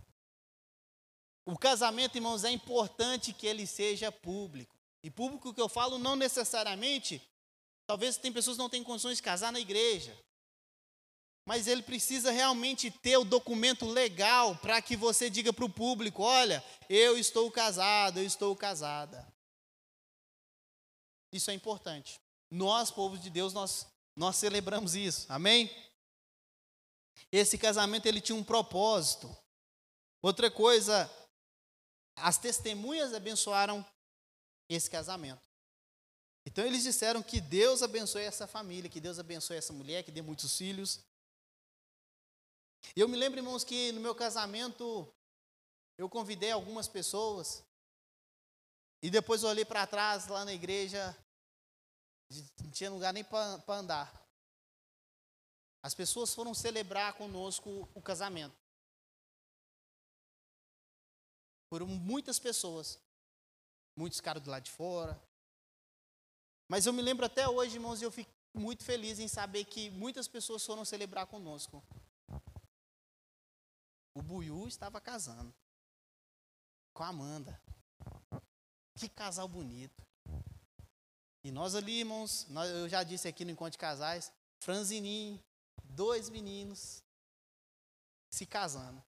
O 1.47 1.57
casamento, 1.57 2.17
irmãos, 2.17 2.45
é 2.45 2.51
importante 2.51 3.33
que 3.33 3.47
ele 3.47 3.67
seja 3.67 4.13
público. 4.13 4.77
E 5.03 5.11
público 5.11 5.55
que 5.55 5.61
eu 5.61 5.69
falo 5.69 5.99
não 5.99 6.15
necessariamente 6.15 7.23
Talvez 7.87 8.17
tem 8.17 8.33
pessoas 8.33 8.57
que 8.57 8.63
não 8.63 8.69
têm 8.69 8.83
condições 8.83 9.19
de 9.19 9.23
casar 9.23 9.53
na 9.53 9.61
igreja. 9.61 10.19
Mas 11.45 11.69
ele 11.69 11.83
precisa 11.83 12.33
realmente 12.33 12.91
ter 12.91 13.17
o 13.17 13.25
documento 13.25 13.87
legal 13.87 14.57
para 14.57 14.83
que 14.83 14.97
você 14.97 15.31
diga 15.31 15.53
para 15.53 15.65
o 15.65 15.71
público: 15.71 16.23
olha, 16.23 16.65
eu 16.89 17.17
estou 17.17 17.49
casado, 17.51 18.19
eu 18.19 18.25
estou 18.25 18.57
casada. 18.57 19.33
Isso 21.33 21.51
é 21.51 21.55
importante. 21.55 22.21
Nós, 22.51 22.91
povo 22.91 23.17
de 23.17 23.31
Deus, 23.31 23.53
nós, 23.53 23.87
nós 24.17 24.35
celebramos 24.35 24.97
isso. 24.97 25.27
Amém? 25.29 25.71
Esse 27.31 27.57
casamento 27.57 28.07
ele 28.07 28.21
tinha 28.21 28.37
um 28.37 28.45
propósito. 28.45 29.35
Outra 30.21 30.51
coisa, 30.51 31.09
as 32.17 32.39
testemunhas 32.39 33.13
abençoaram 33.13 33.85
esse 34.69 34.91
casamento. 34.91 35.43
Então 36.47 36.65
eles 36.65 36.83
disseram 36.83 37.23
que 37.23 37.41
Deus 37.41 37.83
abençoe 37.83 38.23
essa 38.23 38.47
família, 38.47 38.89
que 38.89 39.01
Deus 39.01 39.19
abençoe 39.19 39.57
essa 39.57 39.73
mulher, 39.73 40.03
que 40.03 40.11
dê 40.11 40.23
muitos 40.23 40.57
filhos. 40.57 41.01
Eu 42.95 43.09
me 43.09 43.17
lembro, 43.17 43.39
irmãos, 43.39 43.65
que 43.65 43.93
no 43.93 44.01
meu 44.01 44.15
casamento 44.15 45.13
eu 45.99 46.09
convidei 46.09 46.53
algumas 46.53 46.87
pessoas 46.87 47.65
e 49.03 49.11
depois 49.11 49.45
olhei 49.45 49.65
para 49.65 49.87
trás 49.87 50.27
lá 50.29 50.45
na 50.45 50.53
igreja, 50.53 51.17
não 52.63 52.71
tinha 52.71 52.91
lugar 52.91 53.13
nem 53.13 53.25
para 53.25 53.63
andar. 53.69 54.27
As 55.83 55.95
pessoas 55.95 56.35
foram 56.35 56.55
celebrar 56.55 57.15
conosco 57.15 57.89
o 57.95 58.03
casamento. 58.03 58.57
Foram 61.77 61.89
muitas 61.89 62.39
pessoas. 62.39 62.99
Muitos 63.95 64.19
ficaram 64.19 64.41
do 64.41 64.51
lado 64.51 64.63
de 64.63 64.71
fora, 64.71 65.23
mas 66.67 66.87
eu 66.87 66.93
me 66.93 67.03
lembro 67.03 67.27
até 67.27 67.47
hoje, 67.47 67.75
irmãos, 67.75 68.01
e 68.01 68.05
eu 68.05 68.11
fico 68.11 68.31
muito 68.55 68.83
feliz 68.83 69.19
em 69.19 69.29
saber 69.29 69.67
que 69.67 69.91
muitas 69.91 70.27
pessoas 70.27 70.65
foram 70.65 70.87
celebrar 70.87 71.27
conosco. 71.27 71.85
O 74.15 74.23
Buiu 74.23 74.67
estava 74.67 75.03
casando 75.03 75.55
com 76.95 77.03
a 77.03 77.09
Amanda. 77.09 77.61
Que 78.95 79.07
casal 79.07 79.47
bonito. 79.47 80.03
E 81.45 81.53
nós 81.53 81.75
ali, 81.75 82.01
irmãos, 82.01 82.47
nós, 82.49 82.71
eu 82.71 82.89
já 82.89 83.03
disse 83.03 83.29
aqui 83.29 83.45
no 83.45 83.51
encontro 83.51 83.73
de 83.73 83.79
casais, 83.79 84.33
franzininho, 84.61 85.39
dois 85.85 86.31
meninos 86.31 87.03
se 88.31 88.47
casando. 88.47 89.05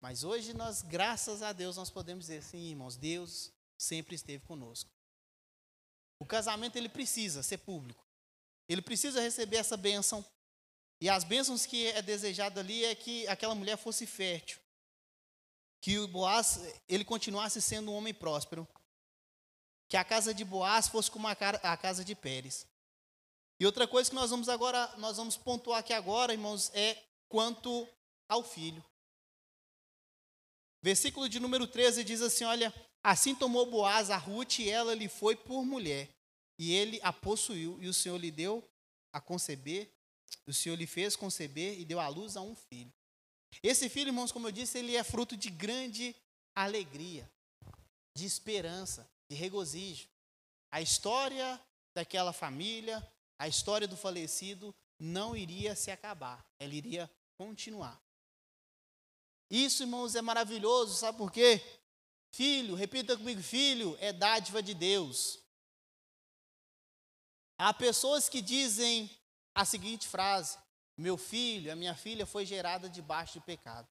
Mas 0.00 0.24
hoje 0.24 0.54
nós, 0.54 0.82
graças 0.82 1.42
a 1.42 1.52
Deus, 1.52 1.76
nós 1.76 1.90
podemos 1.90 2.24
dizer 2.24 2.38
assim, 2.38 2.70
irmãos, 2.70 2.96
Deus 2.96 3.52
sempre 3.76 4.14
esteve 4.14 4.44
conosco. 4.46 4.90
O 6.18 6.24
casamento 6.26 6.76
ele 6.76 6.88
precisa 6.88 7.42
ser 7.42 7.58
público. 7.58 8.06
Ele 8.68 8.82
precisa 8.82 9.20
receber 9.20 9.56
essa 9.56 9.76
bênção. 9.76 10.24
E 11.00 11.08
as 11.08 11.24
bênçãos 11.24 11.66
que 11.66 11.86
é 11.86 12.00
desejado 12.02 12.60
ali 12.60 12.84
é 12.84 12.94
que 12.94 13.26
aquela 13.26 13.54
mulher 13.54 13.76
fosse 13.76 14.06
fértil. 14.06 14.58
Que 15.80 15.98
o 15.98 16.08
Boaz 16.08 16.60
ele 16.88 17.04
continuasse 17.04 17.60
sendo 17.60 17.90
um 17.90 17.94
homem 17.94 18.14
próspero. 18.14 18.66
que 19.88 19.96
a 19.96 20.04
casa 20.04 20.32
de 20.32 20.44
Boaz 20.44 20.86
fosse 20.86 21.10
como 21.10 21.26
a 21.26 21.34
casa 21.34 22.04
de 22.04 22.14
Pérez. 22.14 22.64
E 23.58 23.66
outra 23.66 23.88
coisa 23.88 24.08
que 24.08 24.14
nós 24.14 24.30
vamos 24.30 24.48
agora, 24.48 24.86
nós 24.98 25.16
vamos 25.16 25.36
pontuar 25.36 25.80
aqui 25.80 25.92
agora, 25.92 26.32
irmãos, 26.32 26.70
é 26.74 26.96
quanto 27.28 27.88
ao 28.28 28.42
filho. 28.44 28.84
Versículo 30.82 31.28
de 31.28 31.38
número 31.38 31.66
13 31.66 32.02
diz 32.04 32.22
assim: 32.22 32.44
Olha, 32.44 32.72
assim 33.02 33.34
tomou 33.34 33.70
Boaz 33.70 34.10
a 34.10 34.16
Ruth 34.16 34.60
e 34.60 34.70
ela 34.70 34.94
lhe 34.94 35.08
foi 35.08 35.36
por 35.36 35.64
mulher, 35.64 36.08
e 36.58 36.72
ele 36.72 36.98
a 37.02 37.12
possuiu, 37.12 37.78
e 37.80 37.88
o 37.88 37.94
Senhor 37.94 38.16
lhe 38.16 38.30
deu 38.30 38.66
a 39.12 39.20
conceber, 39.20 39.90
o 40.46 40.52
Senhor 40.52 40.76
lhe 40.76 40.86
fez 40.86 41.16
conceber 41.16 41.78
e 41.78 41.84
deu 41.84 42.00
à 42.00 42.08
luz 42.08 42.36
a 42.36 42.40
um 42.40 42.54
filho. 42.54 42.92
Esse 43.62 43.88
filho, 43.88 44.08
irmãos, 44.08 44.32
como 44.32 44.48
eu 44.48 44.52
disse, 44.52 44.78
ele 44.78 44.96
é 44.96 45.02
fruto 45.02 45.36
de 45.36 45.50
grande 45.50 46.14
alegria, 46.54 47.30
de 48.16 48.24
esperança, 48.24 49.08
de 49.28 49.36
regozijo. 49.36 50.08
A 50.72 50.80
história 50.80 51.60
daquela 51.94 52.32
família, 52.32 53.06
a 53.38 53.48
história 53.48 53.88
do 53.88 53.96
falecido 53.96 54.74
não 54.98 55.36
iria 55.36 55.74
se 55.74 55.90
acabar, 55.90 56.44
ela 56.58 56.74
iria 56.74 57.10
continuar. 57.36 58.00
Isso, 59.50 59.82
irmãos, 59.82 60.14
é 60.14 60.22
maravilhoso, 60.22 60.94
sabe 60.94 61.18
por 61.18 61.32
quê? 61.32 61.60
Filho, 62.30 62.76
repita 62.76 63.16
comigo, 63.16 63.42
filho 63.42 63.96
é 64.00 64.12
dádiva 64.12 64.62
de 64.62 64.72
Deus. 64.72 65.40
Há 67.58 67.74
pessoas 67.74 68.28
que 68.28 68.40
dizem 68.40 69.10
a 69.54 69.64
seguinte 69.64 70.06
frase: 70.06 70.56
Meu 70.96 71.16
filho, 71.16 71.72
a 71.72 71.76
minha 71.76 71.94
filha 71.94 72.24
foi 72.24 72.46
gerada 72.46 72.88
debaixo 72.88 73.34
de 73.34 73.40
pecado. 73.40 73.88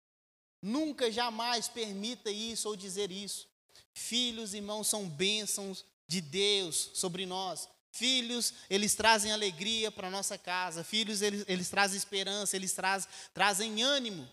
Nunca, 0.62 1.12
jamais 1.12 1.68
permita 1.68 2.32
isso 2.32 2.70
ou 2.70 2.76
dizer 2.76 3.12
isso. 3.12 3.48
Filhos, 3.94 4.54
irmãos, 4.54 4.88
são 4.88 5.08
bênçãos 5.08 5.86
de 6.08 6.22
Deus 6.22 6.92
sobre 6.94 7.26
nós. 7.26 7.68
Filhos, 7.92 8.54
eles 8.70 8.96
trazem 8.96 9.32
alegria 9.32 9.92
para 9.92 10.10
nossa 10.10 10.38
casa. 10.38 10.84
Filhos, 10.84 11.22
eles, 11.22 11.44
eles 11.48 11.70
trazem 11.70 11.98
esperança, 11.98 12.56
eles 12.56 12.76
trazem 13.34 13.84
ânimo. 13.84 14.28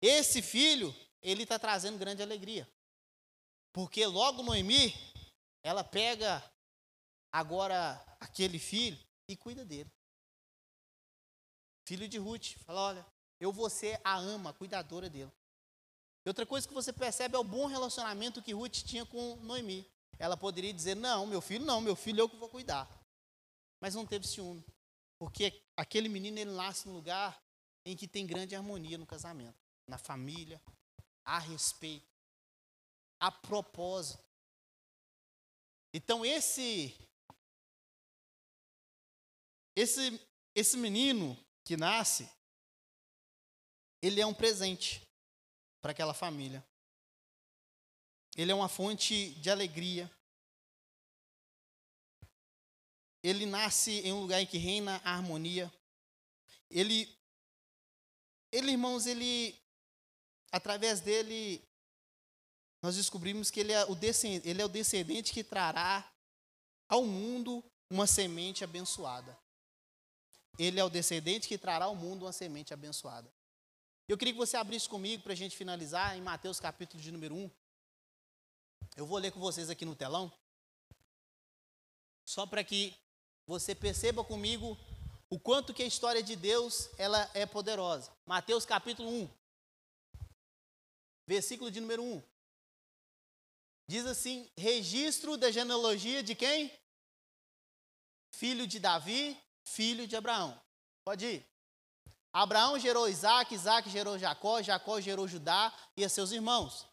Esse 0.00 0.40
filho, 0.42 0.94
ele 1.20 1.42
está 1.42 1.58
trazendo 1.58 1.98
grande 1.98 2.22
alegria. 2.22 2.68
Porque 3.72 4.04
logo 4.06 4.42
Noemi, 4.42 4.94
ela 5.62 5.84
pega 5.84 6.42
agora 7.32 7.94
aquele 8.20 8.58
filho 8.58 8.98
e 9.28 9.36
cuida 9.36 9.64
dele. 9.64 9.90
Filho 11.86 12.08
de 12.08 12.18
Ruth, 12.18 12.54
fala: 12.64 12.80
olha, 12.80 13.06
eu 13.40 13.52
vou 13.52 13.68
ser 13.70 14.00
a 14.04 14.16
ama, 14.16 14.50
a 14.50 14.52
cuidadora 14.54 15.08
dele. 15.08 15.32
E 16.24 16.28
outra 16.28 16.44
coisa 16.44 16.66
que 16.66 16.74
você 16.74 16.92
percebe 16.92 17.36
é 17.36 17.38
o 17.38 17.44
bom 17.44 17.66
relacionamento 17.66 18.42
que 18.42 18.52
Ruth 18.52 18.84
tinha 18.84 19.06
com 19.06 19.36
Noemi. 19.36 19.90
Ela 20.18 20.36
poderia 20.36 20.72
dizer: 20.72 20.96
Não, 20.96 21.26
meu 21.26 21.40
filho 21.40 21.64
não, 21.64 21.80
meu 21.80 21.96
filho 21.96 22.20
eu 22.20 22.28
que 22.28 22.36
vou 22.36 22.48
cuidar. 22.48 22.88
Mas 23.80 23.94
não 23.94 24.04
teve 24.04 24.26
ciúme. 24.26 24.64
Porque 25.18 25.62
aquele 25.76 26.08
menino 26.08 26.38
ele 26.38 26.50
nasce 26.50 26.86
num 26.86 26.94
lugar 26.94 27.40
em 27.84 27.96
que 27.96 28.06
tem 28.06 28.26
grande 28.26 28.54
harmonia 28.54 28.98
no 28.98 29.06
casamento, 29.06 29.58
na 29.88 29.98
família, 29.98 30.62
a 31.24 31.38
respeito, 31.38 32.06
a 33.18 33.32
propósito. 33.32 34.22
Então 35.92 36.24
esse 36.24 36.94
esse 39.74 40.20
esse 40.54 40.76
menino 40.76 41.36
que 41.64 41.76
nasce, 41.76 42.28
ele 44.02 44.20
é 44.20 44.26
um 44.26 44.34
presente 44.34 45.06
para 45.80 45.92
aquela 45.92 46.14
família. 46.14 46.66
Ele 48.36 48.52
é 48.52 48.54
uma 48.54 48.68
fonte 48.68 49.34
de 49.40 49.50
alegria. 49.50 50.10
Ele 53.22 53.46
nasce 53.46 54.00
em 54.00 54.12
um 54.12 54.20
lugar 54.20 54.40
em 54.40 54.46
que 54.46 54.58
reina 54.58 55.00
a 55.04 55.12
harmonia. 55.12 55.72
Ele, 56.70 57.12
ele 58.52 58.72
irmãos, 58.72 59.06
ele, 59.06 59.60
através 60.52 61.00
dele, 61.00 61.62
nós 62.82 62.96
descobrimos 62.96 63.50
que 63.50 63.60
ele 63.60 63.72
é, 63.72 63.84
o 63.84 63.94
descendente, 63.94 64.48
ele 64.48 64.62
é 64.62 64.64
o 64.64 64.68
descendente 64.68 65.32
que 65.32 65.44
trará 65.44 66.10
ao 66.88 67.04
mundo 67.04 67.62
uma 67.90 68.06
semente 68.06 68.64
abençoada. 68.64 69.36
Ele 70.58 70.80
é 70.80 70.84
o 70.84 70.90
descendente 70.90 71.46
que 71.46 71.56
trará 71.56 71.84
ao 71.84 71.94
mundo 71.94 72.24
uma 72.24 72.32
semente 72.32 72.74
abençoada. 72.74 73.32
Eu 74.08 74.16
queria 74.16 74.32
que 74.32 74.38
você 74.38 74.56
abrisse 74.56 74.88
comigo 74.88 75.22
para 75.22 75.32
a 75.32 75.36
gente 75.36 75.56
finalizar 75.56 76.16
em 76.16 76.22
Mateus 76.22 76.58
capítulo 76.58 77.02
de 77.02 77.12
número 77.12 77.34
1. 77.34 77.50
Eu 78.96 79.06
vou 79.06 79.18
ler 79.18 79.30
com 79.30 79.38
vocês 79.38 79.70
aqui 79.70 79.84
no 79.84 79.94
telão, 79.94 80.32
só 82.26 82.46
para 82.46 82.64
que 82.64 82.96
você 83.46 83.74
perceba 83.74 84.24
comigo 84.24 84.76
o 85.30 85.38
quanto 85.38 85.74
que 85.74 85.82
a 85.82 85.86
história 85.86 86.22
de 86.22 86.34
Deus 86.34 86.88
ela 86.98 87.30
é 87.34 87.46
poderosa. 87.46 88.10
Mateus 88.26 88.64
capítulo 88.64 89.08
1, 89.08 89.30
versículo 91.28 91.70
de 91.70 91.78
número 91.78 92.02
1. 92.02 92.22
Diz 93.86 94.06
assim: 94.06 94.50
registro 94.56 95.36
da 95.36 95.50
genealogia 95.50 96.22
de 96.22 96.34
quem? 96.34 96.72
Filho 98.30 98.66
de 98.66 98.80
Davi, 98.80 99.38
filho 99.62 100.08
de 100.08 100.16
Abraão. 100.16 100.58
Pode 101.04 101.26
ir. 101.26 101.46
Abraão 102.32 102.78
gerou 102.78 103.08
Isaac, 103.08 103.54
Isaac 103.54 103.90
gerou 103.90 104.18
Jacó, 104.18 104.62
Jacó 104.62 105.00
gerou 105.00 105.28
Judá 105.28 105.72
e 105.96 106.04
a 106.04 106.08
seus 106.08 106.32
irmãos. 106.32 106.86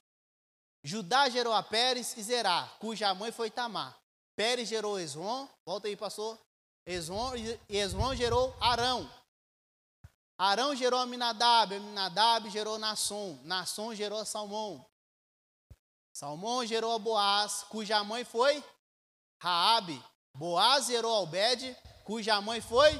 Judá 0.83 1.29
gerou 1.29 1.53
a 1.53 1.63
Pérez 1.63 2.15
e 2.17 2.21
Zerá, 2.21 2.67
cuja 2.79 3.13
mãe 3.13 3.31
foi 3.31 3.49
Tamar. 3.49 3.97
Pérez 4.35 4.67
gerou 4.67 4.99
Esron, 4.99 5.47
volta 5.65 5.87
aí, 5.87 5.95
pastor. 5.95 6.39
Esron, 6.85 7.31
Esron 7.69 8.15
gerou 8.15 8.55
Arão. 8.59 9.09
Arão 10.37 10.75
gerou 10.75 10.99
Aminadab, 10.99 11.75
Aminadab 11.75 12.49
gerou 12.49 12.77
Nasson, 12.77 13.39
Nasson 13.43 13.95
gerou 13.95 14.25
Salmão. 14.25 14.85
Salmão 16.13 16.65
gerou 16.65 16.93
a 16.93 16.99
Boaz, 16.99 17.63
cuja 17.69 18.03
mãe 18.03 18.23
foi 18.25 18.63
Raabe. 19.41 20.03
Boaz 20.35 20.87
gerou 20.87 21.23
Obed, 21.23 21.75
cuja 22.03 22.41
mãe 22.41 22.59
foi 22.59 22.99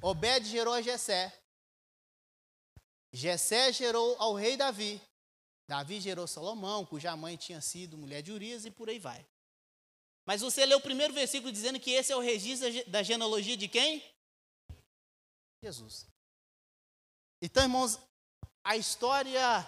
Obed 0.00 0.46
gerou 0.46 0.74
a 0.74 0.82
Jessé. 0.82 1.36
Jessé 3.12 3.72
gerou 3.72 4.16
ao 4.18 4.34
rei 4.34 4.56
Davi. 4.56 5.00
Davi 5.68 6.00
gerou 6.00 6.26
Salomão, 6.26 6.84
cuja 6.84 7.16
mãe 7.16 7.36
tinha 7.36 7.60
sido 7.60 7.96
mulher 7.96 8.22
de 8.22 8.30
Urias, 8.30 8.64
e 8.64 8.70
por 8.70 8.88
aí 8.88 8.98
vai. 8.98 9.26
Mas 10.26 10.40
você 10.40 10.64
lê 10.64 10.74
o 10.74 10.80
primeiro 10.80 11.12
versículo 11.12 11.52
dizendo 11.52 11.80
que 11.80 11.90
esse 11.90 12.12
é 12.12 12.16
o 12.16 12.20
registro 12.20 12.68
da 12.90 13.02
genealogia 13.02 13.56
de 13.56 13.68
quem? 13.68 14.02
Jesus. 15.64 16.06
Então, 17.40 17.62
irmãos, 17.62 17.98
a 18.62 18.76
história 18.76 19.66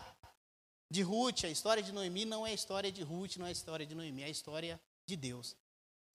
de 0.90 1.00
Ruth, 1.00 1.44
a 1.44 1.48
história 1.48 1.82
de 1.82 1.90
Noemi 1.90 2.26
não 2.26 2.46
é 2.46 2.50
a 2.50 2.54
história 2.54 2.92
de 2.92 3.02
Ruth, 3.02 3.36
não 3.36 3.46
é 3.46 3.48
a 3.48 3.52
história 3.52 3.86
de 3.86 3.94
Noemi, 3.94 4.22
é 4.22 4.26
a 4.26 4.30
história 4.30 4.78
de 5.08 5.16
Deus. 5.16 5.56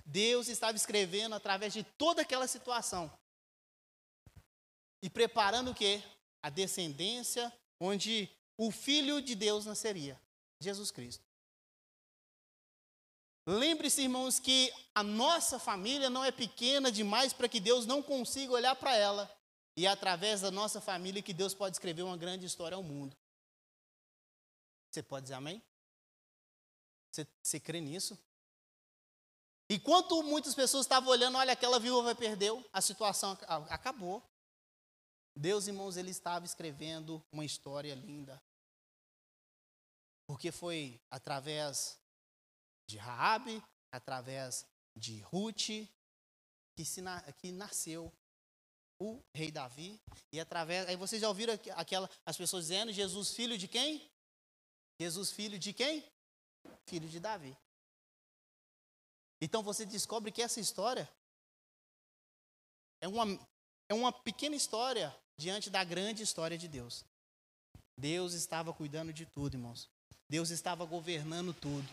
Deus 0.06 0.48
estava 0.48 0.78
escrevendo 0.78 1.34
através 1.34 1.74
de 1.74 1.84
toda 1.84 2.22
aquela 2.22 2.48
situação 2.48 3.12
e 5.02 5.10
preparando 5.10 5.72
o 5.72 5.76
quê? 5.76 6.04
A 6.44 6.50
descendência 6.52 7.52
onde 7.80 8.30
o 8.58 8.70
Filho 8.70 9.20
de 9.20 9.34
Deus 9.34 9.66
nasceria, 9.66 10.22
Jesus 10.60 10.92
Cristo. 10.92 11.26
Lembre-se, 13.48 14.04
irmãos, 14.04 14.40
que 14.40 14.72
a 14.94 15.02
nossa 15.02 15.58
família 15.58 16.08
não 16.08 16.24
é 16.24 16.32
pequena 16.32 16.92
demais 16.92 17.34
para 17.34 17.50
que 17.50 17.60
Deus 17.60 17.88
não 17.88 18.04
consiga 18.04 18.54
olhar 18.54 18.76
para 18.76 18.96
ela. 18.96 19.41
E 19.76 19.86
é 19.86 19.90
através 19.90 20.42
da 20.42 20.52
nossa 20.52 20.82
família 20.82 21.22
que 21.22 21.34
Deus 21.34 21.54
pode 21.54 21.76
escrever 21.76 22.04
uma 22.04 22.18
grande 22.18 22.46
história 22.46 22.76
ao 22.76 22.84
mundo. 22.84 23.16
Você 24.90 25.02
pode 25.02 25.24
dizer 25.24 25.36
amém? 25.36 25.62
Você, 27.12 27.28
você 27.42 27.60
crê 27.60 27.80
nisso? 27.80 28.18
Enquanto 29.70 30.22
muitas 30.24 30.54
pessoas 30.54 30.86
estavam 30.86 31.10
olhando, 31.10 31.38
olha, 31.38 31.54
aquela 31.54 31.80
viúva 31.80 32.14
perdeu, 32.14 32.68
a 32.74 32.82
situação 32.82 33.38
acabou. 33.70 34.22
Deus, 35.34 35.68
irmãos, 35.68 35.96
ele 35.96 36.12
estava 36.12 36.46
escrevendo 36.46 37.24
uma 37.32 37.46
história 37.46 37.96
linda. 37.96 38.42
Porque 40.28 40.52
foi 40.52 41.00
através 41.10 41.98
de 42.86 42.98
Raabe, 42.98 43.64
através 43.92 44.66
de 44.94 45.22
Ruth, 45.22 45.88
que, 46.76 46.84
se, 46.84 47.02
que 47.38 47.54
nasceu 47.54 48.12
o 49.02 49.20
rei 49.34 49.52
Davi. 49.52 50.00
E 50.32 50.40
através. 50.40 50.88
Aí 50.88 50.96
vocês 50.96 51.20
já 51.20 51.28
ouviram 51.28 51.54
aquela, 51.76 52.10
as 52.26 52.38
pessoas 52.38 52.66
dizendo: 52.66 52.94
Jesus, 52.94 53.34
filho 53.34 53.58
de 53.58 53.68
quem? 53.68 54.08
Jesus, 55.00 55.32
filho 55.32 55.58
de 55.58 55.74
quem? 55.74 56.06
Filho 56.86 57.10
de 57.10 57.20
Davi. 57.20 57.58
Então 59.42 59.64
você 59.64 59.86
descobre 59.86 60.32
que 60.32 60.44
essa 60.44 60.60
história 60.60 61.10
é 63.02 63.08
uma, 63.08 63.26
é 63.90 63.94
uma 63.96 64.12
pequena 64.14 64.56
história 64.56 65.16
diante 65.36 65.72
da 65.72 65.84
grande 65.84 66.22
história 66.22 66.58
de 66.58 66.68
Deus. 66.68 67.04
Deus 67.98 68.34
estava 68.34 68.72
cuidando 68.72 69.12
de 69.12 69.26
tudo, 69.26 69.56
irmãos. 69.56 69.90
Deus 70.30 70.52
estava 70.52 70.86
governando 70.86 71.54
tudo. 71.54 71.90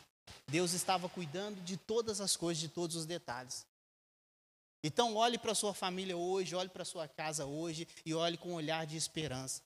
Deus 0.47 0.75
estava 0.75 1.09
cuidando 1.09 1.63
de 1.63 1.79
todas 1.79 2.21
as 2.21 2.37
coisas, 2.37 2.61
de 2.61 2.69
todos 2.69 2.97
os 2.97 3.07
detalhes. 3.07 3.67
Então, 4.83 5.17
olhe 5.17 5.39
para 5.39 5.55
sua 5.55 5.75
família 5.75 6.17
hoje, 6.17 6.55
olhe 6.55 6.69
para 6.69 6.85
sua 6.85 7.09
casa 7.09 7.45
hoje 7.45 7.87
e 8.07 8.15
olhe 8.15 8.37
com 8.37 8.51
um 8.51 8.55
olhar 8.55 8.87
de 8.87 8.97
esperança. 8.97 9.63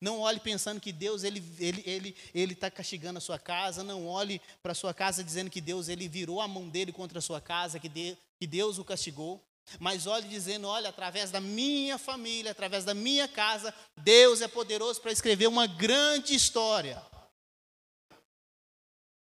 Não 0.00 0.20
olhe 0.20 0.40
pensando 0.40 0.80
que 0.80 0.92
Deus 0.92 1.22
ele 1.22 1.42
ele 1.58 1.82
ele 1.84 2.16
ele 2.34 2.52
está 2.54 2.70
castigando 2.70 3.18
a 3.18 3.20
sua 3.20 3.38
casa. 3.38 3.84
Não 3.84 4.06
olhe 4.06 4.40
para 4.62 4.74
sua 4.74 4.94
casa 4.94 5.22
dizendo 5.22 5.50
que 5.50 5.60
Deus 5.60 5.88
ele 5.88 6.08
virou 6.08 6.40
a 6.40 6.48
mão 6.48 6.68
dele 6.68 6.92
contra 6.92 7.18
a 7.18 7.22
sua 7.22 7.40
casa, 7.40 7.78
que, 7.78 7.88
de, 7.88 8.16
que 8.40 8.46
Deus 8.46 8.78
o 8.78 8.84
castigou. 8.84 9.42
Mas 9.78 10.06
olhe 10.06 10.28
dizendo, 10.28 10.66
olha, 10.66 10.88
através 10.88 11.30
da 11.30 11.40
minha 11.40 11.96
família, 11.96 12.50
através 12.50 12.84
da 12.84 12.94
minha 12.94 13.28
casa, 13.28 13.72
Deus 13.96 14.40
é 14.40 14.48
poderoso 14.48 15.00
para 15.00 15.12
escrever 15.12 15.46
uma 15.46 15.66
grande 15.66 16.34
história. 16.34 17.02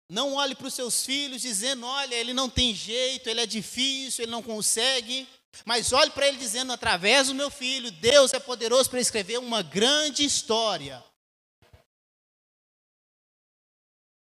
Não 0.09 0.35
olhe 0.35 0.53
para 0.53 0.67
os 0.67 0.73
seus 0.73 1.05
filhos 1.05 1.41
dizendo, 1.41 1.85
olha, 1.85 2.13
ele 2.15 2.33
não 2.33 2.49
tem 2.49 2.75
jeito, 2.75 3.27
ele 3.27 3.41
é 3.41 3.45
difícil, 3.45 4.23
ele 4.23 4.31
não 4.31 4.43
consegue. 4.43 5.27
Mas 5.63 5.93
olhe 5.93 6.11
para 6.11 6.27
ele 6.27 6.37
dizendo, 6.37 6.71
através 6.71 7.27
do 7.27 7.35
meu 7.35 7.49
filho, 7.49 7.91
Deus 7.91 8.33
é 8.33 8.39
poderoso 8.39 8.89
para 8.89 8.99
escrever 8.99 9.39
uma 9.39 9.63
grande 9.63 10.23
história. 10.23 11.03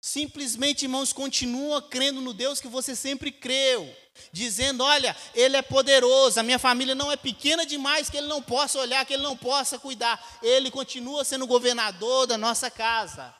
Simplesmente, 0.01 0.85
irmãos, 0.85 1.13
continua 1.13 1.81
crendo 1.81 2.21
no 2.21 2.33
Deus 2.33 2.59
que 2.59 2.67
você 2.67 2.95
sempre 2.95 3.31
creu, 3.31 3.95
dizendo: 4.31 4.83
olha, 4.83 5.15
Ele 5.35 5.55
é 5.55 5.61
poderoso, 5.61 6.39
a 6.39 6.43
minha 6.43 6.57
família 6.57 6.95
não 6.95 7.11
é 7.11 7.17
pequena 7.17 7.65
demais 7.65 8.09
que 8.09 8.17
Ele 8.17 8.27
não 8.27 8.41
possa 8.41 8.79
olhar, 8.79 9.05
que 9.05 9.13
Ele 9.13 9.21
não 9.21 9.37
possa 9.37 9.77
cuidar. 9.77 10.39
Ele 10.41 10.71
continua 10.71 11.23
sendo 11.23 11.45
governador 11.45 12.25
da 12.25 12.37
nossa 12.39 12.71
casa. 12.71 13.35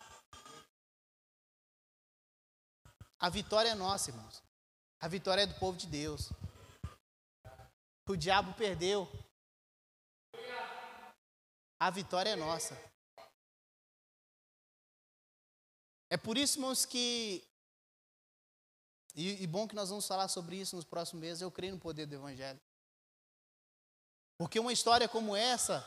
A 3.20 3.30
vitória 3.30 3.70
é 3.70 3.76
nossa, 3.76 4.12
irmãos. 4.12 4.42
A 5.02 5.08
vitória 5.08 5.42
é 5.42 5.48
do 5.48 5.60
povo 5.60 5.78
de 5.78 5.88
Deus. 5.88 6.30
O 8.08 8.16
diabo 8.16 8.54
perdeu. 8.54 9.08
A 11.80 11.90
vitória 11.90 12.32
é 12.32 12.36
nossa. 12.36 12.76
É 16.10 16.18
por 16.18 16.38
isso, 16.38 16.58
irmãos, 16.58 16.86
que. 16.86 17.44
E, 19.16 19.44
e, 19.44 19.48
bom 19.48 19.68
que 19.68 19.76
nós 19.76 19.90
vamos 19.90 20.08
falar 20.08 20.28
sobre 20.28 20.56
isso 20.56 20.76
nos 20.76 20.86
próximos 20.86 21.22
meses. 21.22 21.42
Eu 21.42 21.52
creio 21.52 21.74
no 21.74 21.80
poder 21.80 22.06
do 22.06 22.16
Evangelho. 22.16 22.60
Porque 24.38 24.60
uma 24.60 24.72
história 24.72 25.10
como 25.10 25.36
essa, 25.36 25.86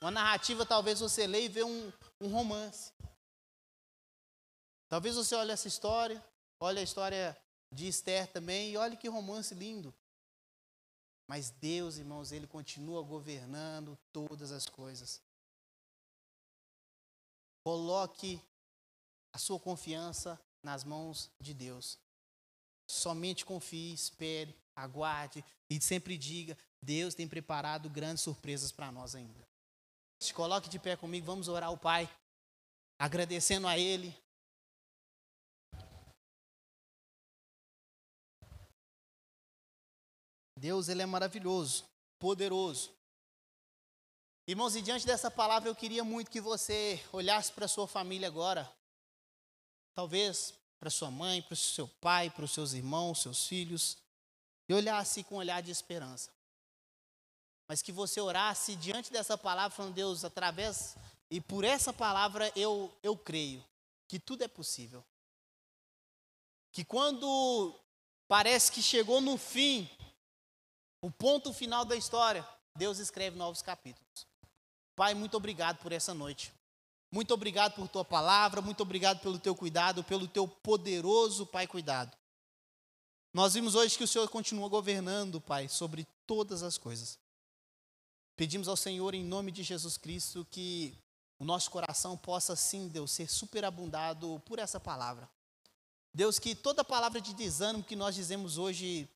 uma 0.00 0.10
narrativa, 0.10 0.66
talvez 0.66 1.00
você 1.00 1.26
leia 1.26 1.46
e 1.46 1.48
vê 1.48 1.64
um, 1.64 1.92
um 2.20 2.28
romance. 2.28 2.92
Talvez 4.88 5.16
você 5.16 5.34
olhe 5.34 5.50
essa 5.50 5.68
história, 5.68 6.22
olhe 6.60 6.80
a 6.80 6.82
história 6.82 7.36
de 7.72 7.86
Esther 7.86 8.26
também, 8.32 8.72
e 8.72 8.76
olhe 8.76 8.96
que 8.96 9.08
romance 9.08 9.54
lindo. 9.54 9.94
Mas 11.28 11.50
Deus, 11.50 11.98
irmãos, 11.98 12.32
Ele 12.32 12.46
continua 12.46 13.02
governando 13.02 13.98
todas 14.12 14.50
as 14.50 14.66
coisas. 14.66 15.20
Coloque 17.62 18.40
a 19.32 19.38
sua 19.38 19.60
confiança 19.60 20.40
nas 20.62 20.84
mãos 20.84 21.30
de 21.38 21.52
Deus. 21.52 21.98
Somente 22.88 23.44
confie, 23.44 23.92
espere, 23.92 24.56
aguarde 24.74 25.44
e 25.68 25.78
sempre 25.80 26.16
diga: 26.16 26.56
Deus 26.80 27.14
tem 27.14 27.28
preparado 27.28 27.90
grandes 27.90 28.22
surpresas 28.22 28.72
para 28.72 28.90
nós 28.90 29.14
ainda. 29.14 29.46
Se 30.18 30.32
coloque 30.32 30.68
de 30.68 30.78
pé 30.78 30.96
comigo, 30.96 31.26
vamos 31.26 31.46
orar 31.46 31.68
ao 31.68 31.76
Pai, 31.76 32.08
agradecendo 32.98 33.68
a 33.68 33.78
Ele 33.78 34.16
Deus, 40.58 40.88
Ele 40.88 41.02
é 41.02 41.06
maravilhoso, 41.06 41.84
poderoso. 42.18 42.90
Irmãos, 44.46 44.76
e 44.76 44.82
diante 44.82 45.06
dessa 45.06 45.30
palavra 45.30 45.68
eu 45.68 45.74
queria 45.74 46.02
muito 46.04 46.30
que 46.30 46.40
você 46.40 47.02
olhasse 47.12 47.52
para 47.52 47.68
sua 47.68 47.86
família 47.86 48.28
agora. 48.28 48.70
Talvez 49.94 50.54
para 50.78 50.90
sua 50.90 51.10
mãe, 51.10 51.42
para 51.42 51.54
o 51.54 51.56
seu 51.56 51.88
pai, 51.88 52.30
para 52.30 52.44
os 52.44 52.52
seus 52.52 52.72
irmãos, 52.72 53.22
seus 53.22 53.46
filhos. 53.46 53.98
E 54.68 54.74
olhasse 54.74 55.24
com 55.24 55.36
um 55.36 55.38
olhar 55.38 55.62
de 55.62 55.70
esperança. 55.70 56.30
Mas 57.66 57.82
que 57.82 57.92
você 57.92 58.20
orasse 58.20 58.76
diante 58.76 59.12
dessa 59.12 59.36
palavra, 59.36 59.76
falando, 59.76 59.94
Deus, 59.94 60.24
através 60.24 60.96
e 61.30 61.40
por 61.40 61.64
essa 61.64 61.92
palavra 61.92 62.50
eu, 62.56 62.90
eu 63.02 63.16
creio 63.16 63.62
que 64.06 64.18
tudo 64.18 64.42
é 64.42 64.48
possível. 64.48 65.04
Que 66.72 66.84
quando 66.84 67.74
parece 68.26 68.72
que 68.72 68.82
chegou 68.82 69.20
no 69.20 69.36
fim, 69.36 69.88
o 71.00 71.10
ponto 71.10 71.52
final 71.52 71.84
da 71.84 71.96
história, 71.96 72.46
Deus 72.74 72.98
escreve 72.98 73.36
novos 73.36 73.62
capítulos. 73.62 74.26
Pai, 74.96 75.14
muito 75.14 75.36
obrigado 75.36 75.78
por 75.78 75.92
essa 75.92 76.12
noite. 76.12 76.52
Muito 77.10 77.32
obrigado 77.32 77.74
por 77.74 77.88
tua 77.88 78.04
palavra, 78.04 78.60
muito 78.60 78.82
obrigado 78.82 79.20
pelo 79.20 79.38
teu 79.38 79.54
cuidado, 79.54 80.04
pelo 80.04 80.28
teu 80.28 80.46
poderoso 80.46 81.46
Pai 81.46 81.66
cuidado. 81.66 82.16
Nós 83.32 83.54
vimos 83.54 83.74
hoje 83.74 83.96
que 83.96 84.04
o 84.04 84.08
Senhor 84.08 84.28
continua 84.28 84.68
governando, 84.68 85.40
Pai, 85.40 85.68
sobre 85.68 86.06
todas 86.26 86.62
as 86.62 86.76
coisas. 86.76 87.18
Pedimos 88.36 88.68
ao 88.68 88.76
Senhor, 88.76 89.14
em 89.14 89.24
nome 89.24 89.50
de 89.50 89.62
Jesus 89.62 89.96
Cristo, 89.96 90.46
que 90.50 90.96
o 91.38 91.44
nosso 91.44 91.70
coração 91.70 92.16
possa, 92.16 92.56
sim, 92.56 92.88
Deus, 92.88 93.10
ser 93.10 93.28
superabundado 93.28 94.42
por 94.44 94.58
essa 94.58 94.80
palavra. 94.80 95.28
Deus, 96.12 96.38
que 96.38 96.54
toda 96.54 96.84
palavra 96.84 97.20
de 97.20 97.34
desânimo 97.34 97.84
que 97.84 97.94
nós 97.94 98.14
dizemos 98.14 98.58
hoje 98.58 99.08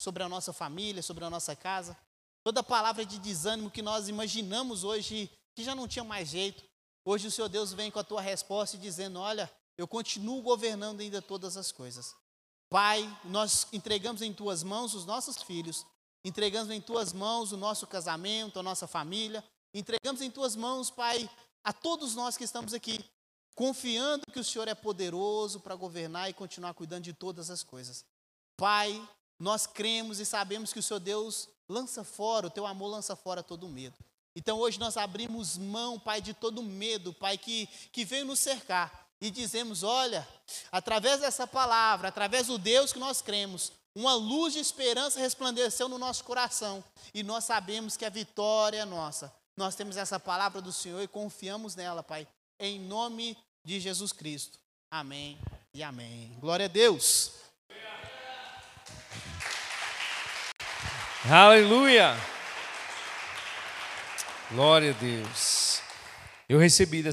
sobre 0.00 0.22
a 0.22 0.28
nossa 0.28 0.52
família, 0.52 1.02
sobre 1.02 1.24
a 1.24 1.30
nossa 1.30 1.54
casa. 1.54 1.96
Toda 2.42 2.62
palavra 2.62 3.04
de 3.04 3.18
desânimo 3.18 3.70
que 3.70 3.82
nós 3.82 4.08
imaginamos 4.08 4.82
hoje 4.82 5.30
que 5.54 5.62
já 5.62 5.74
não 5.74 5.86
tinha 5.86 6.02
mais 6.02 6.30
jeito. 6.30 6.64
Hoje 7.04 7.26
o 7.26 7.30
Senhor 7.30 7.48
Deus 7.48 7.74
vem 7.74 7.90
com 7.90 7.98
a 7.98 8.04
tua 8.04 8.22
resposta 8.22 8.78
dizendo: 8.78 9.20
Olha, 9.20 9.50
eu 9.76 9.86
continuo 9.86 10.40
governando 10.40 11.00
ainda 11.00 11.20
todas 11.20 11.56
as 11.58 11.70
coisas. 11.70 12.16
Pai, 12.70 13.04
nós 13.24 13.66
entregamos 13.72 14.22
em 14.22 14.32
tuas 14.32 14.62
mãos 14.62 14.94
os 14.94 15.04
nossos 15.04 15.42
filhos, 15.42 15.84
entregamos 16.24 16.72
em 16.72 16.80
tuas 16.80 17.12
mãos 17.12 17.52
o 17.52 17.56
nosso 17.56 17.86
casamento, 17.86 18.58
a 18.58 18.62
nossa 18.62 18.86
família, 18.86 19.44
entregamos 19.74 20.22
em 20.22 20.30
tuas 20.30 20.56
mãos, 20.56 20.90
Pai, 20.90 21.28
a 21.62 21.72
todos 21.74 22.14
nós 22.14 22.38
que 22.38 22.44
estamos 22.44 22.72
aqui, 22.72 23.04
confiando 23.54 24.24
que 24.32 24.38
o 24.38 24.44
Senhor 24.44 24.66
é 24.66 24.74
poderoso 24.74 25.60
para 25.60 25.74
governar 25.74 26.30
e 26.30 26.32
continuar 26.32 26.72
cuidando 26.72 27.04
de 27.04 27.12
todas 27.12 27.50
as 27.50 27.62
coisas. 27.62 28.04
Pai, 28.56 29.06
nós 29.40 29.66
cremos 29.66 30.20
e 30.20 30.26
sabemos 30.26 30.70
que 30.70 30.78
o 30.78 30.82
Senhor 30.82 31.00
Deus 31.00 31.48
lança 31.66 32.04
fora, 32.04 32.46
o 32.46 32.50
teu 32.50 32.66
amor 32.66 32.88
lança 32.88 33.16
fora 33.16 33.42
todo 33.42 33.68
medo. 33.68 33.96
Então 34.36 34.58
hoje 34.58 34.78
nós 34.78 34.96
abrimos 34.96 35.56
mão, 35.56 35.98
Pai, 35.98 36.20
de 36.20 36.34
todo 36.34 36.62
medo, 36.62 37.14
Pai, 37.14 37.38
que, 37.38 37.66
que 37.90 38.04
veio 38.04 38.26
nos 38.26 38.38
cercar. 38.38 39.08
E 39.20 39.30
dizemos: 39.30 39.82
olha, 39.82 40.28
através 40.70 41.20
dessa 41.20 41.46
palavra, 41.46 42.08
através 42.08 42.46
do 42.48 42.58
Deus 42.58 42.92
que 42.92 42.98
nós 42.98 43.22
cremos, 43.22 43.72
uma 43.94 44.14
luz 44.14 44.52
de 44.52 44.60
esperança 44.60 45.18
resplandeceu 45.18 45.88
no 45.88 45.98
nosso 45.98 46.22
coração. 46.24 46.84
E 47.12 47.22
nós 47.22 47.44
sabemos 47.44 47.96
que 47.96 48.04
a 48.04 48.10
vitória 48.10 48.78
é 48.78 48.84
nossa. 48.84 49.32
Nós 49.56 49.74
temos 49.74 49.96
essa 49.96 50.20
palavra 50.20 50.62
do 50.62 50.72
Senhor 50.72 51.02
e 51.02 51.08
confiamos 51.08 51.74
nela, 51.74 52.02
Pai. 52.02 52.26
Em 52.58 52.78
nome 52.78 53.36
de 53.64 53.80
Jesus 53.80 54.12
Cristo. 54.12 54.58
Amém 54.90 55.38
e 55.74 55.82
amém. 55.82 56.36
Glória 56.40 56.66
a 56.66 56.68
Deus. 56.68 57.32
Aleluia! 61.28 62.16
Glória 64.50 64.90
a 64.90 64.94
Deus. 64.94 65.82
Eu 66.48 66.58
recebi 66.58 67.02
dessa 67.02 67.08